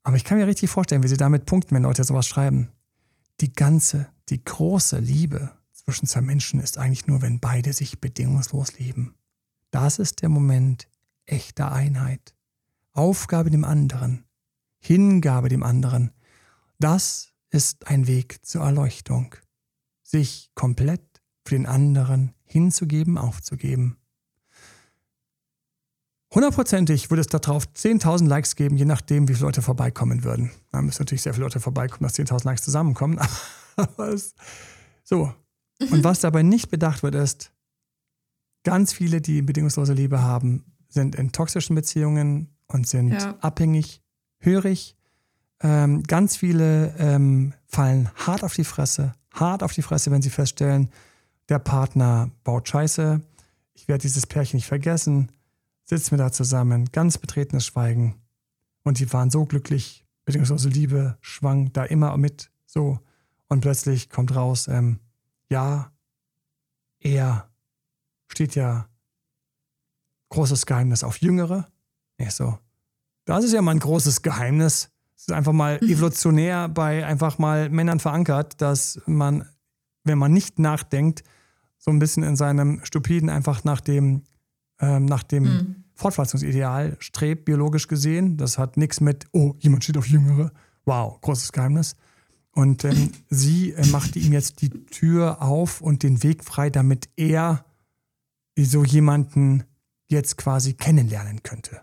Aber 0.02 0.18
ich 0.18 0.24
kann 0.24 0.40
mir 0.40 0.48
richtig 0.48 0.70
vorstellen, 0.72 1.04
wie 1.04 1.08
sie 1.08 1.16
damit 1.16 1.46
punkten, 1.46 1.76
wenn 1.76 1.84
Leute 1.84 2.04
sowas 2.04 2.28
schreiben. 2.28 2.70
Die 3.40 3.54
ganze, 3.54 4.08
die 4.30 4.44
große 4.44 4.98
Liebe 4.98 5.52
zwischen 5.90 6.06
zwei 6.06 6.22
Menschen 6.22 6.60
ist 6.60 6.78
eigentlich 6.78 7.08
nur, 7.08 7.24
wenn 7.24 7.40
beide 7.40 7.74
sich 7.74 8.00
bedingungslos 8.00 8.78
lieben. 8.78 9.16
Das 9.72 9.98
ist 9.98 10.22
der 10.22 10.30
Moment 10.30 10.88
echter 11.26 11.72
Einheit. 11.72 12.36
Aufgabe 12.94 13.50
dem 13.50 13.64
anderen, 13.64 14.24
Hingabe 14.78 15.50
dem 15.50 15.64
anderen. 15.64 16.12
Das 16.78 17.34
ist 17.50 17.88
ein 17.88 18.06
Weg 18.06 18.46
zur 18.46 18.64
Erleuchtung. 18.64 19.36
Sich 20.04 20.52
komplett 20.54 21.02
für 21.44 21.56
den 21.56 21.66
anderen 21.66 22.36
hinzugeben, 22.46 23.18
aufzugeben. 23.18 23.98
Hundertprozentig 26.32 27.10
würde 27.10 27.22
es 27.22 27.28
darauf 27.28 27.66
10.000 27.66 28.28
Likes 28.28 28.56
geben, 28.56 28.78
je 28.78 28.86
nachdem, 28.86 29.28
wie 29.28 29.34
viele 29.34 29.48
Leute 29.48 29.64
vorbeikommen 29.64 30.24
würden. 30.24 30.52
Da 30.72 30.84
müssen 30.84 31.02
natürlich 31.02 31.24
sehr 31.24 31.34
viele 31.34 31.46
Leute 31.46 31.60
vorbeikommen, 31.60 32.04
dass 32.04 32.14
10.000 32.14 32.46
Likes 32.46 32.62
zusammenkommen. 32.62 33.20
Aber 33.76 34.10
es, 34.10 34.36
So. 35.04 35.34
Und 35.80 36.04
was 36.04 36.20
dabei 36.20 36.44
nicht 36.44 36.70
bedacht 36.70 37.04
wird, 37.04 37.16
ist, 37.16 37.52
ganz 38.64 38.94
viele, 38.94 39.22
die 39.22 39.42
bedingungslose 39.42 39.94
Liebe 39.94 40.22
haben, 40.22 40.66
sind 40.90 41.16
in 41.16 41.32
toxischen 41.32 41.76
Beziehungen 41.76 42.50
und 42.68 42.88
sind 42.88 43.14
ja. 43.14 43.36
abhängig, 43.42 44.02
hörig. 44.40 44.96
Ähm, 45.62 46.04
ganz 46.04 46.38
viele 46.38 46.96
ähm, 46.98 47.54
fallen 47.66 48.10
hart 48.16 48.44
auf 48.44 48.54
die 48.54 48.64
Fresse, 48.64 49.14
hart 49.34 49.64
auf 49.64 49.74
die 49.74 49.82
Fresse, 49.82 50.12
wenn 50.12 50.22
sie 50.22 50.30
feststellen, 50.30 50.90
der 51.50 51.60
Partner 51.60 52.32
baut 52.44 52.68
Scheiße. 52.68 53.22
Ich 53.74 53.88
werde 53.88 54.02
dieses 54.02 54.28
Pärchen 54.28 54.58
nicht 54.58 54.68
vergessen. 54.68 55.32
Sitzen 55.84 56.12
wir 56.12 56.18
da 56.20 56.32
zusammen, 56.32 56.90
ganz 56.92 57.18
betretenes 57.18 57.66
Schweigen. 57.66 58.16
Und 58.84 59.00
die 59.00 59.12
waren 59.12 59.32
so 59.32 59.46
glücklich, 59.46 60.06
bedingungslose 60.26 60.70
Liebe 60.70 61.18
schwang 61.22 61.74
da 61.74 61.84
immer 61.84 62.16
mit, 62.18 62.52
so. 62.66 63.00
Und 63.48 63.62
plötzlich 63.62 64.10
kommt 64.12 64.36
raus, 64.36 64.68
ähm, 64.68 65.00
ja, 65.50 65.92
er 67.00 67.50
steht 68.32 68.56
ja 68.56 68.88
großes 70.30 70.66
Geheimnis 70.66 71.04
auf 71.04 71.18
Jüngere. 71.18 71.68
Ich 72.18 72.32
so, 72.32 72.58
das 73.26 73.44
ist 73.44 73.54
ja 73.54 73.62
mal 73.62 73.72
ein 73.72 73.80
großes 73.80 74.22
Geheimnis. 74.22 74.90
Es 75.16 75.24
ist 75.24 75.32
einfach 75.32 75.54
mal 75.54 75.80
mhm. 75.82 75.90
evolutionär 75.90 76.70
bei 76.70 77.06
einfach 77.06 77.38
mal 77.38 77.70
Männern 77.70 78.00
verankert, 78.00 78.62
dass 78.62 79.02
man, 79.06 79.48
wenn 80.04 80.18
man 80.18 80.32
nicht 80.32 80.60
nachdenkt, 80.60 81.24
so 81.78 81.92
ein 81.92 82.00
bisschen 82.00 82.24
in 82.24 82.36
seinem 82.36 82.82
Stupiden 82.84 83.30
einfach 83.30 83.64
nach 83.64 83.82
dem, 83.82 84.24
ähm, 84.80 85.06
nach 85.06 85.24
dem 85.24 85.44
mhm. 85.44 85.84
Fortpflanzungsideal 85.96 86.98
strebt, 87.00 87.46
biologisch 87.46 87.88
gesehen. 87.88 88.38
Das 88.38 88.58
hat 88.58 88.78
nichts 88.78 89.02
mit, 89.02 89.28
oh, 89.32 89.56
jemand 89.60 89.84
steht 89.84 89.98
auf 89.98 90.08
Jüngere. 90.08 90.52
Wow, 90.86 91.20
großes 91.22 91.52
Geheimnis. 91.52 91.96
Und 92.60 92.84
ähm, 92.84 93.14
sie 93.30 93.72
äh, 93.72 93.86
machte 93.86 94.20
ihm 94.20 94.34
jetzt 94.34 94.62
die 94.62 94.70
Tür 94.70 95.42
auf 95.42 95.80
und 95.80 96.04
den 96.04 96.24
Weg 96.24 96.44
frei, 96.44 96.70
damit 96.70 97.08
er 97.16 97.64
so 98.58 98.84
jemanden 98.84 99.64
jetzt 100.08 100.36
quasi 100.36 100.74
kennenlernen 100.74 101.42
könnte. 101.42 101.80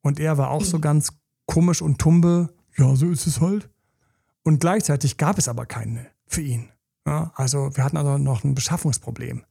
Und 0.00 0.18
er 0.18 0.38
war 0.38 0.52
auch 0.52 0.64
so 0.64 0.78
mhm. 0.78 0.80
ganz 0.80 1.12
komisch 1.44 1.82
und 1.82 1.98
tumbe. 1.98 2.48
Ja, 2.78 2.96
so 2.96 3.10
ist 3.10 3.26
es 3.26 3.42
halt. 3.42 3.68
Und 4.42 4.60
gleichzeitig 4.60 5.18
gab 5.18 5.36
es 5.36 5.48
aber 5.48 5.66
keine 5.66 6.06
für 6.26 6.40
ihn. 6.40 6.70
Ja, 7.06 7.32
also 7.34 7.76
wir 7.76 7.84
hatten 7.84 7.98
also 7.98 8.16
noch 8.16 8.42
ein 8.42 8.54
Beschaffungsproblem. 8.54 9.44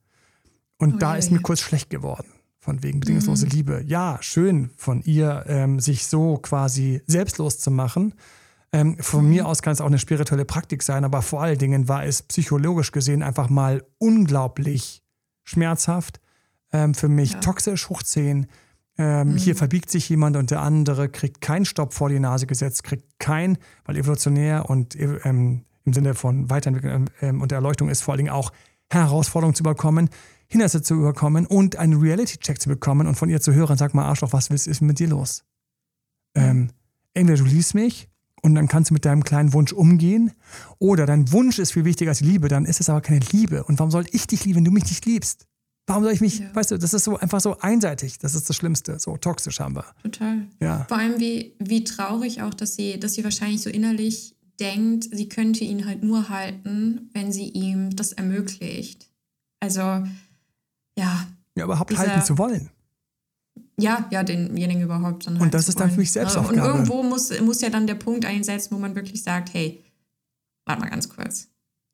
Und 0.80 0.96
oh, 0.96 0.98
da 0.98 1.12
ja, 1.12 1.20
ist 1.20 1.30
mir 1.30 1.42
kurz 1.42 1.60
schlecht 1.60 1.92
geworden. 1.92 2.26
Von 2.58 2.82
wegen 2.82 3.02
bedingungslose 3.02 3.46
mhm. 3.46 3.52
Liebe. 3.52 3.84
Ja, 3.86 4.18
schön 4.22 4.72
von 4.78 5.04
ihr, 5.04 5.44
ähm, 5.46 5.80
sich 5.80 6.08
so 6.08 6.38
quasi 6.38 7.04
selbstlos 7.06 7.60
zu 7.60 7.70
machen. 7.70 8.16
Ähm, 8.72 8.98
von 9.00 9.24
mhm. 9.24 9.30
mir 9.32 9.48
aus 9.48 9.62
kann 9.62 9.74
es 9.74 9.82
auch 9.82 9.88
eine 9.88 9.98
spirituelle 9.98 10.46
Praktik 10.46 10.84
sein, 10.84 11.04
aber 11.04 11.22
vor 11.22 11.42
allen 11.42 11.58
Dingen 11.58 11.88
war 11.88 12.06
es 12.06 12.22
psychologisch 12.24 12.92
gesehen 12.92 13.24
einfach 13.24 13.50
mal 13.50 13.84
unglaublich 13.98 15.02
schmerzhaft. 15.44 16.20
Ähm, 16.72 16.94
für 16.94 17.08
mich 17.08 17.34
ja. 17.34 17.40
toxisch 17.40 17.90
hoch 17.90 18.04
10. 18.04 18.46
Ähm, 18.98 19.32
mhm. 19.32 19.38
Hier 19.38 19.56
verbiegt 19.56 19.90
sich 19.90 20.08
jemand 20.10 20.38
und 20.38 20.52
der 20.52 20.62
andere 20.62 21.10
kriegt 21.10 21.42
keinen 21.42 21.66
Stopp 21.66 21.94
vor 21.94 22.10
die 22.10 22.20
Nase 22.20 22.46
gesetzt, 22.46 22.84
kriegt 22.84 23.18
kein, 23.18 23.58
weil 23.86 23.98
evolutionär 23.98 24.70
und 24.70 24.96
ähm, 25.00 25.64
im 25.86 25.94
Sinne 25.94 26.14
von 26.14 26.50
Weiterentwicklung 26.50 27.10
ähm, 27.22 27.42
und 27.42 27.52
Erleuchtung 27.52 27.90
ist 27.90 28.02
vor 28.02 28.14
allen 28.14 28.20
Dingen 28.20 28.30
auch 28.30 28.52
Herausforderungen 28.92 29.56
zu 29.56 29.64
überkommen, 29.64 30.10
Hindernisse 30.48 30.82
zu 30.82 30.96
überkommen 30.96 31.46
und 31.46 31.78
einen 31.78 32.00
Reality-Check 32.00 32.62
zu 32.62 32.70
bekommen 32.70 33.08
und 33.08 33.16
von 33.16 33.30
ihr 33.30 33.40
zu 33.40 33.54
hören, 33.54 33.78
sag 33.78 33.94
mal 33.94 34.06
Arschloch, 34.06 34.34
was 34.34 34.50
ist 34.50 34.82
mit 34.82 35.00
dir 35.00 35.08
los? 35.08 35.44
Ähm, 36.36 36.70
entweder 37.14 37.38
du 37.40 37.46
liebst 37.46 37.74
mich 37.74 38.09
und 38.42 38.56
dann 38.56 38.68
kannst 38.68 38.90
du 38.90 38.94
mit 38.94 39.06
deinem 39.06 39.24
kleinen 39.24 39.54
Wunsch 39.54 39.74
umgehen 39.74 40.32
oder 40.78 41.06
dein 41.06 41.32
Wunsch 41.32 41.60
ist 41.60 41.74
viel 41.74 41.86
wichtiger 41.86 42.12
als 42.12 42.22
Liebe, 42.22 42.48
dann 42.48 42.66
ist 42.66 42.80
es 42.80 42.90
aber 42.90 43.02
keine 43.02 43.20
Liebe. 43.32 43.64
Und 43.64 43.80
warum 43.80 43.92
soll 43.92 44.06
ich 44.12 44.28
dich 44.28 44.46
lieben, 44.46 44.58
wenn 44.58 44.66
du 44.66 44.72
mich 44.72 44.86
nicht 44.86 45.06
liebst? 45.06 45.46
Warum 45.88 46.04
soll 46.04 46.14
ich 46.14 46.22
mich, 46.22 46.40
ja. 46.40 46.54
weißt 46.54 46.72
du, 46.72 46.78
das 46.78 46.94
ist 46.94 47.04
so 47.04 47.18
einfach 47.18 47.42
so 47.42 47.58
einseitig. 47.60 48.20
Das 48.20 48.36
ist 48.36 48.48
das 48.48 48.56
Schlimmste. 48.56 49.00
So 49.00 49.18
toxisch 49.18 49.60
haben 49.60 49.76
wir. 49.76 49.86
Total. 50.04 50.44
Ja. 50.60 50.86
Vor 50.88 50.98
allem 50.98 51.20
wie, 51.20 51.56
wie 51.58 51.84
traurig 51.84 52.44
auch, 52.44 52.54
dass 52.54 52.76
sie, 52.76 53.00
dass 53.00 53.16
sie 53.16 53.24
wahrscheinlich 53.24 53.62
so 53.62 53.72
innerlich 53.72 54.36
denkt, 54.60 55.10
sie 55.12 55.30
könnte 55.30 55.64
ihn 55.64 55.88
halt 55.88 56.04
nur 56.04 56.30
halten, 56.30 57.10
wenn 57.14 57.32
sie 57.32 57.50
ihm 57.50 57.96
das 57.96 58.14
ermöglicht. 58.14 59.10
Also, 59.60 59.80
ja. 60.96 61.28
Ja, 61.56 61.66
überhaupt 61.66 61.98
halten 61.98 62.24
zu 62.24 62.38
wollen. 62.38 62.70
Ja, 63.80 64.08
ja, 64.12 64.24
denjenigen 64.24 64.84
überhaupt 64.84 65.28
dann. 65.28 65.38
Und 65.38 65.54
das 65.54 65.70
ist 65.70 65.80
dann 65.80 65.92
für 65.92 66.00
mich 66.00 66.12
selbst 66.12 66.36
Und 66.36 66.56
irgendwo 66.56 67.04
muss, 67.04 67.32
muss 67.42 67.62
ja 67.62 67.70
dann 67.70 67.88
der 67.88 67.96
Punkt 67.96 68.26
einsetzen, 68.26 68.76
wo 68.76 68.80
man 68.80 68.96
wirklich 68.96 69.24
sagt, 69.24 69.54
hey, 69.54 69.84
warte 70.66 70.82
mal 70.82 70.90
ganz 70.90 71.10
kurz. 71.10 71.48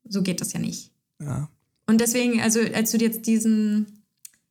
So 0.03 0.21
geht 0.21 0.41
das 0.41 0.53
ja 0.53 0.59
nicht. 0.59 0.91
Ja. 1.21 1.49
Und 1.87 2.01
deswegen, 2.01 2.41
also 2.41 2.59
als 2.59 2.91
du 2.91 2.97
jetzt 2.97 3.27
diesen, 3.27 4.03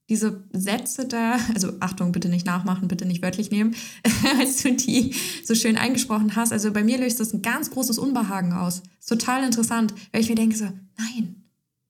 diese 0.09 0.44
Sätze 0.53 1.07
da, 1.07 1.38
also 1.55 1.73
Achtung, 1.81 2.12
bitte 2.12 2.29
nicht 2.29 2.47
nachmachen, 2.47 2.88
bitte 2.88 3.07
nicht 3.07 3.23
wörtlich 3.23 3.51
nehmen, 3.51 3.75
als 4.38 4.62
du 4.62 4.73
die 4.73 5.14
so 5.44 5.55
schön 5.55 5.77
eingesprochen 5.77 6.37
hast, 6.37 6.53
also 6.53 6.73
bei 6.73 6.85
mir 6.85 6.99
löst 6.99 7.20
das 7.20 7.33
ein 7.33 7.42
ganz 7.42 7.70
großes 7.70 7.99
Unbehagen 7.99 8.53
aus. 8.53 8.83
Ist 9.01 9.09
total 9.09 9.44
interessant, 9.44 9.94
weil 10.12 10.20
ich 10.20 10.29
mir 10.29 10.37
denke 10.37 10.57
so, 10.57 10.66
nein, 10.97 11.42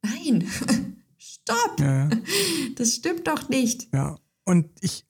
nein, 0.02 0.46
stopp, 1.18 1.80
ja, 1.80 2.08
ja. 2.08 2.10
das 2.76 2.94
stimmt 2.94 3.26
doch 3.26 3.48
nicht. 3.48 3.88
Ja, 3.92 4.16
und 4.44 4.66
ich 4.80 5.04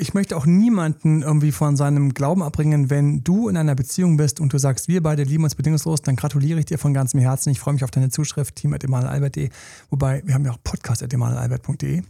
ich 0.00 0.14
möchte 0.14 0.36
auch 0.36 0.46
niemanden 0.46 1.22
irgendwie 1.22 1.52
von 1.52 1.76
seinem 1.76 2.14
Glauben 2.14 2.42
abbringen, 2.42 2.88
wenn 2.88 3.22
du 3.22 3.48
in 3.48 3.56
einer 3.56 3.74
Beziehung 3.74 4.16
bist 4.16 4.40
und 4.40 4.52
du 4.52 4.58
sagst, 4.58 4.88
wir 4.88 5.02
beide 5.02 5.24
lieben 5.24 5.44
uns 5.44 5.54
bedingungslos, 5.54 6.00
dann 6.00 6.16
gratuliere 6.16 6.58
ich 6.58 6.64
dir 6.64 6.78
von 6.78 6.94
ganzem 6.94 7.20
Herzen. 7.20 7.50
Ich 7.50 7.60
freue 7.60 7.74
mich 7.74 7.84
auf 7.84 7.90
deine 7.90 8.08
Zuschrift, 8.08 8.56
team.emanuelalbert.de. 8.56 9.50
Wobei, 9.90 10.22
wir 10.24 10.34
haben 10.34 10.44
ja 10.46 10.52
auch 10.52 10.62
podcast.emanuelalbert.de. 10.64 12.02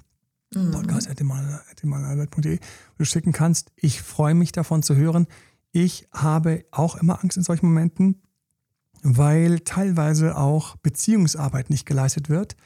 Mhm. 0.55 0.71
Podcast.emanuelalbert.de, 0.71 2.59
wo 2.59 2.95
du 2.99 3.05
schicken 3.05 3.33
kannst. 3.33 3.73
Ich 3.75 4.03
freue 4.03 4.35
mich 4.35 4.53
davon 4.53 4.85
zu 4.85 4.95
hören. 4.95 5.27
Ich 5.73 6.07
habe 6.13 6.65
auch 6.71 6.97
immer 6.97 7.23
Angst 7.23 7.37
in 7.37 7.43
solchen 7.43 7.67
Momenten, 7.67 8.23
weil 9.03 9.61
teilweise 9.61 10.37
auch 10.37 10.77
Beziehungsarbeit 10.77 11.71
nicht 11.71 11.87
geleistet 11.87 12.29
wird. 12.29 12.57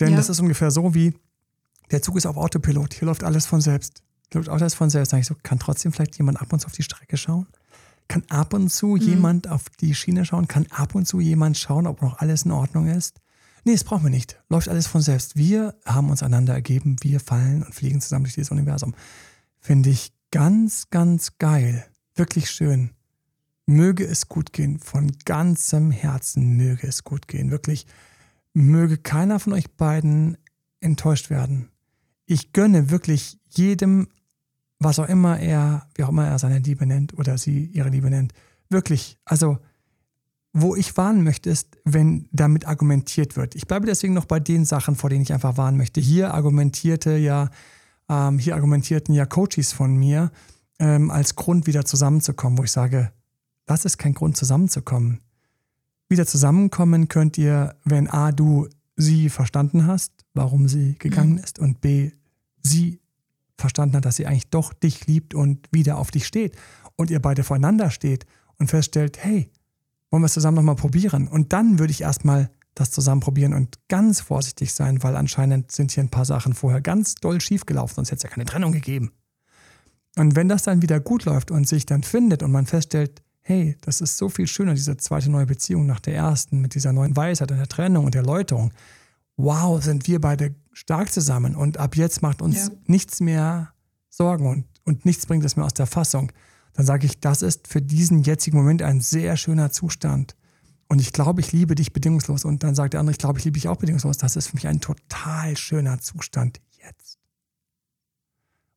Denn 0.00 0.10
ja. 0.10 0.16
das 0.16 0.30
ist 0.30 0.40
ungefähr 0.40 0.70
so 0.70 0.94
wie, 0.94 1.14
der 1.90 2.00
Zug 2.00 2.16
ist 2.16 2.24
auf 2.24 2.38
Autopilot, 2.38 2.94
hier 2.94 3.06
läuft 3.06 3.22
alles 3.22 3.44
von 3.44 3.60
selbst 3.60 4.02
läuft 4.34 4.48
auch 4.48 4.58
das 4.58 4.74
von 4.74 4.90
selbst. 4.90 5.10
Sag 5.10 5.20
ich 5.20 5.26
so, 5.26 5.34
kann 5.42 5.58
trotzdem 5.58 5.92
vielleicht 5.92 6.16
jemand 6.18 6.40
ab 6.40 6.52
und 6.52 6.60
zu 6.60 6.66
auf 6.66 6.72
die 6.72 6.82
Strecke 6.82 7.16
schauen? 7.16 7.46
Kann 8.08 8.24
ab 8.28 8.52
und 8.54 8.70
zu 8.70 8.88
mhm. 8.88 9.00
jemand 9.00 9.48
auf 9.48 9.68
die 9.80 9.94
Schiene 9.94 10.24
schauen? 10.24 10.48
Kann 10.48 10.66
ab 10.70 10.94
und 10.94 11.06
zu 11.06 11.20
jemand 11.20 11.56
schauen, 11.56 11.86
ob 11.86 12.02
noch 12.02 12.18
alles 12.18 12.42
in 12.42 12.50
Ordnung 12.50 12.86
ist? 12.88 13.20
Nee, 13.64 13.72
das 13.72 13.84
brauchen 13.84 14.02
wir 14.02 14.10
nicht. 14.10 14.42
Läuft 14.48 14.68
alles 14.68 14.86
von 14.86 15.00
selbst. 15.00 15.36
Wir 15.36 15.74
haben 15.84 16.10
uns 16.10 16.22
einander 16.22 16.52
ergeben. 16.52 16.96
Wir 17.00 17.20
fallen 17.20 17.62
und 17.62 17.74
fliegen 17.74 18.00
zusammen 18.00 18.24
durch 18.24 18.34
dieses 18.34 18.50
Universum. 18.50 18.94
Finde 19.60 19.90
ich 19.90 20.12
ganz, 20.32 20.90
ganz 20.90 21.38
geil. 21.38 21.86
Wirklich 22.16 22.50
schön. 22.50 22.90
Möge 23.66 24.04
es 24.04 24.28
gut 24.28 24.52
gehen. 24.52 24.80
Von 24.80 25.12
ganzem 25.24 25.92
Herzen 25.92 26.56
möge 26.56 26.88
es 26.88 27.04
gut 27.04 27.28
gehen. 27.28 27.50
Wirklich. 27.52 27.86
Möge 28.52 28.98
keiner 28.98 29.38
von 29.38 29.52
euch 29.52 29.70
beiden 29.76 30.36
enttäuscht 30.80 31.30
werden. 31.30 31.70
Ich 32.26 32.52
gönne 32.52 32.90
wirklich 32.90 33.38
jedem 33.48 34.08
was 34.84 34.98
auch 34.98 35.08
immer 35.08 35.38
er, 35.38 35.86
wie 35.94 36.04
auch 36.04 36.08
immer 36.08 36.26
er 36.26 36.38
seine 36.38 36.58
Liebe 36.58 36.86
nennt 36.86 37.18
oder 37.18 37.38
sie 37.38 37.66
ihre 37.66 37.88
Liebe 37.88 38.10
nennt, 38.10 38.32
wirklich, 38.68 39.18
also 39.24 39.58
wo 40.52 40.76
ich 40.76 40.96
warnen 40.96 41.24
möchte, 41.24 41.48
ist, 41.48 41.78
wenn 41.84 42.28
damit 42.30 42.66
argumentiert 42.66 43.36
wird. 43.36 43.54
Ich 43.54 43.66
bleibe 43.66 43.86
deswegen 43.86 44.12
noch 44.12 44.26
bei 44.26 44.38
den 44.38 44.64
Sachen, 44.64 44.96
vor 44.96 45.08
denen 45.08 45.22
ich 45.22 45.32
einfach 45.32 45.56
warnen 45.56 45.78
möchte. 45.78 46.00
Hier 46.00 46.34
argumentierte 46.34 47.16
ja, 47.16 47.50
ähm, 48.08 48.38
hier 48.38 48.54
argumentierten 48.54 49.14
ja 49.14 49.24
Coaches 49.24 49.72
von 49.72 49.96
mir 49.96 50.30
ähm, 50.78 51.10
als 51.10 51.36
Grund, 51.36 51.66
wieder 51.66 51.84
zusammenzukommen, 51.84 52.58
wo 52.58 52.64
ich 52.64 52.72
sage, 52.72 53.12
das 53.64 53.84
ist 53.84 53.96
kein 53.96 54.12
Grund, 54.12 54.36
zusammenzukommen. 54.36 55.20
Wieder 56.08 56.26
zusammenkommen 56.26 57.08
könnt 57.08 57.38
ihr, 57.38 57.76
wenn 57.84 58.08
A, 58.08 58.32
du 58.32 58.68
sie 58.96 59.30
verstanden 59.30 59.86
hast, 59.86 60.12
warum 60.34 60.68
sie 60.68 60.96
gegangen 60.98 61.34
mhm. 61.34 61.38
ist, 61.38 61.58
und 61.58 61.80
B, 61.80 62.12
sie 62.62 63.00
verstanden 63.62 63.96
hat, 63.96 64.04
dass 64.04 64.16
sie 64.16 64.26
eigentlich 64.26 64.50
doch 64.50 64.72
dich 64.72 65.06
liebt 65.06 65.34
und 65.34 65.68
wieder 65.72 65.96
auf 65.96 66.10
dich 66.10 66.26
steht 66.26 66.56
und 66.96 67.10
ihr 67.10 67.20
beide 67.20 67.42
voreinander 67.44 67.90
steht 67.90 68.26
und 68.58 68.68
feststellt, 68.68 69.18
hey, 69.22 69.50
wollen 70.10 70.22
wir 70.22 70.26
es 70.26 70.34
zusammen 70.34 70.56
nochmal 70.56 70.76
probieren? 70.76 71.26
Und 71.26 71.54
dann 71.54 71.78
würde 71.78 71.90
ich 71.90 72.02
erstmal 72.02 72.50
das 72.74 72.90
zusammen 72.90 73.20
probieren 73.20 73.54
und 73.54 73.78
ganz 73.88 74.20
vorsichtig 74.20 74.72
sein, 74.72 75.02
weil 75.02 75.16
anscheinend 75.16 75.72
sind 75.72 75.92
hier 75.92 76.02
ein 76.02 76.10
paar 76.10 76.24
Sachen 76.24 76.54
vorher 76.54 76.80
ganz 76.80 77.14
doll 77.16 77.40
schief 77.40 77.66
gelaufen, 77.66 77.94
sonst 77.96 78.10
hätte 78.10 78.18
es 78.18 78.22
ja 78.24 78.30
keine 78.30 78.44
Trennung 78.44 78.72
gegeben. 78.72 79.12
Und 80.16 80.36
wenn 80.36 80.48
das 80.48 80.62
dann 80.62 80.82
wieder 80.82 81.00
gut 81.00 81.24
läuft 81.24 81.50
und 81.50 81.66
sich 81.66 81.86
dann 81.86 82.02
findet 82.02 82.42
und 82.42 82.52
man 82.52 82.66
feststellt, 82.66 83.22
hey, 83.40 83.76
das 83.80 84.00
ist 84.00 84.16
so 84.18 84.28
viel 84.28 84.46
schöner, 84.46 84.74
diese 84.74 84.96
zweite 84.96 85.30
neue 85.30 85.46
Beziehung 85.46 85.86
nach 85.86 86.00
der 86.00 86.14
ersten, 86.14 86.60
mit 86.60 86.74
dieser 86.74 86.92
neuen 86.92 87.16
Weisheit 87.16 87.50
und 87.50 87.58
der 87.58 87.68
Trennung 87.68 88.04
und 88.04 88.14
der 88.14 88.22
Erläuterung, 88.22 88.72
wow, 89.36 89.82
sind 89.82 90.06
wir 90.06 90.20
beide 90.20 90.54
stark 90.72 91.12
zusammen 91.12 91.54
und 91.54 91.78
ab 91.78 91.96
jetzt 91.96 92.22
macht 92.22 92.42
uns 92.42 92.56
ja. 92.56 92.74
nichts 92.86 93.20
mehr 93.20 93.72
Sorgen 94.08 94.46
und, 94.46 94.66
und 94.84 95.04
nichts 95.04 95.26
bringt 95.26 95.44
es 95.44 95.56
mehr 95.56 95.64
aus 95.64 95.74
der 95.74 95.86
Fassung, 95.86 96.32
dann 96.74 96.86
sage 96.86 97.06
ich, 97.06 97.20
das 97.20 97.42
ist 97.42 97.68
für 97.68 97.82
diesen 97.82 98.22
jetzigen 98.22 98.56
Moment 98.56 98.82
ein 98.82 99.00
sehr 99.00 99.36
schöner 99.36 99.70
Zustand. 99.70 100.34
und 100.88 101.00
ich 101.00 101.12
glaube, 101.12 101.40
ich 101.40 101.52
liebe 101.52 101.74
dich 101.74 101.92
bedingungslos. 101.92 102.44
Und 102.44 102.62
dann 102.62 102.74
sagt 102.74 102.92
der 102.92 103.00
andere, 103.00 103.12
ich 103.12 103.18
glaube, 103.18 103.38
ich 103.38 103.44
liebe 103.44 103.54
dich 103.54 103.68
auch 103.68 103.76
bedingungslos. 103.76 104.18
Das 104.18 104.36
ist 104.36 104.48
für 104.48 104.56
mich 104.56 104.66
ein 104.66 104.80
total 104.80 105.56
schöner 105.56 106.00
Zustand 106.00 106.60
jetzt. 106.82 107.18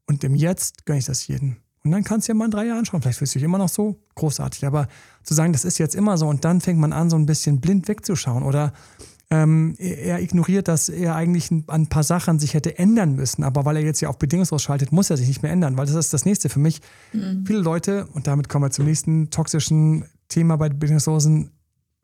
Und 0.08 0.24
im 0.24 0.36
Jetzt 0.36 0.86
gönne 0.86 1.00
ich 1.00 1.06
das 1.06 1.28
jedem. 1.28 1.58
Und 1.84 1.92
dann 1.92 2.04
kannst 2.04 2.28
du 2.28 2.32
ja 2.32 2.36
mal 2.36 2.46
in 2.46 2.52
drei 2.52 2.66
Jahren 2.66 2.86
schauen. 2.86 3.02
Vielleicht 3.02 3.20
fühlst 3.20 3.36
du 3.36 3.40
dich 3.40 3.44
immer 3.46 3.58
noch 3.58 3.70
so 3.70 4.00
großartig. 4.16 4.66
Aber 4.66 4.88
zu 5.24 5.34
sagen, 5.34 5.54
das 5.54 5.66
ist 5.66 5.78
jetzt 5.78 5.94
immer 5.94 6.18
so 6.18 6.28
und 6.28 6.46
dann 6.46 6.62
fängt 6.62 6.80
man 6.80 6.94
an, 6.94 7.10
so 7.10 7.16
ein 7.16 7.26
bisschen 7.26 7.62
blind 7.62 7.88
wegzuschauen 7.88 8.44
oder 8.44 8.74
ähm, 9.44 9.76
er 9.78 10.22
ignoriert, 10.22 10.68
dass 10.68 10.90
er 10.90 11.16
eigentlich 11.16 11.52
an 11.52 11.64
ein 11.68 11.88
paar 11.88 12.04
Sachen 12.04 12.40
sich 12.40 12.54
hätte 12.54 12.78
ändern 12.78 13.16
müssen. 13.16 13.44
Aber 13.44 13.66
weil 13.66 13.78
er 13.78 13.84
jetzt 13.84 14.02
ja 14.02 14.10
auf 14.10 14.18
bedingungslos 14.18 14.64
schaltet, 14.64 14.92
muss 14.92 15.10
er 15.10 15.18
sich 15.18 15.28
nicht 15.28 15.44
mehr 15.44 15.52
ändern, 15.52 15.78
weil 15.78 15.86
das 15.86 15.96
ist 15.96 16.14
das 16.14 16.26
nächste 16.26 16.50
für 16.50 16.60
mich. 16.60 16.82
Mhm. 17.14 17.46
Viele 17.46 17.60
Leute, 17.60 18.08
und 18.14 18.28
damit 18.28 18.50
kommen 18.50 18.66
wir 18.66 18.72
zum 18.72 18.86
nächsten 18.86 19.30
toxischen 19.30 20.06
Thema 20.30 20.58
bei 20.58 20.70
Bedingungslosen, 20.70 21.52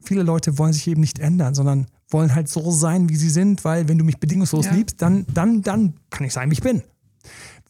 viele 0.04 0.24
Leute 0.24 0.58
wollen 0.58 0.74
sich 0.74 0.88
eben 0.88 1.02
nicht 1.02 1.20
ändern, 1.20 1.54
sondern 1.56 1.88
wollen 2.10 2.34
halt 2.36 2.50
so 2.50 2.72
sein, 2.72 3.10
wie 3.10 3.16
sie 3.16 3.30
sind, 3.30 3.64
weil 3.64 3.88
wenn 3.88 3.98
du 3.98 4.04
mich 4.04 4.20
bedingungslos 4.20 4.66
ja. 4.66 4.74
liebst, 4.74 5.02
dann, 5.02 5.26
dann, 5.34 5.62
dann 5.62 5.94
kann 6.10 6.26
ich 6.26 6.34
sein, 6.34 6.50
wie 6.50 6.54
ich 6.54 6.62
bin. 6.62 6.82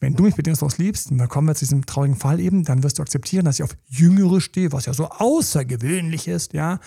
Wenn 0.02 0.16
du 0.16 0.24
mich 0.24 0.34
bedingungslos 0.34 0.78
liebst, 0.78 1.12
und 1.12 1.18
dann 1.18 1.28
kommen 1.28 1.46
wir 1.46 1.54
zu 1.54 1.60
diesem 1.60 1.86
traurigen 1.86 2.16
Fall 2.16 2.40
eben, 2.40 2.64
dann 2.64 2.82
wirst 2.82 2.98
du 2.98 3.02
akzeptieren, 3.02 3.44
dass 3.44 3.60
ich 3.60 3.62
auf 3.62 3.76
Jüngere 3.86 4.40
stehe, 4.40 4.72
was 4.72 4.86
ja 4.86 4.94
so 4.94 5.08
außergewöhnlich 5.08 6.26
ist, 6.26 6.54
ja. 6.54 6.80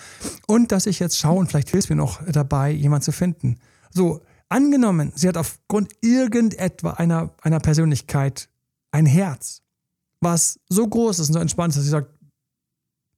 Und 0.46 0.70
dass 0.70 0.84
ich 0.84 0.98
jetzt 0.98 1.18
schaue 1.18 1.38
und 1.38 1.48
vielleicht 1.48 1.70
hilfst 1.70 1.88
mir 1.88 1.96
noch 1.96 2.22
dabei, 2.30 2.70
jemanden 2.72 3.04
zu 3.04 3.12
finden. 3.12 3.58
So, 3.90 4.20
angenommen, 4.50 5.12
sie 5.14 5.28
hat 5.28 5.38
aufgrund 5.38 5.94
irgendetwa 6.02 6.90
einer, 6.90 7.34
einer 7.40 7.58
Persönlichkeit 7.58 8.50
ein 8.90 9.06
Herz, 9.06 9.62
was 10.20 10.60
so 10.68 10.86
groß 10.86 11.18
ist 11.18 11.28
und 11.28 11.34
so 11.34 11.40
entspannt 11.40 11.70
ist, 11.70 11.76
dass 11.78 11.84
sie 11.84 11.90
sagt, 11.90 12.10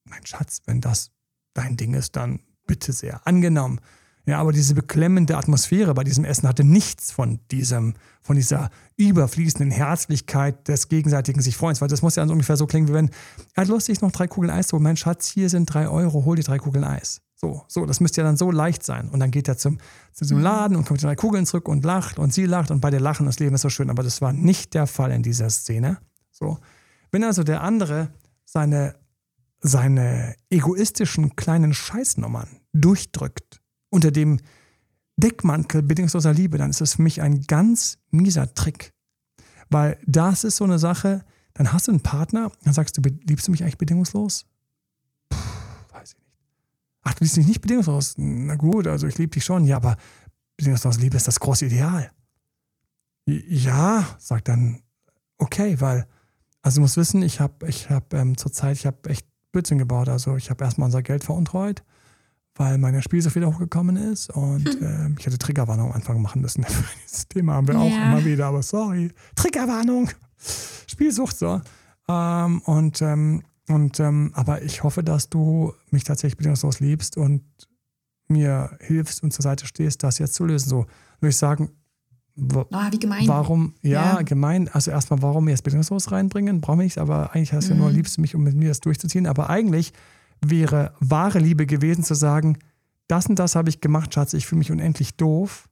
mein 0.04 0.24
Schatz, 0.24 0.60
wenn 0.66 0.80
das 0.80 1.10
dein 1.54 1.76
Ding 1.76 1.94
ist, 1.94 2.14
dann 2.14 2.38
bitte 2.68 2.92
sehr. 2.92 3.26
Angenommen. 3.26 3.80
Ja, 4.28 4.40
aber 4.40 4.52
diese 4.52 4.74
beklemmende 4.74 5.38
Atmosphäre 5.38 5.94
bei 5.94 6.04
diesem 6.04 6.26
Essen 6.26 6.46
hatte 6.46 6.62
nichts 6.62 7.10
von 7.10 7.40
diesem, 7.50 7.94
von 8.20 8.36
dieser 8.36 8.68
überfließenden 8.98 9.70
Herzlichkeit 9.70 10.68
des 10.68 10.88
gegenseitigen 10.88 11.40
sich 11.40 11.56
Freunds, 11.56 11.80
weil 11.80 11.88
das 11.88 12.02
muss 12.02 12.16
ja 12.16 12.24
ungefähr 12.24 12.58
so 12.58 12.66
klingen, 12.66 12.88
wie 12.88 12.92
wenn, 12.92 13.10
er 13.54 13.62
hat 13.62 13.68
lustig 13.68 14.02
noch 14.02 14.12
drei 14.12 14.26
Kugeln 14.26 14.50
Eis, 14.50 14.68
so, 14.68 14.78
mein 14.78 14.98
Schatz, 14.98 15.30
hier 15.30 15.48
sind 15.48 15.72
drei 15.72 15.88
Euro, 15.88 16.26
hol 16.26 16.36
dir 16.36 16.42
drei 16.42 16.58
Kugeln 16.58 16.84
Eis. 16.84 17.22
So, 17.36 17.62
so, 17.68 17.86
das 17.86 18.00
müsste 18.00 18.20
ja 18.20 18.26
dann 18.26 18.36
so 18.36 18.50
leicht 18.50 18.82
sein. 18.82 19.08
Und 19.08 19.20
dann 19.20 19.30
geht 19.30 19.48
er 19.48 19.56
zum, 19.56 19.78
zu 20.12 20.24
diesem 20.24 20.40
Laden 20.40 20.76
und 20.76 20.86
kommt 20.86 21.00
die 21.00 21.06
drei 21.06 21.16
Kugeln 21.16 21.46
zurück 21.46 21.66
und 21.66 21.82
lacht 21.86 22.18
und 22.18 22.34
sie 22.34 22.44
lacht 22.44 22.70
und 22.70 22.82
beide 22.82 22.98
lachen, 22.98 23.24
das 23.24 23.38
Leben 23.38 23.54
ist 23.54 23.62
so 23.62 23.70
schön. 23.70 23.88
Aber 23.88 24.02
das 24.02 24.20
war 24.20 24.34
nicht 24.34 24.74
der 24.74 24.86
Fall 24.86 25.10
in 25.10 25.22
dieser 25.22 25.48
Szene. 25.48 25.96
So. 26.30 26.58
Wenn 27.12 27.24
also 27.24 27.44
der 27.44 27.62
andere 27.62 28.10
seine 28.44 28.94
seine 29.60 30.36
egoistischen 30.50 31.34
kleinen 31.34 31.72
Scheißnummern 31.72 32.48
durchdrückt 32.72 33.60
unter 33.90 34.10
dem 34.10 34.40
Deckmantel 35.16 35.82
bedingungsloser 35.82 36.32
Liebe, 36.32 36.58
dann 36.58 36.70
ist 36.70 36.80
das 36.80 36.94
für 36.94 37.02
mich 37.02 37.20
ein 37.22 37.42
ganz 37.42 37.98
mieser 38.10 38.54
Trick. 38.54 38.92
Weil 39.70 39.98
das 40.06 40.44
ist 40.44 40.56
so 40.56 40.64
eine 40.64 40.78
Sache, 40.78 41.24
dann 41.54 41.72
hast 41.72 41.88
du 41.88 41.92
einen 41.92 42.00
Partner, 42.00 42.52
dann 42.62 42.72
sagst 42.72 42.96
du, 42.96 43.02
liebst 43.02 43.48
du 43.48 43.50
mich 43.50 43.62
eigentlich 43.62 43.78
bedingungslos? 43.78 44.46
Puh, 45.28 45.36
weiß 45.90 46.10
ich 46.12 46.18
nicht. 46.18 46.28
Ach, 47.02 47.14
du 47.14 47.24
liebst 47.24 47.36
mich 47.36 47.48
nicht 47.48 47.60
bedingungslos? 47.60 48.14
Na 48.16 48.54
gut, 48.54 48.86
also 48.86 49.06
ich 49.06 49.18
liebe 49.18 49.32
dich 49.32 49.44
schon, 49.44 49.64
ja, 49.64 49.76
aber 49.76 49.96
bedingungslos 50.56 50.98
Liebe 50.98 51.16
ist 51.16 51.26
das 51.26 51.40
große 51.40 51.66
Ideal. 51.66 52.10
Ja, 53.26 54.06
sagt 54.18 54.48
dann, 54.48 54.82
okay, 55.36 55.80
weil, 55.80 56.06
also 56.62 56.76
du 56.76 56.82
musst 56.82 56.96
wissen, 56.96 57.22
ich 57.22 57.40
habe 57.40 57.68
ich 57.68 57.90
hab, 57.90 58.14
ähm, 58.14 58.36
zurzeit, 58.36 58.76
ich 58.76 58.86
habe 58.86 59.10
echt 59.10 59.26
Blödsinn 59.52 59.78
gebaut. 59.78 60.08
Also 60.08 60.36
ich 60.36 60.50
habe 60.50 60.64
erstmal 60.64 60.86
unser 60.86 61.02
Geld 61.02 61.24
veruntreut, 61.24 61.82
weil 62.58 62.76
meine 62.76 63.00
Spielsucht 63.02 63.36
wieder 63.36 63.46
hochgekommen 63.46 63.96
ist 63.96 64.30
und 64.30 64.68
hm. 64.68 65.14
äh, 65.16 65.18
ich 65.18 65.26
hätte 65.26 65.38
Triggerwarnung 65.38 65.90
am 65.90 65.92
Anfang 65.92 66.20
machen 66.20 66.42
müssen. 66.42 66.66
Dieses 67.06 67.28
Thema 67.28 67.54
haben 67.54 67.68
wir 67.68 67.74
ja. 67.74 67.80
auch 67.80 67.86
immer 67.86 68.24
wieder, 68.24 68.46
aber 68.46 68.62
sorry. 68.62 69.12
Triggerwarnung! 69.36 70.10
Spielsucht, 70.86 71.38
so. 71.38 71.60
Ähm, 72.08 72.60
und, 72.62 73.00
ähm, 73.00 73.42
und 73.68 74.00
ähm, 74.00 74.32
aber 74.34 74.62
ich 74.62 74.82
hoffe, 74.82 75.02
dass 75.02 75.30
du 75.30 75.72
mich 75.90 76.04
tatsächlich 76.04 76.36
bedingungslos 76.36 76.80
liebst 76.80 77.16
und 77.16 77.42
mir 78.26 78.76
hilfst 78.80 79.22
und 79.22 79.32
zur 79.32 79.42
Seite 79.42 79.66
stehst, 79.66 80.02
das 80.02 80.18
jetzt 80.18 80.34
zu 80.34 80.44
lösen. 80.44 80.68
So 80.68 80.86
würde 81.20 81.30
ich 81.30 81.36
sagen, 81.36 81.70
Oh, 82.40 82.64
wie 82.92 83.00
gemein. 83.00 83.26
Warum, 83.26 83.74
ja, 83.82 84.18
ja. 84.18 84.22
gemein. 84.22 84.68
Also 84.68 84.92
erstmal, 84.92 85.22
warum 85.22 85.46
mir 85.46 85.50
das 85.50 85.62
Bedingungslos 85.62 86.12
reinbringen, 86.12 86.60
brauche 86.60 86.84
ich 86.84 87.00
aber 87.00 87.34
eigentlich 87.34 87.52
hast 87.52 87.68
du 87.68 87.74
mhm. 87.74 87.80
ja 87.80 87.86
nur 87.86 87.92
liebst 87.92 88.16
du 88.16 88.20
mich, 88.20 88.36
um 88.36 88.44
mit 88.44 88.54
mir 88.54 88.68
das 88.68 88.78
durchzuziehen. 88.78 89.26
Aber 89.26 89.50
eigentlich 89.50 89.92
wäre 90.40 90.94
wahre 91.00 91.38
Liebe 91.38 91.66
gewesen 91.66 92.04
zu 92.04 92.14
sagen, 92.14 92.58
das 93.06 93.26
und 93.26 93.38
das 93.38 93.56
habe 93.56 93.68
ich 93.68 93.80
gemacht, 93.80 94.12
Schatz, 94.14 94.34
ich 94.34 94.46
fühle 94.46 94.58
mich 94.58 94.70
unendlich 94.70 95.16
doof. 95.16 95.68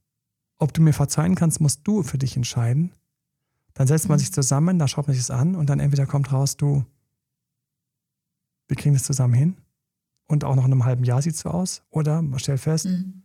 Ob 0.57 0.73
du 0.73 0.81
mir 0.81 0.93
verzeihen 0.93 1.35
kannst, 1.35 1.61
musst 1.61 1.81
du 1.87 2.01
für 2.01 2.17
dich 2.17 2.35
entscheiden. 2.35 2.91
Dann 3.73 3.87
setzt 3.87 4.09
man 4.09 4.17
mhm. 4.17 4.21
sich 4.21 4.33
zusammen, 4.33 4.79
da 4.79 4.87
schaut 4.87 5.07
man 5.07 5.15
sich 5.15 5.25
das 5.25 5.31
an 5.31 5.55
und 5.55 5.69
dann 5.69 5.79
entweder 5.79 6.07
kommt 6.07 6.31
raus, 6.31 6.57
du, 6.57 6.83
wir 8.67 8.75
kriegen 8.75 8.95
das 8.95 9.03
zusammen 9.03 9.35
hin. 9.35 9.57
Und 10.25 10.43
auch 10.43 10.55
noch 10.55 10.65
in 10.65 10.71
einem 10.71 10.83
halben 10.83 11.03
Jahr 11.03 11.21
sieht 11.21 11.35
es 11.35 11.41
so 11.41 11.49
aus. 11.49 11.83
Oder 11.89 12.21
man 12.21 12.39
stellt 12.39 12.59
fest, 12.59 12.85
mhm. 12.85 13.23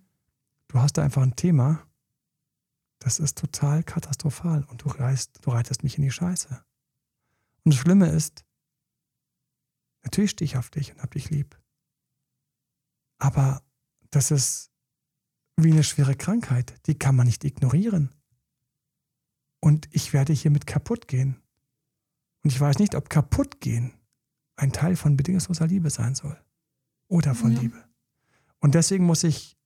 du 0.69 0.79
hast 0.79 0.99
da 0.99 1.03
einfach 1.03 1.23
ein 1.23 1.35
Thema 1.35 1.83
das 3.03 3.19
ist 3.19 3.39
total 3.39 3.83
katastrophal 3.83 4.65
und 4.71 4.85
du, 4.85 4.89
reist, 4.89 5.41
du 5.43 5.51
reitest 5.51 5.83
mich 5.83 5.99
in 5.99 6.05
die 6.05 6.11
Scheiße. 6.11 6.49
Und 7.65 7.75
das 7.75 7.81
Schlimme 7.81 8.09
ist, 8.09 8.45
natürlich 10.03 10.31
stehe 10.31 10.47
ich 10.47 10.57
auf 10.57 10.71
dich 10.71 10.93
und 10.93 11.03
hab 11.03 11.13
dich 11.13 11.31
lieb. 11.31 11.59
Aber 13.19 13.63
das 14.11 14.31
ist 14.31 14.71
wie 15.57 15.73
eine 15.73 15.85
schwere 15.85 16.17
Krankheit, 16.17 16.75
die 16.87 16.99
kann 16.99 17.15
man 17.15 17.27
nicht 17.27 17.45
ignorieren. 17.45 18.15
Und 19.61 19.89
ich 19.93 20.13
werde 20.13 20.33
hiermit 20.33 20.67
kaputt 20.67 21.07
gehen. 21.07 21.41
Und 22.43 22.51
ich 22.51 22.61
weiß 22.61 22.79
nicht, 22.79 22.95
ob 22.95 23.11
kaputt 23.11 23.61
gehen 23.61 23.93
ein 24.57 24.73
Teil 24.73 24.97
von 24.97 25.17
bedingungsloser 25.17 25.67
Liebe 25.67 25.91
sein 25.91 26.15
soll. 26.15 26.39
Oder 27.09 27.35
von 27.35 27.53
ja. 27.53 27.61
Liebe. 27.61 27.85
Und 28.59 28.75
deswegen 28.75 29.05
muss 29.05 29.23
ich 29.23 29.57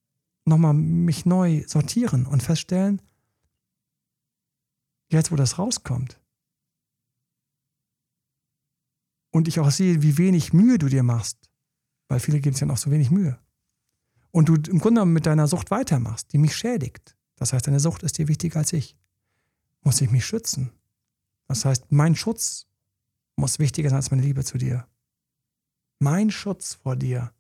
nochmal 0.45 0.75
mich 0.75 1.25
neu 1.25 1.65
sortieren 1.67 2.27
und 2.27 2.43
feststellen, 2.43 3.01
Jetzt, 5.09 5.31
wo 5.31 5.37
das 5.37 5.59
rauskommt. 5.59 6.21
Und 9.37 9.49
ich 9.49 9.61
auch 9.61 9.71
sehe, 9.71 10.01
wie 10.01 10.17
wenig 10.17 10.55
Mühe 10.55 10.79
du 10.79 10.89
dir 10.89 11.03
machst, 11.03 11.37
weil 12.09 12.21
viele 12.21 12.41
geben 12.41 12.55
es 12.55 12.61
ja 12.61 12.67
noch 12.67 12.79
so 12.79 12.91
wenig 12.91 13.11
Mühe. 13.11 13.39
Und 14.31 14.49
du 14.49 14.55
im 14.55 14.79
Grunde 14.79 15.05
mit 15.05 15.27
deiner 15.27 15.47
Sucht 15.47 15.71
weitermachst, 15.71 16.33
die 16.33 16.39
mich 16.39 16.57
schädigt. 16.57 17.19
Das 17.37 17.53
heißt, 17.53 17.67
deine 17.67 17.79
Sucht 17.79 18.03
ist 18.03 18.17
dir 18.17 18.29
wichtiger 18.29 18.61
als 18.61 18.73
ich. 18.73 18.97
Muss 19.83 20.01
ich 20.01 20.11
mich 20.11 20.25
schützen. 20.25 20.71
Das 21.49 21.67
heißt, 21.67 21.93
mein 21.93 22.17
Schutz 22.17 22.67
muss 23.37 23.59
wichtiger 23.59 23.91
sein 23.91 23.99
als 23.99 24.11
meine 24.11 24.23
Liebe 24.23 24.43
zu 24.43 24.57
dir. 24.57 24.87
Mein 25.99 26.31
Schutz 26.31 26.73
vor 26.73 26.97
dir 26.97 27.31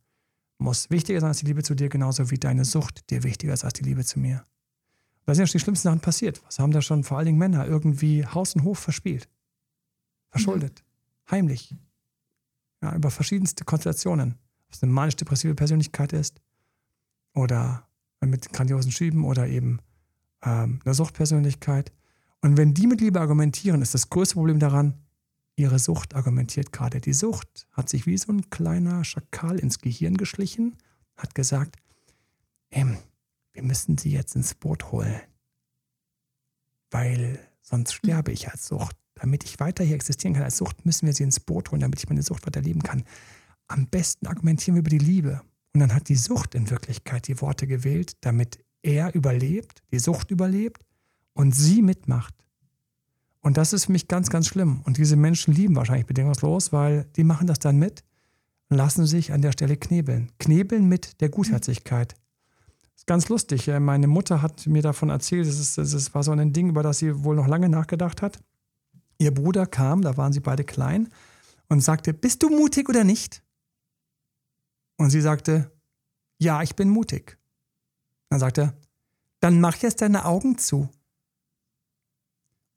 muss 0.58 0.90
wichtiger 0.90 1.20
sein 1.20 1.28
als 1.28 1.38
die 1.38 1.46
Liebe 1.46 1.62
zu 1.62 1.74
dir, 1.74 1.88
genauso 1.88 2.30
wie 2.30 2.36
deine 2.36 2.66
Sucht 2.66 3.08
dir 3.08 3.22
wichtiger 3.22 3.54
ist 3.54 3.64
als 3.64 3.72
die 3.72 3.84
Liebe 3.84 4.04
zu 4.04 4.20
mir. 4.20 4.44
Da 5.24 5.34
sind 5.34 5.44
ja 5.44 5.46
schon 5.46 5.60
die 5.60 5.64
schlimmsten 5.64 5.88
Sachen 5.88 6.00
passiert. 6.00 6.44
Was 6.44 6.58
haben 6.58 6.72
da 6.72 6.82
schon 6.82 7.04
vor 7.04 7.16
allen 7.16 7.24
Dingen 7.24 7.38
Männer 7.38 7.66
irgendwie 7.66 8.26
Haus 8.26 8.54
und 8.54 8.64
Hof 8.64 8.80
verspielt? 8.80 9.30
Verschuldet. 10.28 10.82
Mhm. 10.82 11.30
Heimlich. 11.30 11.74
Ja, 12.82 12.94
über 12.94 13.10
verschiedenste 13.10 13.64
Konstellationen. 13.64 14.32
Ob 14.66 14.74
es 14.74 14.82
eine 14.82 14.92
manisch-depressive 14.92 15.54
Persönlichkeit 15.54 16.12
ist 16.12 16.40
oder 17.32 17.86
mit 18.20 18.52
grandiosen 18.52 18.92
Schieben 18.92 19.24
oder 19.24 19.46
eben 19.46 19.80
ähm, 20.42 20.80
eine 20.84 20.94
Suchtpersönlichkeit. 20.94 21.92
Und 22.42 22.56
wenn 22.56 22.74
die 22.74 22.86
mit 22.86 23.00
Liebe 23.00 23.20
argumentieren, 23.20 23.82
ist 23.82 23.94
das 23.94 24.10
größte 24.10 24.34
Problem 24.34 24.58
daran, 24.58 24.94
ihre 25.56 25.78
Sucht 25.78 26.14
argumentiert 26.14 26.72
gerade. 26.72 27.00
Die 27.00 27.12
Sucht 27.12 27.66
hat 27.72 27.88
sich 27.88 28.06
wie 28.06 28.18
so 28.18 28.32
ein 28.32 28.50
kleiner 28.50 29.04
Schakal 29.04 29.58
ins 29.58 29.78
Gehirn 29.78 30.16
geschlichen, 30.16 30.76
hat 31.16 31.34
gesagt, 31.34 31.76
ähm, 32.70 32.98
wir 33.52 33.62
müssen 33.62 33.96
sie 33.96 34.10
jetzt 34.10 34.36
ins 34.36 34.54
Boot 34.54 34.92
holen, 34.92 35.20
weil 36.90 37.38
sonst 37.62 37.92
hm. 37.92 37.98
sterbe 37.98 38.32
ich 38.32 38.50
als 38.50 38.68
Sucht. 38.68 38.96
Damit 39.16 39.44
ich 39.44 39.58
weiter 39.58 39.82
hier 39.82 39.96
existieren 39.96 40.34
kann 40.34 40.44
als 40.44 40.58
Sucht, 40.58 40.86
müssen 40.86 41.06
wir 41.06 41.12
sie 41.14 41.24
ins 41.24 41.40
Boot 41.40 41.70
holen, 41.70 41.80
damit 41.80 41.98
ich 41.98 42.08
meine 42.08 42.22
Sucht 42.22 42.46
weiterleben 42.46 42.82
kann. 42.82 43.02
Am 43.66 43.86
besten 43.88 44.26
argumentieren 44.26 44.76
wir 44.76 44.80
über 44.80 44.90
die 44.90 44.98
Liebe. 44.98 45.40
Und 45.74 45.80
dann 45.80 45.94
hat 45.94 46.08
die 46.08 46.16
Sucht 46.16 46.54
in 46.54 46.70
Wirklichkeit 46.70 47.26
die 47.26 47.40
Worte 47.40 47.66
gewählt, 47.66 48.12
damit 48.20 48.58
er 48.82 49.14
überlebt, 49.14 49.82
die 49.90 49.98
Sucht 49.98 50.30
überlebt 50.30 50.82
und 51.32 51.52
sie 51.54 51.82
mitmacht. 51.82 52.34
Und 53.40 53.56
das 53.56 53.72
ist 53.72 53.86
für 53.86 53.92
mich 53.92 54.08
ganz, 54.08 54.28
ganz 54.30 54.48
schlimm. 54.48 54.80
Und 54.84 54.96
diese 54.96 55.16
Menschen 55.16 55.54
lieben 55.54 55.76
wahrscheinlich 55.76 56.06
bedingungslos, 56.06 56.72
weil 56.72 57.06
die 57.16 57.24
machen 57.24 57.46
das 57.46 57.58
dann 57.58 57.78
mit 57.78 58.04
und 58.68 58.76
lassen 58.76 59.06
sich 59.06 59.32
an 59.32 59.42
der 59.42 59.52
Stelle 59.52 59.76
knebeln. 59.76 60.30
Knebeln 60.38 60.88
mit 60.88 61.20
der 61.20 61.28
Gutherzigkeit 61.28 62.14
ist 62.96 63.06
ganz 63.06 63.28
lustig. 63.28 63.68
Meine 63.78 64.08
Mutter 64.08 64.42
hat 64.42 64.66
mir 64.66 64.82
davon 64.82 65.10
erzählt, 65.10 65.46
es 65.46 66.14
war 66.14 66.22
so 66.22 66.32
ein 66.32 66.52
Ding, 66.52 66.70
über 66.70 66.82
das 66.82 66.98
sie 66.98 67.24
wohl 67.24 67.36
noch 67.36 67.46
lange 67.46 67.68
nachgedacht 67.68 68.22
hat. 68.22 68.38
Ihr 69.18 69.32
Bruder 69.32 69.66
kam, 69.66 70.02
da 70.02 70.16
waren 70.16 70.32
sie 70.32 70.40
beide 70.40 70.64
klein, 70.64 71.08
und 71.68 71.80
sagte, 71.80 72.12
bist 72.12 72.42
du 72.42 72.50
mutig 72.50 72.88
oder 72.88 73.04
nicht? 73.04 73.42
Und 74.96 75.10
sie 75.10 75.20
sagte, 75.20 75.70
Ja, 76.38 76.62
ich 76.62 76.76
bin 76.76 76.88
mutig. 76.88 77.38
Dann 78.28 78.40
sagt 78.40 78.58
er, 78.58 78.74
dann 79.40 79.60
mach 79.60 79.76
jetzt 79.76 80.02
deine 80.02 80.24
Augen 80.24 80.58
zu. 80.58 80.88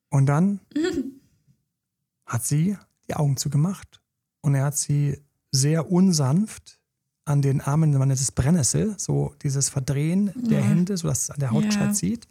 Und 0.09 0.25
dann 0.25 0.59
hat 2.25 2.45
sie 2.45 2.77
die 3.07 3.15
Augen 3.15 3.37
zugemacht 3.37 4.01
und 4.41 4.55
er 4.55 4.65
hat 4.65 4.77
sie 4.77 5.21
sehr 5.51 5.91
unsanft 5.91 6.79
an 7.25 7.41
den 7.41 7.61
Armen, 7.61 7.91
man 7.91 8.07
nennt 8.07 8.19
es 8.19 8.31
Brennnessel, 8.31 8.95
so 8.97 9.35
dieses 9.43 9.69
Verdrehen 9.69 10.31
ja. 10.35 10.49
der 10.49 10.61
Hände, 10.63 10.97
sodass 10.97 11.23
es 11.23 11.29
an 11.29 11.39
der 11.39 11.51
Haut 11.51 11.73
ja. 11.73 11.93
sieht. 11.93 12.27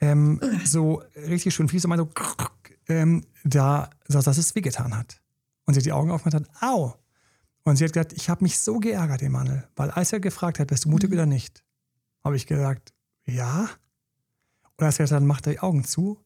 Ähm, 0.00 0.40
so 0.64 1.02
richtig 1.16 1.54
schön 1.54 1.68
fies 1.68 1.84
und 1.84 1.96
so, 1.96 2.08
ähm, 2.88 3.24
da, 3.44 3.90
so, 4.06 4.20
dass 4.20 4.38
es 4.38 4.54
wehgetan 4.54 4.96
hat. 4.96 5.20
Und 5.66 5.74
sie 5.74 5.80
hat 5.80 5.86
die 5.86 5.92
Augen 5.92 6.10
aufgemacht 6.10 6.34
und 6.34 6.48
hat, 6.48 6.62
au! 6.62 6.94
Und 7.64 7.76
sie 7.76 7.84
hat 7.84 7.92
gesagt, 7.92 8.14
ich 8.14 8.30
habe 8.30 8.42
mich 8.42 8.58
so 8.58 8.78
geärgert, 8.78 9.22
Emanuel, 9.22 9.68
weil 9.76 9.90
als 9.90 10.12
er 10.12 10.20
gefragt 10.20 10.58
hat, 10.58 10.68
bist 10.68 10.86
du 10.86 10.88
mutig 10.88 11.10
mhm. 11.10 11.16
oder 11.16 11.26
nicht, 11.26 11.62
habe 12.24 12.36
ich 12.36 12.46
gesagt, 12.46 12.94
ja. 13.26 13.68
Und 14.76 14.84
als 14.84 14.98
er 14.98 15.04
gesagt 15.04 15.10
hat, 15.10 15.20
dann 15.20 15.26
macht 15.26 15.46
er 15.46 15.52
die 15.52 15.60
Augen 15.60 15.84
zu, 15.84 16.18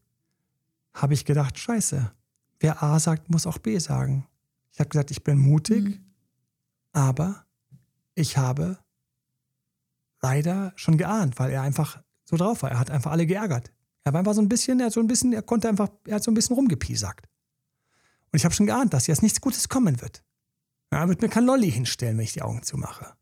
habe 0.94 1.14
ich 1.14 1.24
gedacht, 1.24 1.58
scheiße, 1.58 2.12
wer 2.60 2.82
A 2.82 2.98
sagt, 3.00 3.30
muss 3.30 3.46
auch 3.46 3.58
B 3.58 3.78
sagen. 3.78 4.26
Ich 4.72 4.78
habe 4.78 4.88
gesagt, 4.88 5.10
ich 5.10 5.24
bin 5.24 5.38
mutig, 5.38 5.84
mhm. 5.84 6.04
aber 6.92 7.44
ich 8.14 8.36
habe 8.36 8.78
leider 10.20 10.72
schon 10.76 10.96
geahnt, 10.96 11.38
weil 11.38 11.50
er 11.50 11.62
einfach 11.62 12.02
so 12.24 12.36
drauf 12.36 12.62
war. 12.62 12.70
Er 12.70 12.78
hat 12.78 12.90
einfach 12.90 13.10
alle 13.10 13.26
geärgert. 13.26 13.72
Er 14.04 14.12
war 14.12 14.18
einfach 14.20 14.34
so 14.34 14.40
ein 14.40 14.48
bisschen, 14.48 14.80
er 14.80 14.86
hat 14.86 14.92
so 14.92 15.00
ein 15.00 15.06
bisschen, 15.06 15.32
er 15.32 15.42
konnte 15.42 15.68
einfach, 15.68 15.88
er 16.06 16.16
hat 16.16 16.24
so 16.24 16.30
ein 16.30 16.34
bisschen 16.34 16.56
rumgepiesackt. 16.56 17.28
Und 18.32 18.36
ich 18.38 18.44
habe 18.44 18.54
schon 18.54 18.66
geahnt, 18.66 18.92
dass 18.94 19.06
jetzt 19.06 19.22
nichts 19.22 19.40
Gutes 19.40 19.68
kommen 19.68 20.00
wird. 20.00 20.22
Er 20.90 21.08
wird 21.08 21.22
mir 21.22 21.28
kein 21.28 21.44
Lolli 21.44 21.70
hinstellen, 21.70 22.18
wenn 22.18 22.24
ich 22.24 22.32
die 22.32 22.42
Augen 22.42 22.62
zumache. 22.62 23.14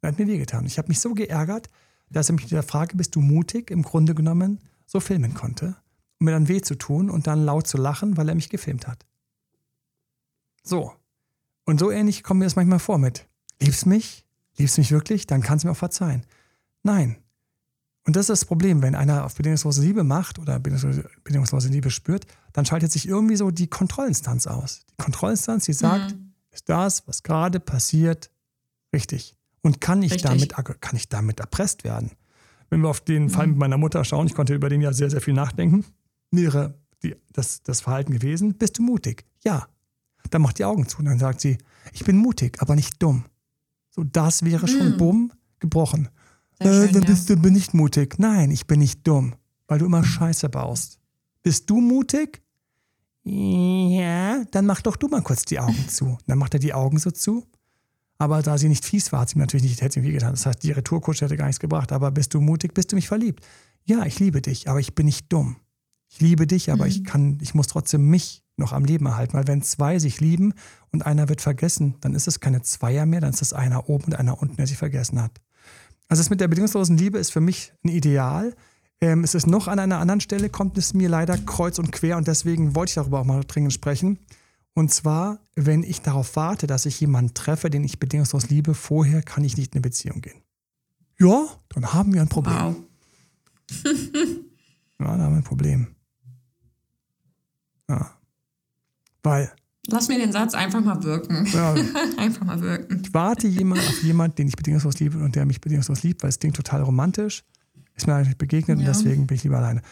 Er 0.00 0.08
hat 0.08 0.18
mir 0.18 0.26
wehgetan. 0.26 0.66
Ich 0.66 0.78
habe 0.78 0.88
mich 0.88 1.00
so 1.00 1.14
geärgert, 1.14 1.68
dass 2.10 2.28
er 2.28 2.34
mich 2.34 2.44
mit 2.44 2.52
der 2.52 2.62
Frage, 2.62 2.96
bist 2.96 3.14
du 3.14 3.20
mutig, 3.20 3.70
im 3.70 3.82
Grunde 3.82 4.14
genommen 4.14 4.60
so 4.86 5.00
filmen 5.00 5.34
konnte, 5.34 5.76
um 6.18 6.26
mir 6.26 6.32
dann 6.32 6.48
weh 6.48 6.60
zu 6.60 6.74
tun 6.74 7.08
und 7.08 7.26
dann 7.26 7.44
laut 7.44 7.66
zu 7.66 7.78
lachen, 7.78 8.16
weil 8.16 8.28
er 8.28 8.34
mich 8.34 8.50
gefilmt 8.50 8.86
hat. 8.86 9.06
So. 10.62 10.92
Und 11.64 11.78
so 11.78 11.90
ähnlich 11.90 12.22
kommt 12.22 12.40
mir 12.40 12.46
das 12.46 12.56
manchmal 12.56 12.78
vor 12.78 12.98
mit, 12.98 13.26
liebst 13.60 13.86
mich? 13.86 14.26
Liebst 14.56 14.76
mich 14.76 14.90
wirklich? 14.90 15.26
Dann 15.26 15.42
kannst 15.42 15.64
du 15.64 15.68
mir 15.68 15.72
auch 15.72 15.76
verzeihen. 15.76 16.26
Nein. 16.82 17.16
Und 18.04 18.16
das 18.16 18.22
ist 18.22 18.30
das 18.30 18.44
Problem, 18.44 18.82
wenn 18.82 18.94
einer 18.94 19.24
auf 19.24 19.36
bedingungslose 19.36 19.82
Liebe 19.82 20.02
macht 20.02 20.38
oder 20.38 20.58
bedingungslose 20.58 21.68
Liebe 21.68 21.90
spürt, 21.90 22.26
dann 22.52 22.66
schaltet 22.66 22.90
sich 22.90 23.06
irgendwie 23.06 23.36
so 23.36 23.50
die 23.50 23.68
Kontrollinstanz 23.68 24.46
aus. 24.46 24.84
Die 24.90 25.02
Kontrollinstanz, 25.02 25.66
die 25.66 25.72
sagt, 25.72 26.12
mhm. 26.12 26.32
ist 26.50 26.68
das, 26.68 27.06
was 27.06 27.22
gerade 27.22 27.60
passiert, 27.60 28.30
richtig? 28.92 29.36
Und 29.62 29.80
kann 29.80 30.02
ich, 30.02 30.16
damit, 30.16 30.52
kann 30.80 30.96
ich 30.96 31.08
damit 31.08 31.38
erpresst 31.38 31.84
werden? 31.84 32.10
Wenn 32.70 32.80
wir 32.80 32.88
auf 32.88 33.00
den 33.00 33.30
Fall 33.30 33.46
mit 33.46 33.56
mhm. 33.56 33.60
meiner 33.60 33.78
Mutter 33.78 34.04
schauen, 34.04 34.26
ich 34.26 34.34
konnte 34.34 34.54
über 34.54 34.68
den 34.68 34.80
ja 34.80 34.92
sehr, 34.92 35.10
sehr 35.10 35.20
viel 35.20 35.34
nachdenken, 35.34 35.84
wäre 36.32 36.74
die, 37.04 37.14
das, 37.32 37.62
das 37.62 37.80
Verhalten 37.80 38.12
gewesen, 38.12 38.54
bist 38.54 38.78
du 38.78 38.82
mutig? 38.82 39.24
Ja. 39.44 39.68
Dann 40.30 40.42
macht 40.42 40.58
die 40.58 40.64
Augen 40.64 40.88
zu 40.88 40.98
und 40.98 41.04
dann 41.04 41.18
sagt 41.18 41.40
sie, 41.40 41.58
ich 41.92 42.04
bin 42.04 42.16
mutig, 42.16 42.60
aber 42.60 42.74
nicht 42.74 43.02
dumm. 43.02 43.26
So, 43.90 44.02
das 44.02 44.44
wäre 44.44 44.66
schon, 44.66 44.92
mhm. 44.92 44.96
bumm, 44.96 45.32
gebrochen. 45.58 46.08
Äh, 46.64 46.92
dann 46.92 47.04
bist 47.04 47.28
ja. 47.28 47.36
du 47.36 47.42
bin 47.42 47.54
nicht 47.54 47.74
mutig. 47.74 48.18
Nein, 48.18 48.50
ich 48.50 48.66
bin 48.66 48.80
nicht 48.80 49.06
dumm, 49.06 49.34
weil 49.68 49.78
du 49.78 49.86
immer 49.86 50.04
Scheiße 50.04 50.48
baust. 50.48 50.98
Bist 51.42 51.68
du 51.70 51.80
mutig? 51.80 52.42
Ja, 53.24 54.44
dann 54.50 54.66
mach 54.66 54.82
doch 54.82 54.96
du 54.96 55.08
mal 55.08 55.22
kurz 55.22 55.44
die 55.44 55.60
Augen 55.60 55.88
zu. 55.88 56.18
Dann 56.26 56.38
macht 56.38 56.54
er 56.54 56.60
die 56.60 56.74
Augen 56.74 56.98
so 56.98 57.10
zu 57.10 57.46
aber 58.22 58.40
da 58.40 58.56
sie 58.56 58.68
nicht 58.68 58.84
fies 58.84 59.10
war, 59.10 59.20
hat 59.20 59.30
sie 59.30 59.36
mir 59.36 59.42
natürlich 59.42 59.64
nicht, 59.64 59.82
hätte 59.82 60.00
sie 60.00 60.12
getan. 60.12 60.30
Das 60.30 60.46
heißt, 60.46 60.62
die 60.62 60.70
Retourkutsche 60.70 61.24
hätte 61.24 61.36
gar 61.36 61.46
nichts 61.46 61.58
gebracht. 61.58 61.90
Aber 61.90 62.12
bist 62.12 62.32
du 62.34 62.40
mutig? 62.40 62.72
Bist 62.72 62.92
du 62.92 62.96
mich 62.96 63.08
verliebt? 63.08 63.44
Ja, 63.84 64.06
ich 64.06 64.20
liebe 64.20 64.40
dich, 64.40 64.68
aber 64.68 64.78
ich 64.78 64.94
bin 64.94 65.06
nicht 65.06 65.32
dumm. 65.32 65.56
Ich 66.08 66.20
liebe 66.20 66.46
dich, 66.46 66.70
aber 66.70 66.84
mhm. 66.84 66.90
ich 66.90 67.04
kann, 67.04 67.38
ich 67.40 67.54
muss 67.54 67.66
trotzdem 67.66 68.08
mich 68.08 68.44
noch 68.56 68.72
am 68.72 68.84
Leben 68.84 69.06
erhalten. 69.06 69.32
Weil 69.32 69.48
wenn 69.48 69.62
zwei 69.62 69.98
sich 69.98 70.20
lieben 70.20 70.54
und 70.92 71.04
einer 71.04 71.28
wird 71.28 71.40
vergessen, 71.40 71.96
dann 72.00 72.14
ist 72.14 72.28
es 72.28 72.38
keine 72.38 72.62
Zweier 72.62 73.06
mehr, 73.06 73.20
dann 73.20 73.30
ist 73.30 73.42
es 73.42 73.52
einer 73.52 73.88
oben 73.88 74.04
und 74.04 74.14
einer 74.14 74.40
unten, 74.40 74.54
der 74.54 74.68
sich 74.68 74.78
vergessen 74.78 75.20
hat. 75.20 75.40
Also 76.12 76.20
das 76.20 76.28
mit 76.28 76.42
der 76.42 76.48
bedingungslosen 76.48 76.98
Liebe 76.98 77.16
ist 77.16 77.32
für 77.32 77.40
mich 77.40 77.72
ein 77.82 77.88
Ideal. 77.88 78.54
Ähm, 79.00 79.24
es 79.24 79.34
ist 79.34 79.46
noch 79.46 79.66
an 79.66 79.78
einer 79.78 79.98
anderen 79.98 80.20
Stelle, 80.20 80.50
kommt 80.50 80.76
es 80.76 80.92
mir 80.92 81.08
leider 81.08 81.38
kreuz 81.38 81.78
und 81.78 81.90
quer 81.90 82.18
und 82.18 82.28
deswegen 82.28 82.74
wollte 82.74 82.90
ich 82.90 82.94
darüber 82.96 83.20
auch 83.20 83.24
mal 83.24 83.42
dringend 83.44 83.72
sprechen. 83.72 84.18
Und 84.74 84.92
zwar, 84.92 85.38
wenn 85.56 85.82
ich 85.82 86.02
darauf 86.02 86.36
warte, 86.36 86.66
dass 86.66 86.84
ich 86.84 87.00
jemanden 87.00 87.32
treffe, 87.32 87.70
den 87.70 87.82
ich 87.82 87.98
bedingungslos 87.98 88.50
liebe, 88.50 88.74
vorher 88.74 89.22
kann 89.22 89.42
ich 89.42 89.56
nicht 89.56 89.72
in 89.72 89.78
eine 89.78 89.80
Beziehung 89.80 90.20
gehen. 90.20 90.42
Ja, 91.18 91.46
dann 91.70 91.94
haben 91.94 92.12
wir 92.12 92.20
ein 92.20 92.28
Problem. 92.28 92.58
Wow. 92.58 92.76
ja, 93.86 95.06
dann 95.06 95.22
haben 95.22 95.32
wir 95.32 95.38
ein 95.38 95.44
Problem. 95.44 95.94
Ja. 97.88 98.10
Weil. 99.22 99.50
Lass 99.88 100.08
mir 100.08 100.18
den 100.18 100.30
Satz 100.32 100.54
einfach 100.54 100.80
mal 100.80 101.02
wirken. 101.02 101.46
Ja, 101.52 101.74
einfach 102.16 102.46
mal 102.46 102.60
wirken. 102.60 103.02
Ich 103.04 103.12
warte 103.12 103.48
jemand 103.48 103.80
auf 103.80 104.02
jemanden, 104.02 104.36
den 104.36 104.48
ich 104.48 104.56
bedingungslos 104.56 105.00
liebe 105.00 105.18
und 105.18 105.34
der 105.34 105.44
mich 105.44 105.60
bedingungslos 105.60 106.02
liebt, 106.04 106.22
weil 106.22 106.30
es 106.30 106.38
klingt 106.38 106.56
total 106.56 106.82
romantisch. 106.82 107.44
Ist 107.94 108.06
mir 108.06 108.14
eigentlich 108.14 108.38
begegnet 108.38 108.78
ja. 108.78 108.86
und 108.86 108.86
deswegen 108.86 109.26
bin 109.26 109.36
ich 109.36 109.42
lieber 109.42 109.58
alleine. 109.58 109.82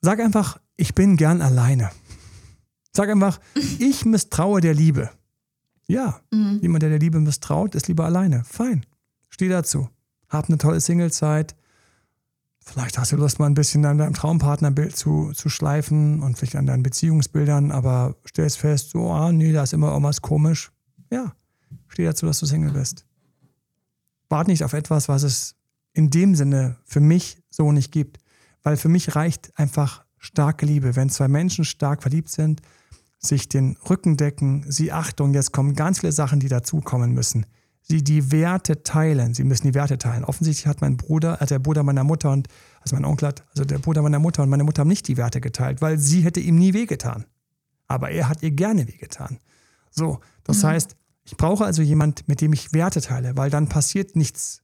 Sag 0.00 0.20
einfach, 0.20 0.58
ich 0.76 0.94
bin 0.94 1.16
gern 1.16 1.42
alleine. 1.42 1.90
Sag 2.92 3.08
einfach, 3.08 3.40
ich 3.78 4.04
misstraue 4.04 4.60
der 4.60 4.74
Liebe. 4.74 5.10
Ja, 5.86 6.20
mhm. 6.32 6.58
jemand, 6.60 6.82
der 6.82 6.90
der 6.90 6.98
Liebe 6.98 7.20
misstraut, 7.20 7.74
ist 7.74 7.88
lieber 7.88 8.04
alleine. 8.04 8.42
Fein. 8.44 8.84
Steh 9.28 9.48
dazu. 9.48 9.88
Hab 10.28 10.48
eine 10.48 10.58
tolle 10.58 10.80
Singlezeit. 10.80 11.54
Vielleicht 12.64 12.96
hast 12.98 13.12
du 13.12 13.16
Lust, 13.16 13.38
mal 13.38 13.46
ein 13.46 13.54
bisschen 13.54 13.84
an 13.84 13.98
deinem 13.98 14.14
Traumpartnerbild 14.14 14.96
zu, 14.96 15.32
zu 15.32 15.50
schleifen 15.50 16.22
und 16.22 16.38
vielleicht 16.38 16.56
an 16.56 16.66
deinen 16.66 16.82
Beziehungsbildern, 16.82 17.70
aber 17.70 18.16
stellst 18.26 18.58
fest, 18.58 18.90
so, 18.90 19.10
ah, 19.10 19.32
nee, 19.32 19.52
da 19.52 19.62
ist 19.62 19.74
immer 19.74 19.90
irgendwas 19.90 20.22
komisch. 20.22 20.72
Ja, 21.10 21.34
steh 21.88 22.04
dazu, 22.04 22.24
dass 22.24 22.40
du 22.40 22.46
Single 22.46 22.72
bist. 22.72 23.04
Wart 24.30 24.48
nicht 24.48 24.64
auf 24.64 24.72
etwas, 24.72 25.08
was 25.08 25.24
es 25.24 25.56
in 25.92 26.10
dem 26.10 26.34
Sinne 26.34 26.76
für 26.84 27.00
mich 27.00 27.38
so 27.50 27.70
nicht 27.70 27.92
gibt. 27.92 28.18
Weil 28.62 28.76
für 28.78 28.88
mich 28.88 29.14
reicht 29.14 29.52
einfach 29.58 30.04
starke 30.18 30.64
Liebe. 30.64 30.96
Wenn 30.96 31.10
zwei 31.10 31.28
Menschen 31.28 31.64
stark 31.64 32.02
verliebt 32.02 32.30
sind, 32.30 32.62
sich 33.18 33.48
den 33.48 33.76
Rücken 33.88 34.16
decken, 34.16 34.64
sie 34.70 34.90
Achtung, 34.90 35.34
jetzt 35.34 35.52
kommen 35.52 35.74
ganz 35.74 36.00
viele 36.00 36.12
Sachen, 36.12 36.40
die 36.40 36.48
dazukommen 36.48 37.12
müssen. 37.12 37.46
Sie 37.86 38.02
die 38.02 38.32
Werte 38.32 38.82
teilen, 38.82 39.34
sie 39.34 39.44
müssen 39.44 39.66
die 39.66 39.74
Werte 39.74 39.98
teilen. 39.98 40.24
Offensichtlich 40.24 40.66
hat 40.66 40.80
mein 40.80 40.96
Bruder, 40.96 41.40
also 41.42 41.54
der 41.54 41.58
Bruder 41.58 41.82
meiner 41.82 42.02
Mutter 42.02 42.30
und, 42.30 42.48
also 42.80 42.96
mein 42.96 43.04
Onkel 43.04 43.28
hat, 43.28 43.44
also 43.50 43.64
der 43.64 43.78
Bruder 43.78 44.00
meiner 44.00 44.18
Mutter 44.18 44.42
und 44.42 44.48
meine 44.48 44.64
Mutter 44.64 44.80
haben 44.80 44.88
nicht 44.88 45.06
die 45.06 45.18
Werte 45.18 45.42
geteilt, 45.42 45.82
weil 45.82 45.98
sie 45.98 46.22
hätte 46.22 46.40
ihm 46.40 46.56
nie 46.56 46.72
wehgetan. 46.72 47.26
Aber 47.86 48.10
er 48.10 48.30
hat 48.30 48.42
ihr 48.42 48.52
gerne 48.52 48.88
wehgetan. 48.88 49.38
So, 49.90 50.20
das 50.44 50.62
mhm. 50.62 50.68
heißt, 50.68 50.96
ich 51.24 51.36
brauche 51.36 51.66
also 51.66 51.82
jemand, 51.82 52.26
mit 52.26 52.40
dem 52.40 52.54
ich 52.54 52.72
Werte 52.72 53.02
teile, 53.02 53.36
weil 53.36 53.50
dann 53.50 53.68
passiert 53.68 54.16
nichts. 54.16 54.62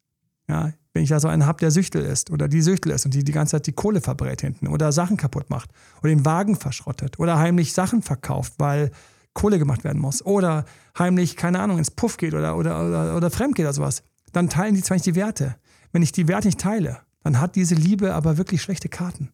Ja, 0.48 0.72
wenn 0.92 1.02
ich 1.02 1.10
da 1.10 1.20
so 1.20 1.28
einen 1.28 1.46
habe, 1.46 1.60
der 1.60 1.70
Süchtel 1.70 2.02
ist 2.02 2.30
oder 2.30 2.48
die 2.48 2.62
Süchtel 2.62 2.92
ist 2.92 3.04
und 3.04 3.14
die 3.14 3.22
die 3.22 3.32
ganze 3.32 3.52
Zeit 3.52 3.66
die 3.66 3.72
Kohle 3.72 4.00
verbrät 4.00 4.40
hinten 4.40 4.66
oder 4.66 4.92
Sachen 4.92 5.16
kaputt 5.16 5.48
macht 5.50 5.70
oder 6.00 6.08
den 6.08 6.24
Wagen 6.24 6.56
verschrottet 6.56 7.18
oder 7.18 7.38
heimlich 7.38 7.72
Sachen 7.74 8.02
verkauft, 8.02 8.54
weil 8.58 8.90
Kohle 9.34 9.58
gemacht 9.58 9.84
werden 9.84 10.00
muss 10.00 10.24
oder 10.24 10.64
heimlich, 10.98 11.36
keine 11.36 11.60
Ahnung, 11.60 11.78
ins 11.78 11.90
Puff 11.90 12.16
geht 12.16 12.34
oder, 12.34 12.56
oder, 12.56 12.86
oder, 12.86 13.16
oder 13.16 13.30
fremd 13.30 13.54
geht 13.54 13.64
oder 13.64 13.72
sowas, 13.72 14.02
dann 14.32 14.48
teilen 14.48 14.74
die 14.74 14.82
zwar 14.82 14.96
nicht 14.96 15.06
die 15.06 15.14
Werte. 15.14 15.56
Wenn 15.92 16.02
ich 16.02 16.12
die 16.12 16.28
Werte 16.28 16.48
nicht 16.48 16.60
teile, 16.60 17.00
dann 17.22 17.40
hat 17.40 17.56
diese 17.56 17.74
Liebe 17.74 18.14
aber 18.14 18.36
wirklich 18.36 18.62
schlechte 18.62 18.88
Karten. 18.88 19.30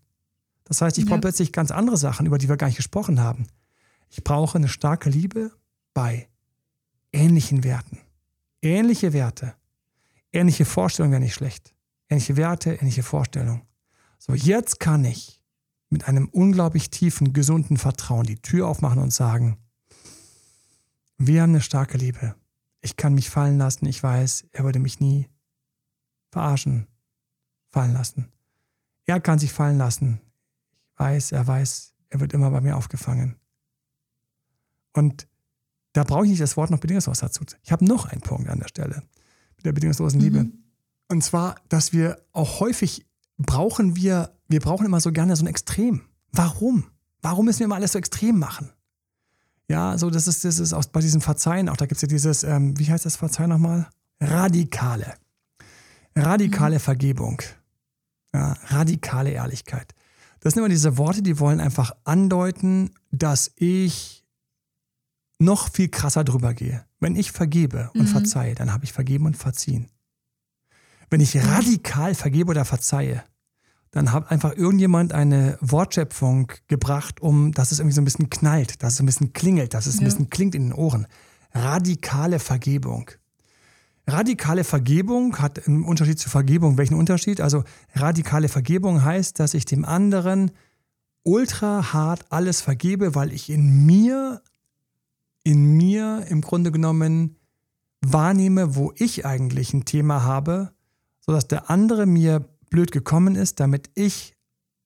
Das 0.64 0.80
heißt, 0.80 0.98
ich 0.98 1.04
ja. 1.04 1.10
brauche 1.10 1.20
plötzlich 1.20 1.52
ganz 1.52 1.70
andere 1.70 1.96
Sachen, 1.96 2.26
über 2.26 2.38
die 2.38 2.48
wir 2.48 2.56
gar 2.56 2.66
nicht 2.66 2.76
gesprochen 2.76 3.20
haben. 3.20 3.46
Ich 4.08 4.24
brauche 4.24 4.58
eine 4.58 4.68
starke 4.68 5.10
Liebe 5.10 5.52
bei 5.94 6.28
ähnlichen 7.12 7.64
Werten. 7.64 7.98
Ähnliche 8.62 9.12
Werte. 9.12 9.54
Ähnliche 10.32 10.64
Vorstellungen 10.64 11.12
wäre 11.12 11.22
nicht 11.22 11.34
schlecht. 11.34 11.74
Ähnliche 12.08 12.36
Werte, 12.36 12.74
ähnliche 12.74 13.02
Vorstellungen. 13.02 13.62
So, 14.18 14.34
jetzt 14.34 14.80
kann 14.80 15.04
ich 15.04 15.40
mit 15.88 16.08
einem 16.08 16.28
unglaublich 16.28 16.90
tiefen, 16.90 17.32
gesunden 17.32 17.76
Vertrauen 17.76 18.26
die 18.26 18.40
Tür 18.40 18.66
aufmachen 18.66 19.00
und 19.00 19.12
sagen, 19.12 19.58
wir 21.18 21.42
haben 21.42 21.50
eine 21.50 21.60
starke 21.60 21.98
Liebe. 21.98 22.34
Ich 22.80 22.96
kann 22.96 23.14
mich 23.14 23.30
fallen 23.30 23.58
lassen. 23.58 23.86
Ich 23.86 24.02
weiß, 24.02 24.46
er 24.52 24.64
würde 24.64 24.78
mich 24.78 25.00
nie 25.00 25.28
verarschen, 26.30 26.86
fallen 27.68 27.92
lassen. 27.92 28.32
Er 29.04 29.20
kann 29.20 29.38
sich 29.38 29.52
fallen 29.52 29.78
lassen. 29.78 30.20
Ich 30.92 30.98
weiß, 31.00 31.32
er 31.32 31.46
weiß, 31.46 31.94
er 32.10 32.20
wird 32.20 32.32
immer 32.32 32.50
bei 32.50 32.60
mir 32.60 32.76
aufgefangen. 32.76 33.36
Und 34.92 35.26
da 35.92 36.04
brauche 36.04 36.24
ich 36.24 36.30
nicht 36.30 36.42
das 36.42 36.56
Wort 36.56 36.70
noch 36.70 36.80
bedingungslos 36.80 37.20
dazu. 37.20 37.44
Ich 37.62 37.72
habe 37.72 37.84
noch 37.84 38.06
einen 38.06 38.20
Punkt 38.20 38.48
an 38.48 38.58
der 38.58 38.68
Stelle 38.68 39.02
der 39.66 39.72
bedingungslosen 39.72 40.20
Liebe. 40.20 40.44
Mhm. 40.44 40.64
Und 41.08 41.22
zwar, 41.22 41.56
dass 41.68 41.92
wir 41.92 42.22
auch 42.32 42.60
häufig 42.60 43.06
brauchen 43.36 43.96
wir, 43.96 44.32
wir 44.48 44.60
brauchen 44.60 44.86
immer 44.86 45.00
so 45.00 45.12
gerne 45.12 45.36
so 45.36 45.44
ein 45.44 45.48
Extrem. 45.48 46.02
Warum? 46.32 46.84
Warum 47.20 47.44
müssen 47.44 47.60
wir 47.60 47.66
immer 47.66 47.74
alles 47.74 47.92
so 47.92 47.98
extrem 47.98 48.38
machen? 48.38 48.70
Ja, 49.68 49.98
so 49.98 50.10
das 50.10 50.28
ist, 50.28 50.44
das 50.44 50.58
ist 50.58 50.72
auch 50.72 50.84
bei 50.86 51.00
diesem 51.00 51.20
Verzeihen, 51.20 51.68
auch 51.68 51.76
da 51.76 51.86
gibt 51.86 51.96
es 51.96 52.02
ja 52.02 52.08
dieses, 52.08 52.44
ähm, 52.44 52.78
wie 52.78 52.90
heißt 52.90 53.04
das 53.04 53.16
Verzeihen 53.16 53.50
nochmal? 53.50 53.88
Radikale. 54.20 55.14
radikale 56.14 56.78
Vergebung, 56.78 57.42
ja, 58.34 58.56
radikale 58.68 59.30
Ehrlichkeit. 59.30 59.94
Das 60.40 60.54
sind 60.54 60.60
immer 60.60 60.68
diese 60.68 60.96
Worte, 60.96 61.22
die 61.22 61.40
wollen 61.40 61.60
einfach 61.60 61.96
andeuten, 62.04 62.90
dass 63.10 63.50
ich 63.56 64.24
noch 65.38 65.70
viel 65.70 65.88
krasser 65.88 66.24
drüber 66.24 66.54
gehe. 66.54 66.84
Wenn 67.00 67.16
ich 67.16 67.32
vergebe 67.32 67.90
und 67.94 68.02
mhm. 68.02 68.06
verzeihe, 68.06 68.54
dann 68.54 68.72
habe 68.72 68.84
ich 68.84 68.92
vergeben 68.92 69.26
und 69.26 69.36
verziehen. 69.36 69.90
Wenn 71.10 71.20
ich 71.20 71.36
radikal 71.36 72.14
vergebe 72.14 72.50
oder 72.50 72.64
verzeihe, 72.64 73.22
dann 73.96 74.12
hat 74.12 74.30
einfach 74.30 74.54
irgendjemand 74.54 75.14
eine 75.14 75.56
Wortschöpfung 75.62 76.52
gebracht, 76.68 77.22
um, 77.22 77.52
dass 77.52 77.72
es 77.72 77.78
irgendwie 77.78 77.94
so 77.94 78.02
ein 78.02 78.04
bisschen 78.04 78.28
knallt, 78.28 78.82
dass 78.82 78.92
es 78.92 79.00
ein 79.00 79.06
bisschen 79.06 79.32
klingelt, 79.32 79.72
dass 79.72 79.86
es 79.86 79.98
ein 79.98 80.04
bisschen 80.04 80.28
klingt 80.28 80.54
in 80.54 80.64
den 80.64 80.72
Ohren. 80.74 81.06
Radikale 81.54 82.38
Vergebung. 82.38 83.10
Radikale 84.06 84.64
Vergebung 84.64 85.38
hat 85.38 85.56
im 85.66 85.86
Unterschied 85.86 86.18
zu 86.18 86.28
Vergebung 86.28 86.76
welchen 86.76 86.92
Unterschied? 86.92 87.40
Also 87.40 87.64
radikale 87.94 88.48
Vergebung 88.48 89.02
heißt, 89.02 89.40
dass 89.40 89.54
ich 89.54 89.64
dem 89.64 89.86
anderen 89.86 90.50
ultra 91.22 91.94
hart 91.94 92.26
alles 92.28 92.60
vergebe, 92.60 93.14
weil 93.14 93.32
ich 93.32 93.48
in 93.48 93.86
mir, 93.86 94.42
in 95.42 95.74
mir 95.74 96.26
im 96.28 96.42
Grunde 96.42 96.70
genommen 96.70 97.36
wahrnehme, 98.02 98.76
wo 98.76 98.92
ich 98.96 99.24
eigentlich 99.24 99.72
ein 99.72 99.86
Thema 99.86 100.22
habe, 100.22 100.72
sodass 101.20 101.48
der 101.48 101.70
andere 101.70 102.04
mir 102.04 102.46
blöd 102.70 102.92
gekommen 102.92 103.36
ist, 103.36 103.60
damit 103.60 103.90
ich 103.94 104.34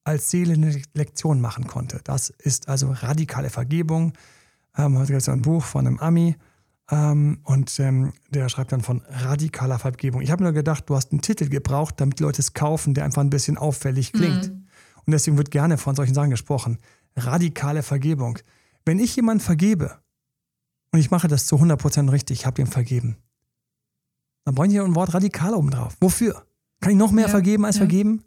als 0.05 0.31
Seele 0.31 0.55
eine 0.55 0.81
Lektion 0.95 1.41
machen 1.41 1.67
konnte. 1.67 2.01
Das 2.05 2.31
ist 2.31 2.69
also 2.69 2.91
radikale 2.91 3.51
Vergebung. 3.51 4.13
Ähm, 4.77 4.99
heute 4.99 5.13
gibt 5.13 5.23
es 5.23 5.29
ein 5.29 5.43
Buch 5.43 5.65
von 5.65 5.87
einem 5.87 5.99
Ami, 5.99 6.37
ähm, 6.91 7.39
und 7.45 7.79
ähm, 7.79 8.13
der 8.31 8.49
schreibt 8.49 8.73
dann 8.73 8.81
von 8.81 9.03
radikaler 9.09 9.79
Vergebung. 9.79 10.23
Ich 10.23 10.31
habe 10.31 10.43
nur 10.43 10.53
gedacht, 10.53 10.85
du 10.89 10.97
hast 10.97 11.13
einen 11.13 11.23
Titel 11.23 11.49
gebraucht, 11.49 11.95
damit 11.99 12.19
die 12.19 12.25
Leute 12.25 12.43
es 12.43 12.53
kaufen, 12.53 12.95
der 12.95 13.05
einfach 13.05 13.23
ein 13.23 13.31
bisschen 13.31 13.57
auffällig 13.57 14.13
klingt. 14.13 14.49
Mhm. 14.49 14.67
Und 15.07 15.13
deswegen 15.13 15.37
wird 15.37 15.51
gerne 15.51 15.79
von 15.79 15.95
solchen 15.95 16.15
Sachen 16.15 16.31
gesprochen. 16.31 16.79
Radikale 17.17 17.83
Vergebung. 17.83 18.39
Wenn 18.85 18.99
ich 18.99 19.15
jemanden 19.15 19.43
vergebe 19.43 19.99
und 20.93 20.99
ich 20.99 21.11
mache 21.11 21.29
das 21.29 21.47
zu 21.47 21.57
100% 21.57 22.11
richtig, 22.11 22.41
ich 22.41 22.47
habe 22.47 22.61
ihm 22.61 22.67
vergeben, 22.67 23.17
dann 24.45 24.55
brauche 24.55 24.67
ich 24.67 24.73
hier 24.73 24.85
ein 24.85 24.95
Wort 24.95 25.15
radikal 25.15 25.55
oben 25.55 25.71
drauf. 25.71 25.97
Wofür? 26.01 26.45
Kann 26.81 26.93
ich 26.93 26.99
noch 26.99 27.13
mehr 27.13 27.27
ja, 27.27 27.31
vergeben 27.31 27.65
als 27.65 27.77
ja. 27.77 27.81
vergeben? 27.81 28.25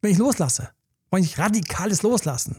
Wenn 0.00 0.12
ich 0.12 0.18
loslasse, 0.18 0.70
brauche 1.10 1.20
ich 1.20 1.38
radikales 1.38 2.02
Loslassen. 2.02 2.56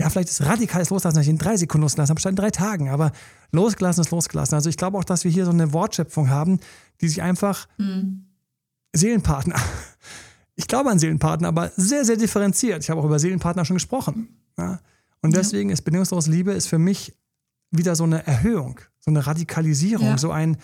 Ja, 0.00 0.10
vielleicht 0.10 0.28
ist 0.28 0.42
radikales 0.42 0.90
Loslassen, 0.90 1.16
dass 1.16 1.24
ich 1.24 1.30
in 1.30 1.38
drei 1.38 1.56
Sekunden 1.56 1.82
loslassen 1.82 2.10
habe, 2.10 2.20
statt 2.20 2.30
in 2.30 2.36
drei 2.36 2.50
Tagen. 2.50 2.88
Aber 2.88 3.12
losgelassen 3.52 4.00
ist 4.00 4.10
losgelassen. 4.10 4.54
Also 4.54 4.68
ich 4.68 4.76
glaube 4.76 4.98
auch, 4.98 5.04
dass 5.04 5.24
wir 5.24 5.30
hier 5.30 5.44
so 5.44 5.52
eine 5.52 5.72
Wortschöpfung 5.72 6.30
haben, 6.30 6.58
die 7.00 7.08
sich 7.08 7.22
einfach 7.22 7.68
mhm. 7.78 8.26
Seelenpartner, 8.92 9.56
ich 10.56 10.66
glaube 10.66 10.90
an 10.90 10.98
Seelenpartner, 10.98 11.48
aber 11.48 11.70
sehr, 11.76 12.04
sehr 12.04 12.16
differenziert. 12.16 12.82
Ich 12.82 12.90
habe 12.90 13.00
auch 13.00 13.04
über 13.04 13.20
Seelenpartner 13.20 13.64
schon 13.64 13.76
gesprochen. 13.76 14.28
Ja? 14.58 14.80
Und 15.22 15.36
deswegen 15.36 15.70
ist 15.70 15.82
bedingungslose 15.82 16.30
Liebe 16.30 16.52
ist 16.52 16.66
für 16.66 16.78
mich 16.78 17.14
wieder 17.70 17.96
so 17.96 18.04
eine 18.04 18.26
Erhöhung, 18.26 18.80
so 19.00 19.10
eine 19.10 19.26
Radikalisierung, 19.26 20.18
so 20.18 20.30
ein, 20.30 20.56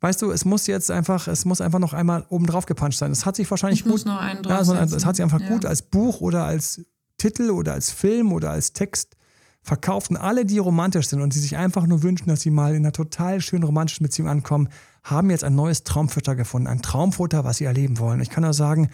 weißt 0.00 0.22
du, 0.22 0.30
es 0.30 0.44
muss 0.44 0.66
jetzt 0.66 0.90
einfach, 0.90 1.28
es 1.28 1.44
muss 1.44 1.60
einfach 1.60 1.78
noch 1.78 1.92
einmal 1.92 2.24
oben 2.28 2.46
drauf 2.46 2.66
gepanscht 2.66 2.98
sein. 2.98 3.10
Es 3.10 3.26
hat 3.26 3.36
sich 3.36 3.50
wahrscheinlich 3.50 3.84
ich 3.84 3.90
gut, 3.90 4.04
ja, 4.04 4.36
also 4.48 4.74
es 4.74 5.04
hat 5.04 5.16
sich 5.16 5.22
einfach 5.22 5.44
gut 5.46 5.64
als 5.64 5.82
Buch 5.82 6.20
oder 6.20 6.44
als 6.44 6.84
Titel 7.16 7.50
oder 7.50 7.72
als 7.72 7.90
Film 7.90 8.32
oder 8.32 8.50
als 8.50 8.72
Text 8.72 9.16
verkauft. 9.62 10.10
Und 10.10 10.16
alle, 10.16 10.44
die 10.44 10.58
romantisch 10.58 11.08
sind 11.08 11.20
und 11.20 11.34
die 11.34 11.38
sich 11.38 11.56
einfach 11.56 11.86
nur 11.86 12.02
wünschen, 12.02 12.28
dass 12.28 12.40
sie 12.40 12.50
mal 12.50 12.74
in 12.74 12.84
einer 12.84 12.92
total 12.92 13.40
schönen 13.40 13.64
romantischen 13.64 14.04
Beziehung 14.04 14.28
ankommen, 14.28 14.68
haben 15.02 15.30
jetzt 15.30 15.44
ein 15.44 15.54
neues 15.54 15.84
Traumfutter 15.84 16.36
gefunden. 16.36 16.68
Ein 16.68 16.82
Traumfutter, 16.82 17.44
was 17.44 17.58
sie 17.58 17.64
erleben 17.64 17.98
wollen. 17.98 18.20
Ich 18.20 18.30
kann 18.30 18.44
nur 18.44 18.54
sagen, 18.54 18.90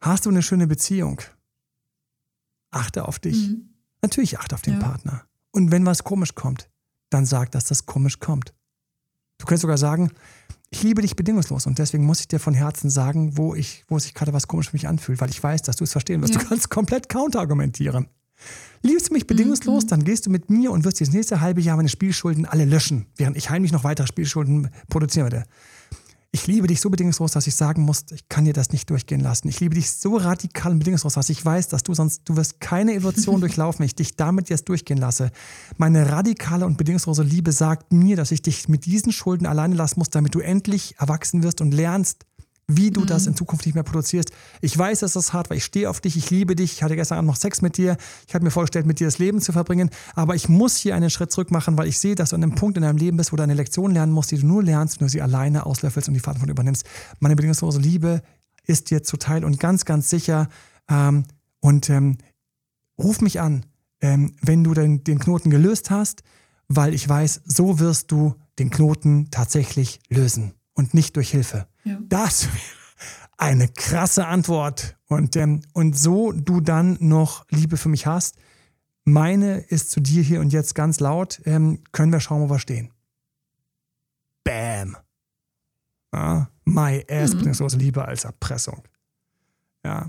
hast 0.00 0.26
du 0.26 0.30
eine 0.30 0.42
schöne 0.42 0.66
Beziehung? 0.66 1.20
Achte 2.70 3.06
auf 3.06 3.18
dich. 3.18 3.48
Mhm. 3.48 3.68
Natürlich 4.02 4.38
achte 4.38 4.54
auf 4.54 4.62
den 4.62 4.74
ja. 4.74 4.80
Partner. 4.80 5.24
Und 5.52 5.70
wenn 5.70 5.86
was 5.86 6.02
komisch 6.02 6.34
kommt, 6.34 6.70
dann 7.10 7.26
sag, 7.26 7.52
dass 7.52 7.66
das 7.66 7.86
komisch 7.86 8.18
kommt. 8.18 8.54
Du 9.42 9.46
kannst 9.46 9.62
sogar 9.62 9.76
sagen, 9.76 10.12
ich 10.70 10.84
liebe 10.84 11.02
dich 11.02 11.16
bedingungslos 11.16 11.66
und 11.66 11.80
deswegen 11.80 12.04
muss 12.04 12.20
ich 12.20 12.28
dir 12.28 12.38
von 12.38 12.54
Herzen 12.54 12.90
sagen, 12.90 13.36
wo, 13.36 13.56
ich, 13.56 13.82
wo 13.88 13.98
sich 13.98 14.14
gerade 14.14 14.32
was 14.32 14.46
komisch 14.46 14.70
für 14.70 14.76
mich 14.76 14.86
anfühlt, 14.86 15.20
weil 15.20 15.30
ich 15.30 15.42
weiß, 15.42 15.62
dass 15.62 15.74
du 15.74 15.82
es 15.82 15.90
verstehen 15.90 16.22
wirst. 16.22 16.34
Ja. 16.34 16.40
Du 16.40 16.46
kannst 16.46 16.70
komplett 16.70 17.08
counterargumentieren. 17.08 18.06
Liebst 18.82 19.08
du 19.08 19.14
mich 19.14 19.26
bedingungslos, 19.26 19.84
mhm. 19.84 19.88
dann 19.88 20.04
gehst 20.04 20.26
du 20.26 20.30
mit 20.30 20.48
mir 20.48 20.70
und 20.70 20.84
wirst 20.84 21.00
das 21.00 21.10
nächste 21.10 21.40
halbe 21.40 21.60
Jahr 21.60 21.76
meine 21.76 21.88
Spielschulden 21.88 22.46
alle 22.46 22.64
löschen, 22.64 23.06
während 23.16 23.36
ich 23.36 23.50
heimlich 23.50 23.72
noch 23.72 23.82
weitere 23.82 24.06
Spielschulden 24.06 24.70
produzieren 24.88 25.32
werde 25.32 25.44
ich 26.34 26.46
liebe 26.46 26.66
dich 26.66 26.80
so 26.80 26.88
bedingungslos, 26.88 27.32
dass 27.32 27.46
ich 27.46 27.54
sagen 27.54 27.82
muss, 27.82 28.06
ich 28.10 28.26
kann 28.30 28.46
dir 28.46 28.54
das 28.54 28.72
nicht 28.72 28.88
durchgehen 28.88 29.20
lassen. 29.20 29.48
Ich 29.48 29.60
liebe 29.60 29.74
dich 29.74 29.92
so 29.92 30.16
radikal 30.16 30.72
und 30.72 30.78
bedingungslos, 30.78 31.12
dass 31.12 31.28
ich 31.28 31.44
weiß, 31.44 31.68
dass 31.68 31.82
du 31.82 31.92
sonst, 31.92 32.22
du 32.24 32.36
wirst 32.36 32.58
keine 32.58 32.94
Evolution 32.94 33.40
durchlaufen, 33.42 33.80
wenn 33.80 33.86
ich 33.86 33.94
dich 33.94 34.16
damit 34.16 34.48
jetzt 34.48 34.66
durchgehen 34.70 34.96
lasse. 34.96 35.30
Meine 35.76 36.10
radikale 36.10 36.64
und 36.64 36.78
bedingungslose 36.78 37.22
Liebe 37.22 37.52
sagt 37.52 37.92
mir, 37.92 38.16
dass 38.16 38.32
ich 38.32 38.40
dich 38.40 38.66
mit 38.66 38.86
diesen 38.86 39.12
Schulden 39.12 39.44
alleine 39.44 39.74
lassen 39.74 40.00
muss, 40.00 40.08
damit 40.08 40.34
du 40.34 40.40
endlich 40.40 40.94
erwachsen 40.98 41.42
wirst 41.42 41.60
und 41.60 41.72
lernst, 41.72 42.24
wie 42.68 42.90
du 42.90 43.02
mhm. 43.02 43.06
das 43.06 43.26
in 43.26 43.34
Zukunft 43.34 43.66
nicht 43.66 43.74
mehr 43.74 43.82
produzierst. 43.82 44.30
Ich 44.60 44.76
weiß, 44.76 45.00
dass 45.00 45.12
das 45.12 45.32
hart, 45.32 45.50
weil 45.50 45.58
ich 45.58 45.64
stehe 45.64 45.90
auf 45.90 46.00
dich, 46.00 46.16
ich 46.16 46.30
liebe 46.30 46.56
dich. 46.56 46.72
Ich 46.72 46.82
hatte 46.82 46.96
gestern 46.96 47.18
Abend 47.18 47.28
noch 47.28 47.36
Sex 47.36 47.60
mit 47.60 47.76
dir. 47.76 47.96
Ich 48.26 48.34
habe 48.34 48.44
mir 48.44 48.50
vorgestellt, 48.50 48.86
mit 48.86 49.00
dir 49.00 49.06
das 49.06 49.18
Leben 49.18 49.40
zu 49.40 49.52
verbringen. 49.52 49.90
Aber 50.14 50.34
ich 50.34 50.48
muss 50.48 50.76
hier 50.76 50.94
einen 50.94 51.10
Schritt 51.10 51.32
zurück 51.32 51.50
machen, 51.50 51.76
weil 51.76 51.88
ich 51.88 51.98
sehe, 51.98 52.14
dass 52.14 52.30
du 52.30 52.36
an 52.36 52.42
einem 52.42 52.54
Punkt 52.54 52.76
in 52.76 52.82
deinem 52.82 52.98
Leben 52.98 53.16
bist, 53.16 53.32
wo 53.32 53.36
du 53.36 53.42
eine 53.42 53.54
Lektion 53.54 53.92
lernen 53.92 54.12
musst, 54.12 54.30
die 54.30 54.38
du 54.38 54.46
nur 54.46 54.62
lernst, 54.62 55.00
wenn 55.00 55.06
du 55.06 55.10
sie 55.10 55.22
alleine 55.22 55.66
auslöffelst 55.66 56.08
und 56.08 56.14
die 56.14 56.20
Verantwortung 56.20 56.52
übernimmst. 56.52 56.84
Meine 57.20 57.36
bedingungslose 57.36 57.80
Liebe 57.80 58.22
ist 58.64 58.90
dir 58.90 59.02
zuteil 59.02 59.44
und 59.44 59.58
ganz, 59.58 59.84
ganz 59.84 60.08
sicher. 60.08 60.48
Ähm, 60.88 61.24
und 61.60 61.90
ähm, 61.90 62.18
ruf 62.98 63.20
mich 63.20 63.40
an, 63.40 63.66
ähm, 64.00 64.34
wenn 64.40 64.64
du 64.64 64.74
den, 64.74 65.04
den 65.04 65.18
Knoten 65.18 65.50
gelöst 65.50 65.90
hast, 65.90 66.22
weil 66.68 66.94
ich 66.94 67.08
weiß, 67.08 67.42
so 67.44 67.78
wirst 67.78 68.10
du 68.10 68.34
den 68.58 68.70
Knoten 68.70 69.30
tatsächlich 69.30 70.00
lösen 70.08 70.54
und 70.74 70.94
nicht 70.94 71.16
durch 71.16 71.30
Hilfe. 71.30 71.66
Ja. 71.84 71.98
Das 72.02 72.46
wäre 72.46 72.82
eine 73.36 73.68
krasse 73.68 74.26
Antwort. 74.26 74.96
Und, 75.08 75.36
ähm, 75.36 75.62
und 75.72 75.98
so 75.98 76.32
du 76.32 76.60
dann 76.60 76.96
noch 77.00 77.44
Liebe 77.50 77.76
für 77.76 77.88
mich 77.88 78.06
hast, 78.06 78.36
meine 79.04 79.58
ist 79.58 79.90
zu 79.90 80.00
dir 80.00 80.22
hier 80.22 80.40
und 80.40 80.52
jetzt 80.52 80.74
ganz 80.74 81.00
laut, 81.00 81.40
ähm, 81.44 81.82
können 81.92 82.12
wir 82.12 82.20
schauen, 82.20 82.42
wo 82.42 82.50
wir 82.50 82.58
stehen. 82.58 82.92
Bam. 84.44 84.96
Ja, 86.14 86.48
my 86.64 87.04
ass, 87.10 87.32
mhm. 87.32 87.38
beziehungsweise 87.38 87.78
Liebe 87.78 88.04
als 88.04 88.24
Erpressung. 88.24 88.82
Ja. 89.84 90.08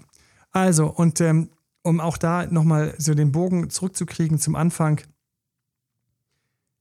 Also, 0.52 0.88
und 0.88 1.20
ähm, 1.22 1.50
um 1.82 2.00
auch 2.00 2.18
da 2.18 2.46
nochmal 2.46 2.94
so 2.98 3.14
den 3.14 3.32
Bogen 3.32 3.70
zurückzukriegen 3.70 4.40
zum 4.40 4.56
Anfang. 4.56 5.02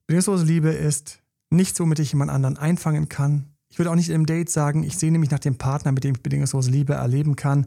Bedingungslose 0.06 0.44
Liebe 0.44 0.70
ist 0.70 1.20
nicht 1.50 1.76
so, 1.76 1.86
mit 1.86 1.98
ich 1.98 2.12
jemand 2.12 2.30
anderen 2.30 2.58
einfangen 2.58 3.08
kann, 3.08 3.51
ich 3.72 3.78
würde 3.78 3.90
auch 3.90 3.94
nicht 3.94 4.10
im 4.10 4.26
Date 4.26 4.50
sagen, 4.50 4.82
ich 4.82 4.98
sehne 4.98 5.18
mich 5.18 5.30
nach 5.30 5.38
dem 5.38 5.56
Partner, 5.56 5.92
mit 5.92 6.04
dem 6.04 6.14
ich 6.14 6.22
bedingungslose 6.22 6.70
Liebe 6.70 6.92
erleben 6.92 7.36
kann. 7.36 7.66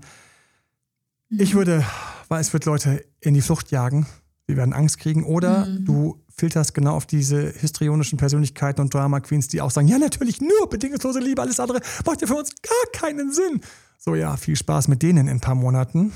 Ich 1.32 1.54
mhm. 1.54 1.58
würde, 1.58 1.86
weil 2.28 2.40
es 2.40 2.54
wird 2.54 2.66
Leute 2.66 3.04
in 3.22 3.34
die 3.34 3.42
Flucht 3.42 3.72
jagen, 3.72 4.06
sie 4.46 4.56
werden 4.56 4.72
Angst 4.72 5.00
kriegen. 5.00 5.24
Oder 5.24 5.66
mhm. 5.66 5.84
du 5.84 6.24
filterst 6.30 6.76
genau 6.76 6.96
auf 6.96 7.08
diese 7.08 7.50
histrionischen 7.50 8.20
Persönlichkeiten 8.20 8.82
und 8.82 8.94
Drama 8.94 9.20
Queens, 9.20 9.48
die 9.48 9.62
auch 9.62 9.72
sagen, 9.72 9.88
ja 9.88 9.98
natürlich 9.98 10.42
nur 10.42 10.70
bedingungslose 10.70 11.20
Liebe, 11.20 11.42
alles 11.42 11.60
andere 11.60 11.82
macht 12.06 12.22
ja 12.22 12.28
für 12.28 12.36
uns 12.36 12.52
gar 12.62 13.02
keinen 13.02 13.34
Sinn. 13.34 13.62
So 13.98 14.14
ja, 14.14 14.38
viel 14.38 14.56
Spaß 14.56 14.88
mit 14.90 15.02
denen 15.02 15.28
in 15.28 15.30
ein 15.30 15.42
paar 15.42 15.56
Monaten. 15.56 16.14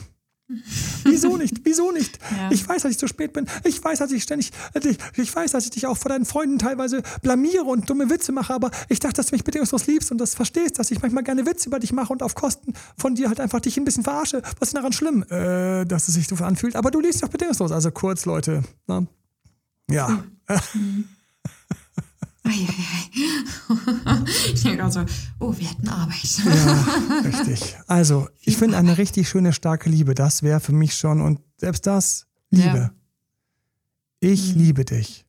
Wieso 1.04 1.38
nicht? 1.38 1.62
Wieso 1.64 1.92
nicht? 1.92 2.20
Ja. 2.30 2.52
Ich 2.52 2.68
weiß, 2.68 2.84
dass 2.84 2.92
ich 2.92 2.98
zu 2.98 3.08
spät 3.08 3.34
bin. 3.34 3.48
Ich 3.64 3.84
weiß, 3.84 4.00
dass 4.00 4.12
ich 4.12 4.24
ständig, 4.24 4.52
ich, 4.82 4.98
ich 5.18 5.36
weiß, 5.36 5.52
dass 5.52 5.66
ich 5.66 5.72
dich 5.72 5.88
auch 5.88 5.98
vor 5.98 6.10
deinen 6.10 6.26
Freunden 6.26 6.60
teilweise 6.60 7.02
blamiere 7.22 7.64
und 7.64 7.90
dumme 7.90 8.10
Witze 8.10 8.32
mache, 8.32 8.54
aber 8.54 8.72
ich 8.88 9.00
dachte, 9.00 9.16
dass 9.16 9.28
du 9.28 9.36
mich 9.36 9.44
bedingungslos 9.44 9.88
liebst 9.88 10.12
und 10.12 10.20
das 10.20 10.36
verstehst, 10.36 10.80
dass 10.80 10.92
ich 10.92 11.02
manchmal 11.02 11.24
gerne 11.24 11.46
Witze 11.46 11.68
über 11.68 11.80
dich 11.80 11.92
mache 11.92 12.14
und 12.14 12.22
auf 12.24 12.36
Kosten 12.36 12.74
von 12.98 13.16
dir 13.16 13.28
halt 13.28 13.40
einfach 13.40 13.60
dich 13.60 13.78
ein 13.78 13.84
bisschen 13.84 14.04
verarsche. 14.04 14.42
Was 14.60 14.70
ist 14.70 14.76
daran 14.76 14.94
schlimm? 14.94 15.24
Äh, 15.24 15.86
dass 15.86 16.08
es 16.08 16.14
sich 16.14 16.28
so 16.28 16.36
anfühlt. 16.36 16.76
Aber 16.76 16.92
du 16.92 17.00
liebst 17.00 17.16
dich 17.16 17.24
auch 17.26 17.32
bedingungslos. 17.32 17.72
Also 17.72 17.92
kurz, 17.92 18.26
Leute. 18.26 18.64
Na? 18.88 19.02
Ne? 19.02 19.08
Ja. 19.90 20.24
Mhm. 20.74 21.10
ich 24.54 24.64
denke 24.64 24.84
also, 24.84 25.06
oh, 25.40 25.56
wir 25.58 25.70
hätten 25.70 25.90
Arbeit. 25.90 26.42
ja, 26.46 27.22
richtig. 27.24 27.78
Also, 27.88 28.28
ich 28.42 28.58
finde 28.58 28.78
eine 28.78 28.98
richtig 28.98 29.30
schöne, 29.30 29.54
starke 29.54 29.90
Liebe, 29.90 30.16
das 30.16 30.44
wäre 30.44 30.60
für 30.60 30.74
mich 30.74 30.96
schon, 30.96 31.22
und 31.22 31.40
selbst 31.58 31.88
das, 31.88 32.28
Liebe. 32.50 32.78
Ja. 32.78 32.92
Ich 34.20 34.56
mhm. 34.56 34.62
liebe 34.62 34.86
dich. 34.86 35.26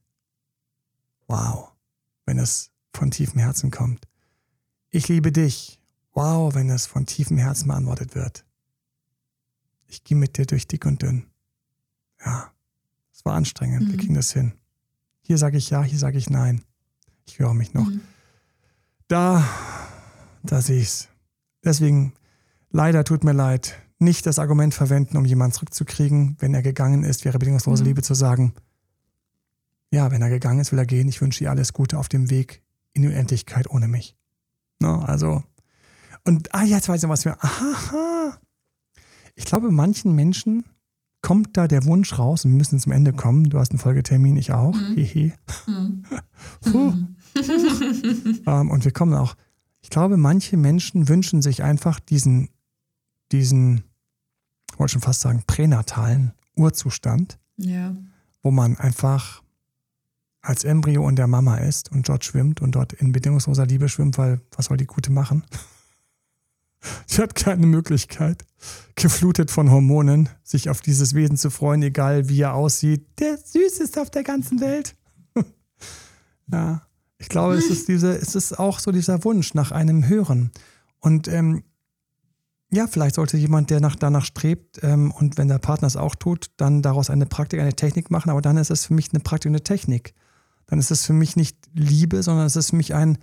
Wow, 1.28 1.72
wenn 2.26 2.38
es 2.38 2.70
von 2.92 3.10
tiefem 3.10 3.40
Herzen 3.40 3.70
kommt. 3.70 4.08
Ich 4.90 5.08
liebe 5.08 5.30
dich. 5.30 5.80
Wow, 6.12 6.54
wenn 6.54 6.70
es 6.70 6.86
von 6.86 7.06
tiefem 7.06 7.38
Herzen 7.38 7.68
beantwortet 7.68 8.14
wird. 8.14 8.44
Ich 9.86 10.02
gehe 10.02 10.16
mit 10.16 10.36
dir 10.36 10.46
durch 10.46 10.66
dick 10.66 10.86
und 10.86 11.02
dünn. 11.02 11.26
Ja, 12.24 12.50
es 13.12 13.24
war 13.24 13.34
anstrengend. 13.34 13.82
Mhm. 13.82 13.90
Wir 13.92 13.98
kriegen 13.98 14.14
das 14.14 14.32
hin. 14.32 14.52
Hier 15.22 15.38
sage 15.38 15.56
ich 15.56 15.70
ja, 15.70 15.84
hier 15.84 15.98
sage 15.98 16.18
ich 16.18 16.28
nein. 16.28 16.64
Ich 17.30 17.38
höre 17.38 17.54
mich 17.54 17.74
noch. 17.74 17.86
Mhm. 17.86 18.00
Da, 19.06 19.44
da 20.42 20.60
sehe 20.60 20.80
ich 20.80 20.88
es. 20.88 21.08
deswegen, 21.64 22.12
leider 22.70 23.04
tut 23.04 23.22
mir 23.22 23.32
leid, 23.32 23.78
nicht 24.00 24.26
das 24.26 24.40
Argument 24.40 24.74
verwenden, 24.74 25.16
um 25.16 25.24
jemanden 25.24 25.54
zurückzukriegen. 25.54 26.36
Wenn 26.40 26.54
er 26.54 26.62
gegangen 26.62 27.04
ist, 27.04 27.24
wäre 27.24 27.38
bedingungslose 27.38 27.82
mhm. 27.82 27.88
Liebe 27.88 28.02
zu 28.02 28.14
sagen, 28.14 28.54
ja, 29.92 30.10
wenn 30.10 30.22
er 30.22 30.28
gegangen 30.28 30.60
ist, 30.60 30.72
will 30.72 30.78
er 30.78 30.86
gehen. 30.86 31.08
Ich 31.08 31.20
wünsche 31.20 31.44
ihr 31.44 31.50
alles 31.50 31.72
Gute 31.72 31.98
auf 31.98 32.08
dem 32.08 32.30
Weg 32.30 32.62
in 32.94 33.02
die 33.02 33.08
Unendlichkeit 33.08 33.70
ohne 33.70 33.86
mich. 33.86 34.16
No, 34.80 35.00
also, 35.00 35.44
und, 36.24 36.52
ah, 36.54 36.64
jetzt 36.64 36.88
weiß 36.88 37.02
ich, 37.02 37.08
was 37.08 37.24
wir, 37.24 37.36
aha, 37.44 38.38
ich 39.36 39.44
glaube, 39.44 39.70
manchen 39.70 40.14
Menschen 40.14 40.64
kommt 41.22 41.56
da 41.56 41.68
der 41.68 41.84
Wunsch 41.84 42.18
raus, 42.18 42.44
und 42.44 42.52
wir 42.52 42.58
müssen 42.58 42.78
zum 42.78 42.92
Ende 42.92 43.12
kommen. 43.12 43.50
Du 43.50 43.58
hast 43.58 43.70
einen 43.70 43.78
Folgetermin, 43.78 44.36
ich 44.36 44.52
auch. 44.52 44.74
Mhm. 44.74 44.96
Hehe. 44.96 45.32
Mhm. 45.66 46.04
ähm, 48.46 48.70
und 48.70 48.84
wir 48.84 48.92
kommen 48.92 49.14
auch. 49.14 49.34
Ich 49.82 49.90
glaube, 49.90 50.16
manche 50.16 50.56
Menschen 50.56 51.08
wünschen 51.08 51.42
sich 51.42 51.62
einfach 51.62 52.00
diesen, 52.00 52.50
diesen, 53.32 53.84
ich 54.72 54.78
wollte 54.78 54.92
schon 54.92 55.02
fast 55.02 55.20
sagen, 55.20 55.42
pränatalen 55.46 56.32
Urzustand, 56.56 57.38
ja. 57.56 57.94
wo 58.42 58.50
man 58.50 58.76
einfach 58.76 59.42
als 60.42 60.64
Embryo 60.64 61.08
in 61.08 61.16
der 61.16 61.26
Mama 61.26 61.56
ist 61.58 61.92
und 61.92 62.08
dort 62.08 62.24
schwimmt 62.24 62.60
und 62.62 62.74
dort 62.74 62.92
in 62.94 63.12
bedingungsloser 63.12 63.66
Liebe 63.66 63.88
schwimmt, 63.88 64.18
weil 64.18 64.40
was 64.56 64.66
soll 64.66 64.76
die 64.76 64.86
Gute 64.86 65.12
machen? 65.12 65.44
Sie 67.06 67.20
hat 67.20 67.34
keine 67.34 67.66
Möglichkeit, 67.66 68.46
geflutet 68.94 69.50
von 69.50 69.70
Hormonen, 69.70 70.30
sich 70.42 70.70
auf 70.70 70.80
dieses 70.80 71.14
Wesen 71.14 71.36
zu 71.36 71.50
freuen, 71.50 71.82
egal 71.82 72.30
wie 72.30 72.40
er 72.40 72.54
aussieht. 72.54 73.06
Der 73.18 73.36
süßeste 73.36 74.00
auf 74.00 74.10
der 74.10 74.22
ganzen 74.22 74.60
Welt. 74.60 74.96
ja, 76.50 76.82
ich 77.20 77.28
glaube, 77.28 77.54
es 77.54 77.68
ist 77.68 77.86
diese, 77.88 78.16
es 78.16 78.34
ist 78.34 78.58
auch 78.58 78.78
so 78.78 78.92
dieser 78.92 79.24
Wunsch 79.24 79.52
nach 79.52 79.72
einem 79.72 80.08
Hören. 80.08 80.50
Und 81.00 81.28
ähm, 81.28 81.62
ja, 82.72 82.86
vielleicht 82.86 83.16
sollte 83.16 83.36
jemand, 83.36 83.68
der 83.68 83.80
nach, 83.80 83.94
danach 83.94 84.24
strebt 84.24 84.82
ähm, 84.82 85.12
und 85.12 85.36
wenn 85.36 85.48
der 85.48 85.58
Partner 85.58 85.86
es 85.86 85.96
auch 85.96 86.14
tut, 86.14 86.50
dann 86.56 86.80
daraus 86.80 87.10
eine 87.10 87.26
Praktik, 87.26 87.60
eine 87.60 87.74
Technik 87.74 88.10
machen. 88.10 88.30
Aber 88.30 88.40
dann 88.40 88.56
ist 88.56 88.70
es 88.70 88.86
für 88.86 88.94
mich 88.94 89.10
eine 89.12 89.20
Praktik, 89.20 89.50
eine 89.50 89.62
Technik. 89.62 90.14
Dann 90.66 90.78
ist 90.78 90.90
es 90.90 91.04
für 91.04 91.12
mich 91.12 91.36
nicht 91.36 91.58
Liebe, 91.74 92.22
sondern 92.22 92.46
es 92.46 92.56
ist 92.56 92.70
für 92.70 92.76
mich 92.76 92.94
ein 92.94 93.18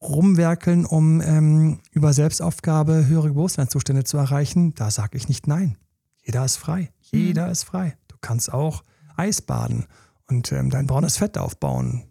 rumwerkeln, 0.00 0.86
um 0.86 1.20
ähm, 1.20 1.80
über 1.90 2.12
Selbstaufgabe 2.12 3.08
höhere 3.08 3.30
Bewusstseinszustände 3.30 4.04
zu 4.04 4.16
erreichen, 4.16 4.74
da 4.76 4.92
sage 4.92 5.16
ich 5.16 5.28
nicht 5.28 5.48
nein. 5.48 5.76
Jeder 6.22 6.44
ist 6.44 6.56
frei. 6.56 6.92
Jeder 7.00 7.46
mhm. 7.46 7.52
ist 7.52 7.64
frei. 7.64 7.96
Du 8.06 8.16
kannst 8.20 8.52
auch 8.52 8.84
Eis 9.16 9.42
baden 9.42 9.86
und 10.28 10.52
ähm, 10.52 10.70
dein 10.70 10.86
braunes 10.86 11.16
Fett 11.16 11.36
aufbauen. 11.36 12.04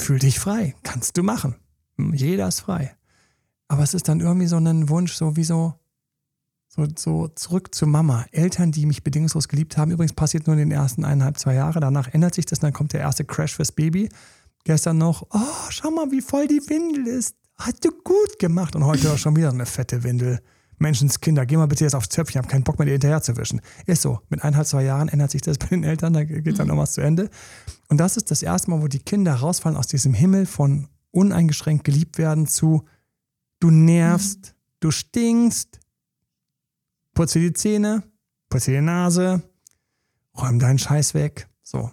Fühl 0.00 0.18
dich 0.18 0.38
frei. 0.38 0.74
Kannst 0.82 1.16
du 1.16 1.22
machen. 1.22 1.56
Jeder 2.12 2.48
ist 2.48 2.60
frei. 2.60 2.96
Aber 3.68 3.82
es 3.82 3.94
ist 3.94 4.08
dann 4.08 4.20
irgendwie 4.20 4.46
so 4.46 4.56
ein 4.56 4.88
Wunsch, 4.88 5.12
so 5.12 5.36
wie 5.36 5.44
so, 5.44 5.74
so, 6.68 6.86
so 6.96 7.28
zurück 7.28 7.74
zu 7.74 7.86
Mama. 7.86 8.26
Eltern, 8.32 8.72
die 8.72 8.86
mich 8.86 9.04
bedingungslos 9.04 9.48
geliebt 9.48 9.76
haben. 9.76 9.90
Übrigens 9.90 10.12
passiert 10.12 10.46
nur 10.46 10.54
in 10.54 10.60
den 10.60 10.72
ersten 10.72 11.04
eineinhalb, 11.04 11.38
zwei 11.38 11.54
Jahren. 11.54 11.80
Danach 11.80 12.08
ändert 12.08 12.34
sich 12.34 12.46
das 12.46 12.58
dann 12.58 12.72
kommt 12.72 12.92
der 12.92 13.00
erste 13.00 13.24
Crash 13.24 13.54
fürs 13.54 13.72
Baby 13.72 14.08
gestern 14.64 14.98
noch, 14.98 15.26
oh, 15.30 15.70
schau 15.70 15.90
mal, 15.90 16.10
wie 16.10 16.20
voll 16.20 16.46
die 16.46 16.60
Windel 16.68 17.06
ist. 17.06 17.36
Hast 17.56 17.84
du 17.84 17.90
gut 17.90 18.38
gemacht. 18.38 18.74
Und 18.76 18.84
heute 18.84 19.12
auch 19.12 19.18
schon 19.18 19.36
wieder 19.36 19.50
eine 19.50 19.66
fette 19.66 20.02
Windel. 20.02 20.40
Menschenskinder, 20.80 21.46
geh 21.46 21.56
mal 21.56 21.66
bitte 21.66 21.84
jetzt 21.84 21.94
aufs 21.94 22.08
Zöpfchen, 22.08 22.38
ich 22.40 22.42
habe 22.42 22.48
keinen 22.48 22.64
Bock 22.64 22.78
mehr, 22.78 22.86
dir 22.86 22.92
hinterher 22.92 23.22
zu 23.22 23.36
wischen. 23.36 23.60
Ist 23.86 24.02
so, 24.02 24.20
mit 24.28 24.42
eineinhalb, 24.42 24.66
zwei 24.66 24.82
Jahren 24.82 25.08
ändert 25.08 25.30
sich 25.30 25.42
das 25.42 25.58
bei 25.58 25.66
den 25.66 25.84
Eltern, 25.84 26.12
da 26.12 26.24
geht 26.24 26.58
dann 26.58 26.66
mhm. 26.66 26.74
noch 26.74 26.82
was 26.82 26.92
zu 26.92 27.00
Ende. 27.00 27.30
Und 27.88 27.98
das 27.98 28.16
ist 28.16 28.30
das 28.30 28.42
erste 28.42 28.70
Mal, 28.70 28.82
wo 28.82 28.88
die 28.88 28.98
Kinder 28.98 29.34
rausfallen 29.34 29.76
aus 29.76 29.86
diesem 29.86 30.14
Himmel 30.14 30.46
von 30.46 30.88
uneingeschränkt 31.10 31.84
geliebt 31.84 32.18
werden 32.18 32.46
zu 32.46 32.84
du 33.60 33.70
nervst, 33.70 34.38
mhm. 34.38 34.76
du 34.80 34.90
stinkst, 34.90 35.80
putze 37.14 37.38
die 37.38 37.52
Zähne, 37.52 38.02
putze 38.48 38.72
die 38.72 38.80
Nase, 38.80 39.42
räum 40.36 40.58
deinen 40.58 40.78
Scheiß 40.78 41.14
weg. 41.14 41.48
So. 41.62 41.90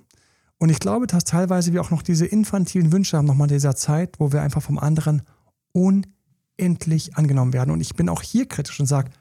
Und 0.58 0.70
ich 0.70 0.80
glaube, 0.80 1.06
dass 1.06 1.24
teilweise 1.24 1.74
wir 1.74 1.82
auch 1.82 1.92
noch 1.92 2.02
diese 2.02 2.26
infantilen 2.26 2.92
Wünsche 2.92 3.18
haben, 3.18 3.26
nochmal 3.26 3.48
dieser 3.48 3.76
Zeit, 3.76 4.20
wo 4.20 4.32
wir 4.32 4.42
einfach 4.42 4.62
vom 4.62 4.80
anderen 4.80 5.22
unendlich 6.58 7.16
angenommen 7.16 7.54
werden. 7.54 7.72
Und 7.72 7.82
ich 7.82 7.96
bin 7.96 8.10
auch 8.10 8.22
hier 8.22 8.48
kritisch 8.48 8.80
und 8.80 8.86
sage, 8.86 9.12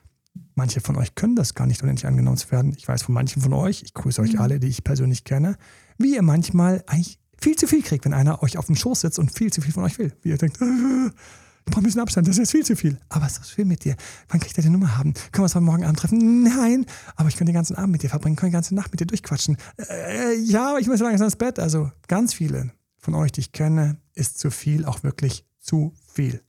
manche 0.55 0.80
von 0.80 0.97
euch 0.97 1.14
können 1.14 1.37
das 1.37 1.55
gar 1.55 1.66
nicht 1.66 1.82
unendlich 1.82 2.07
angenommen 2.07 2.41
werden. 2.51 2.74
Ich 2.76 2.87
weiß 2.87 3.03
von 3.03 3.14
manchen 3.14 3.43
von 3.43 3.53
euch, 3.53 3.82
ich 3.82 3.95
grüße 3.95 4.20
euch 4.20 4.34
mhm. 4.34 4.41
alle, 4.41 4.61
die 4.61 4.68
ich 4.68 4.84
persönlich 4.84 5.24
kenne, 5.24 5.57
wie 5.99 6.14
ihr 6.14 6.22
manchmal 6.22 6.82
eigentlich 6.87 7.18
viel 7.39 7.57
zu 7.57 7.66
viel 7.66 7.82
kriegt, 7.82 8.05
wenn 8.05 8.14
einer 8.14 8.43
euch 8.43 8.59
auf 8.59 8.66
dem 8.66 8.76
Schoß 8.76 9.03
sitzt 9.03 9.18
und 9.18 9.30
viel 9.30 9.53
zu 9.53 9.61
viel 9.61 9.72
von 9.72 9.84
euch 9.84 9.99
will. 9.99 10.12
Wie 10.22 10.30
ihr 10.30 10.39
denkt, 10.39 10.57
ich 10.61 11.72
brauche 11.72 11.80
ein 11.80 11.84
bisschen 11.84 12.01
Abstand, 12.01 12.26
das 12.26 12.37
ist 12.37 12.39
jetzt 12.39 12.51
viel 12.53 12.64
zu 12.64 12.76
viel. 12.76 12.99
Aber 13.09 13.26
es 13.26 13.39
ist 13.39 13.51
schön 13.51 13.68
mit 13.68 13.84
dir. 13.84 13.97
Wann 14.28 14.41
kann 14.41 14.47
ich 14.47 14.55
deine 14.55 14.70
Nummer 14.70 14.97
haben? 14.97 15.12
Können 15.14 15.32
wir 15.32 15.43
uns 15.43 15.55
heute 15.55 15.64
Morgen 15.64 15.84
Abend 15.84 15.99
treffen? 15.99 16.43
Nein, 16.43 16.87
aber 17.16 17.28
ich 17.28 17.37
kann 17.37 17.47
den 17.47 17.55
ganzen 17.55 17.76
Abend 17.76 17.93
mit 17.93 18.03
dir 18.03 18.11
verbringen, 18.11 18.37
kann 18.37 18.49
die 18.49 18.55
ganze 18.55 18.74
Nacht 18.74 18.91
mit 18.91 19.01
dir 19.01 19.07
durchquatschen. 19.07 19.57
Äh, 19.76 20.37
ja, 20.39 20.70
aber 20.70 20.80
ich 20.80 20.87
muss 20.87 21.01
langsam 21.01 21.26
ins 21.26 21.37
Bett. 21.37 21.59
Also 21.59 21.91
ganz 22.09 22.34
viele 22.34 22.72
von 22.99 23.14
euch, 23.14 23.32
die 23.32 23.41
ich 23.41 23.53
kenne, 23.53 23.99
ist 24.14 24.39
zu 24.39 24.51
viel, 24.51 24.84
auch 24.84 25.03
wirklich 25.03 25.45
zu 25.61 25.93
viel. 26.12 26.41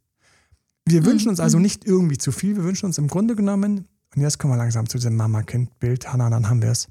Wir 0.88 1.06
wünschen 1.06 1.28
uns 1.30 1.42
also 1.42 1.58
mhm. 1.58 1.64
nicht 1.64 1.86
irgendwie 1.86 2.18
zu 2.18 2.32
viel, 2.32 2.56
wir 2.56 2.64
wünschen 2.64 2.86
uns 2.86 2.98
im 2.98 3.08
Grunde 3.08 3.36
genommen, 3.36 3.88
und 4.16 4.22
jetzt 4.22 4.40
kommen 4.40 4.54
wir 4.54 4.58
langsam 4.58 4.88
zu 4.88 4.98
diesem 4.98 5.18
Mama-Kind-Bild, 5.18 6.12
Hannah, 6.12 6.30
dann 6.30 6.50
haben 6.50 6.62
wir 6.62 6.72
es. 6.72 6.88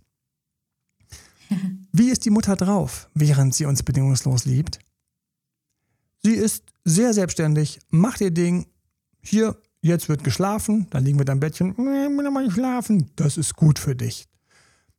Wie 1.92 2.10
ist 2.10 2.26
die 2.26 2.30
Mutter 2.30 2.56
drauf, 2.56 3.08
während 3.14 3.54
sie 3.54 3.64
uns 3.64 3.82
bedingungslos 3.82 4.44
liebt? 4.44 4.80
Sie 6.22 6.34
ist 6.34 6.64
sehr 6.84 7.14
selbstständig, 7.14 7.78
macht 7.88 8.20
ihr 8.20 8.30
Ding. 8.30 8.66
Hier, 9.22 9.56
jetzt 9.80 10.08
wird 10.08 10.24
geschlafen, 10.24 10.88
dann 10.90 11.04
liegen 11.04 11.18
wir 11.18 11.24
da 11.24 11.32
im 11.32 11.40
Bettchen. 11.40 11.76
Will 11.78 12.30
mal 12.30 12.50
schlafen. 12.50 13.10
Das 13.16 13.38
ist 13.38 13.56
gut 13.56 13.78
für 13.78 13.96
dich. 13.96 14.26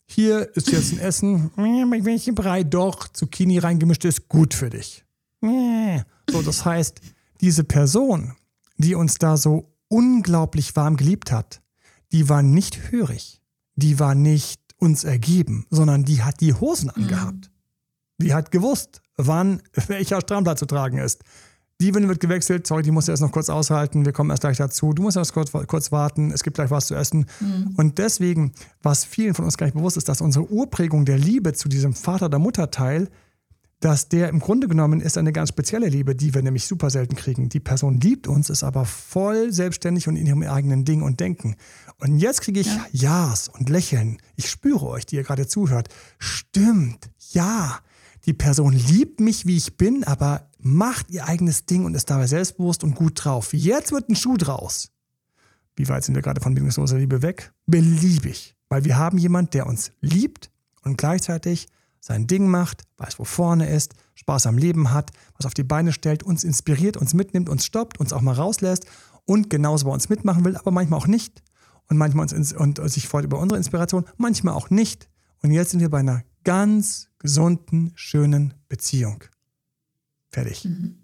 Hier 0.10 0.56
ist 0.56 0.72
jetzt 0.72 0.94
ein 0.94 1.00
Essen. 1.00 1.52
Welche 1.56 2.34
Brei? 2.34 2.64
Doch, 2.64 3.10
Zucchini 3.10 3.60
reingemischt 3.60 4.06
ist 4.06 4.28
gut 4.28 4.54
für 4.54 4.70
dich. 4.70 5.04
So, 5.42 6.42
das 6.42 6.66
heißt, 6.66 7.00
diese 7.42 7.64
Person, 7.64 8.34
die 8.78 8.96
uns 8.96 9.16
da 9.16 9.38
so 9.38 9.74
unglaublich 9.90 10.76
warm 10.76 10.98
geliebt 10.98 11.32
hat, 11.32 11.62
die 12.12 12.30
war 12.30 12.42
nicht 12.42 12.92
hörig. 12.92 13.42
Die 13.76 14.00
war 14.00 14.16
nicht 14.16 14.62
uns 14.78 15.04
ergeben, 15.04 15.66
sondern 15.70 16.04
die 16.04 16.24
hat 16.24 16.42
die 16.42 16.54
Hosen 16.54 16.90
angehabt. 16.90 17.52
Die 18.20 18.34
hat 18.34 18.52
gewusst, 18.52 19.02
wann 19.16 19.62
welcher 19.88 20.22
Strampler 20.22 20.56
zu 20.56 20.66
tragen 20.66 20.98
ist. 20.98 21.24
Die 21.80 21.94
Winde 21.94 22.10
wird 22.10 22.20
gewechselt, 22.20 22.66
sorry, 22.66 22.82
die 22.82 22.90
musst 22.90 23.08
du 23.08 23.12
erst 23.12 23.22
noch 23.22 23.32
kurz 23.32 23.50
aushalten, 23.50 24.04
wir 24.04 24.12
kommen 24.12 24.32
erst 24.32 24.42
gleich 24.42 24.58
dazu. 24.58 24.94
Du 24.94 25.04
musst 25.04 25.16
erst 25.16 25.34
kurz, 25.34 25.52
kurz 25.52 25.92
warten, 25.92 26.32
es 26.32 26.42
gibt 26.42 26.56
gleich 26.56 26.72
was 26.72 26.88
zu 26.88 26.96
essen. 26.96 27.28
Mhm. 27.40 27.76
Und 27.78 28.00
deswegen, 28.00 28.54
was 28.82 29.06
vielen 29.06 29.36
von 29.36 29.46
uns 29.46 29.58
gar 29.58 29.68
nicht 29.68 29.76
bewusst 29.76 29.96
ist, 29.96 30.10
dass 30.10 30.22
unsere 30.22 30.50
Urprägung 30.50 31.06
der 31.06 31.20
Liebe 31.20 31.54
zu 31.54 31.70
diesem 31.70 31.94
Vater- 31.94 32.26
oder 32.26 32.40
Mutterteil, 32.40 33.10
dass 33.80 34.10
der 34.10 34.30
im 34.30 34.40
Grunde 34.40 34.68
genommen 34.68 35.02
ist 35.02 35.18
eine 35.18 35.32
ganz 35.32 35.50
spezielle 35.50 35.88
Liebe, 35.88 36.16
die 36.16 36.34
wir 36.34 36.42
nämlich 36.42 36.66
super 36.66 36.90
selten 36.90 37.16
kriegen. 37.16 37.50
Die 37.50 37.60
Person 37.60 38.00
liebt 38.00 38.28
uns, 38.28 38.50
ist 38.50 38.64
aber 38.64 38.86
voll 38.86 39.54
selbstständig 39.54 40.08
und 40.08 40.16
in 40.16 40.26
ihrem 40.26 40.44
eigenen 40.44 40.84
Ding 40.84 41.04
und 41.04 41.20
Denken. 41.20 41.56
Und 42.00 42.18
jetzt 42.18 42.42
kriege 42.42 42.60
ich 42.60 42.68
ja. 42.68 42.86
Ja's 42.92 43.50
und 43.50 43.70
Lächeln. 43.70 44.18
Ich 44.36 44.50
spüre 44.50 44.88
euch, 44.88 45.06
die 45.06 45.18
ihr 45.18 45.24
gerade 45.24 45.48
zuhört. 45.48 45.90
Stimmt, 46.18 47.10
ja 47.32 47.80
die 48.28 48.34
Person 48.34 48.74
liebt 48.74 49.22
mich, 49.22 49.46
wie 49.46 49.56
ich 49.56 49.78
bin, 49.78 50.04
aber 50.04 50.52
macht 50.60 51.10
ihr 51.12 51.26
eigenes 51.26 51.66
Ding 51.66 51.86
und 51.86 51.96
ist 51.96 52.10
dabei 52.10 52.28
selbstbewusst 52.28 52.84
und 52.84 52.94
gut 52.94 53.24
drauf. 53.24 53.54
Jetzt 53.54 53.94
wird 53.94 54.10
ein 54.10 54.18
Schuh 54.18 54.36
draus. 54.36 54.92
Wie 55.78 55.88
weit 55.88 56.04
sind 56.04 56.14
wir 56.14 56.22
gerade 56.22 56.42
von 56.42 56.54
bedingungsloser 56.54 56.98
Liebe 56.98 57.22
weg? 57.22 57.54
Beliebig. 57.68 58.56
Weil 58.68 58.84
wir 58.84 58.98
haben 58.98 59.18
jemand, 59.18 59.54
der 59.54 59.66
uns 59.66 59.94
liebt 60.02 60.52
und 60.84 60.98
gleichzeitig 60.98 61.70
sein 62.08 62.26
Ding 62.26 62.48
macht, 62.48 62.84
weiß, 62.98 63.20
wo 63.20 63.26
vorne 63.26 63.70
ist, 63.70 63.94
Spaß 64.16 64.48
am 64.48 64.58
Leben 64.58 64.92
hat, 64.92 65.12
was 65.36 65.46
auf 65.46 65.54
die 65.54 65.64
Beine 65.64 65.92
stellt, 65.92 66.24
uns 66.24 66.46
inspiriert, 66.46 66.96
uns 66.96 67.14
mitnimmt, 67.14 67.50
uns 67.50 67.66
stoppt, 67.66 68.00
uns 68.00 68.14
auch 68.14 68.22
mal 68.22 68.34
rauslässt 68.34 68.86
und 69.26 69.50
genauso 69.50 69.88
bei 69.88 69.92
uns 69.92 70.08
mitmachen 70.08 70.46
will, 70.46 70.56
aber 70.56 70.72
manchmal 70.72 71.00
auch 71.00 71.08
nicht. 71.08 71.44
Und 71.90 71.98
manchmal 71.98 72.34
uns 72.34 72.54
und 72.54 72.90
sich 72.90 73.10
freut 73.10 73.26
über 73.26 73.40
unsere 73.40 73.58
Inspiration, 73.58 74.06
manchmal 74.16 74.54
auch 74.54 74.70
nicht. 74.70 75.10
Und 75.42 75.52
jetzt 75.52 75.72
sind 75.72 75.82
wir 75.82 75.90
bei 75.90 76.00
einer 76.00 76.24
ganz 76.46 77.10
gesunden, 77.20 77.92
schönen 77.96 78.54
Beziehung. 78.70 79.24
Fertig. 80.30 80.64
Mhm. 80.64 81.00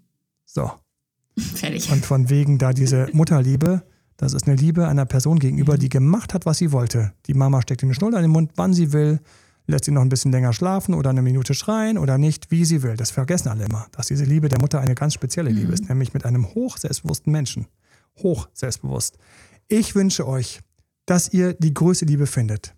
So. 0.46 0.70
Fertig. 1.38 1.90
Und 1.92 2.04
von 2.04 2.30
wegen 2.30 2.58
da 2.58 2.72
diese 2.72 3.08
Mutterliebe, 3.12 3.82
das 4.16 4.32
ist 4.32 4.46
eine 4.46 4.56
Liebe 4.56 4.88
einer 4.88 5.04
Person 5.04 5.38
gegenüber, 5.38 5.74
mhm. 5.74 5.80
die 5.80 5.88
gemacht 5.90 6.32
hat, 6.32 6.46
was 6.46 6.58
sie 6.58 6.72
wollte. 6.72 7.12
Die 7.26 7.34
Mama 7.34 7.60
steckt 7.60 7.82
den 7.82 7.92
Schnuller 7.92 8.18
in 8.18 8.24
den 8.24 8.30
Mund, 8.30 8.52
wann 8.56 8.72
sie 8.72 8.92
will, 8.92 9.20
lässt 9.66 9.84
sie 9.84 9.90
noch 9.90 10.02
ein 10.02 10.08
bisschen 10.08 10.32
länger 10.32 10.52
schlafen 10.52 10.94
oder 10.94 11.10
eine 11.10 11.22
Minute 11.22 11.54
schreien 11.54 11.98
oder 11.98 12.18
nicht, 12.18 12.50
wie 12.50 12.64
sie 12.64 12.82
will. 12.82 12.96
Das 12.96 13.10
vergessen 13.10 13.48
alle 13.48 13.64
immer, 13.64 13.86
dass 13.92 14.08
diese 14.08 14.24
Liebe 14.24 14.48
der 14.48 14.60
Mutter 14.60 14.80
eine 14.80 14.94
ganz 14.94 15.14
spezielle 15.14 15.50
mhm. 15.50 15.56
Liebe 15.56 15.72
ist, 15.72 15.88
nämlich 15.88 16.12
mit 16.14 16.24
einem 16.24 16.54
hoch 16.54 16.76
selbstbewussten 16.76 17.32
Menschen. 17.32 17.66
Hoch 18.18 18.48
selbstbewusst. 18.52 19.18
Ich 19.68 19.94
wünsche 19.94 20.26
euch, 20.28 20.60
dass 21.06 21.32
ihr 21.32 21.54
die 21.54 21.74
größte 21.74 22.04
Liebe 22.04 22.26
findet. 22.26 22.74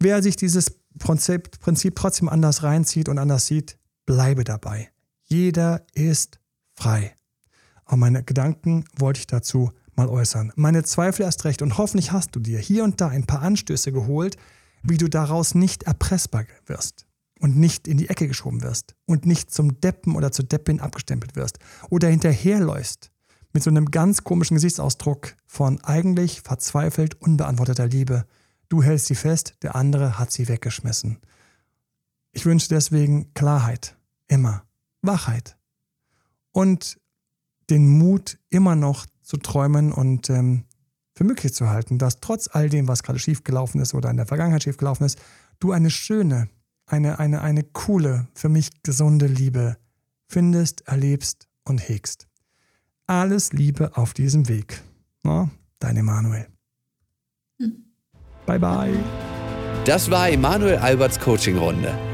Wer 0.00 0.22
sich 0.22 0.36
dieses 0.36 0.78
Prinzip, 0.98 1.58
Prinzip 1.60 1.96
trotzdem 1.96 2.28
anders 2.28 2.62
reinzieht 2.62 3.08
und 3.08 3.18
anders 3.18 3.46
sieht, 3.46 3.78
bleibe 4.06 4.44
dabei. 4.44 4.90
Jeder 5.22 5.86
ist 5.94 6.40
frei. 6.74 7.14
Aber 7.84 7.96
meine 7.96 8.22
Gedanken 8.22 8.84
wollte 8.96 9.20
ich 9.20 9.26
dazu 9.26 9.70
mal 9.96 10.08
äußern. 10.08 10.52
Meine 10.56 10.82
Zweifel 10.84 11.22
erst 11.22 11.44
recht. 11.44 11.62
Und 11.62 11.78
hoffentlich 11.78 12.12
hast 12.12 12.34
du 12.34 12.40
dir 12.40 12.58
hier 12.58 12.84
und 12.84 13.00
da 13.00 13.08
ein 13.08 13.24
paar 13.24 13.42
Anstöße 13.42 13.92
geholt, 13.92 14.36
wie 14.84 14.98
du 14.98 15.08
daraus 15.08 15.54
nicht 15.54 15.84
erpressbar 15.84 16.44
wirst 16.66 17.06
und 17.40 17.56
nicht 17.56 17.88
in 17.88 17.96
die 17.96 18.08
Ecke 18.08 18.28
geschoben 18.28 18.62
wirst 18.62 18.94
und 19.06 19.26
nicht 19.26 19.52
zum 19.52 19.80
Deppen 19.80 20.14
oder 20.14 20.30
zur 20.30 20.44
Deppin 20.44 20.80
abgestempelt 20.80 21.36
wirst 21.36 21.58
oder 21.90 22.08
hinterherläufst 22.08 23.10
mit 23.52 23.62
so 23.62 23.70
einem 23.70 23.90
ganz 23.90 24.24
komischen 24.24 24.56
Gesichtsausdruck 24.56 25.36
von 25.46 25.82
eigentlich 25.84 26.42
verzweifelt 26.42 27.20
unbeantworteter 27.20 27.86
Liebe. 27.86 28.26
Du 28.68 28.82
hältst 28.82 29.06
sie 29.06 29.14
fest, 29.14 29.54
der 29.62 29.74
andere 29.74 30.18
hat 30.18 30.30
sie 30.32 30.48
weggeschmissen. 30.48 31.18
Ich 32.32 32.44
wünsche 32.46 32.68
deswegen 32.68 33.32
Klarheit, 33.34 33.96
immer, 34.26 34.64
Wachheit 35.02 35.56
und 36.50 36.98
den 37.70 37.88
Mut, 37.88 38.38
immer 38.50 38.74
noch 38.74 39.06
zu 39.22 39.36
träumen 39.36 39.92
und 39.92 40.28
ähm, 40.30 40.64
für 41.14 41.24
möglich 41.24 41.54
zu 41.54 41.70
halten, 41.70 41.98
dass 41.98 42.20
trotz 42.20 42.48
all 42.52 42.68
dem, 42.68 42.88
was 42.88 43.02
gerade 43.02 43.18
schiefgelaufen 43.18 43.80
ist 43.80 43.94
oder 43.94 44.10
in 44.10 44.16
der 44.16 44.26
Vergangenheit 44.26 44.64
schiefgelaufen 44.64 45.06
ist, 45.06 45.18
du 45.60 45.72
eine 45.72 45.90
schöne, 45.90 46.48
eine, 46.86 47.18
eine, 47.18 47.40
eine 47.40 47.62
coole, 47.62 48.26
für 48.34 48.48
mich 48.48 48.82
gesunde 48.82 49.26
Liebe 49.26 49.76
findest, 50.28 50.86
erlebst 50.88 51.48
und 51.64 51.88
hegst. 51.88 52.26
Alles 53.06 53.52
Liebe 53.52 53.96
auf 53.96 54.14
diesem 54.14 54.48
Weg. 54.48 54.82
Na, 55.22 55.50
dein 55.78 55.96
Emanuel. 55.96 56.48
Hm. 57.60 57.84
Bye 58.46 58.58
bye. 58.58 58.94
Das 59.84 60.10
war 60.10 60.30
Emanuel 60.30 60.78
Alberts 60.78 61.20
Coaching-Runde. 61.20 62.13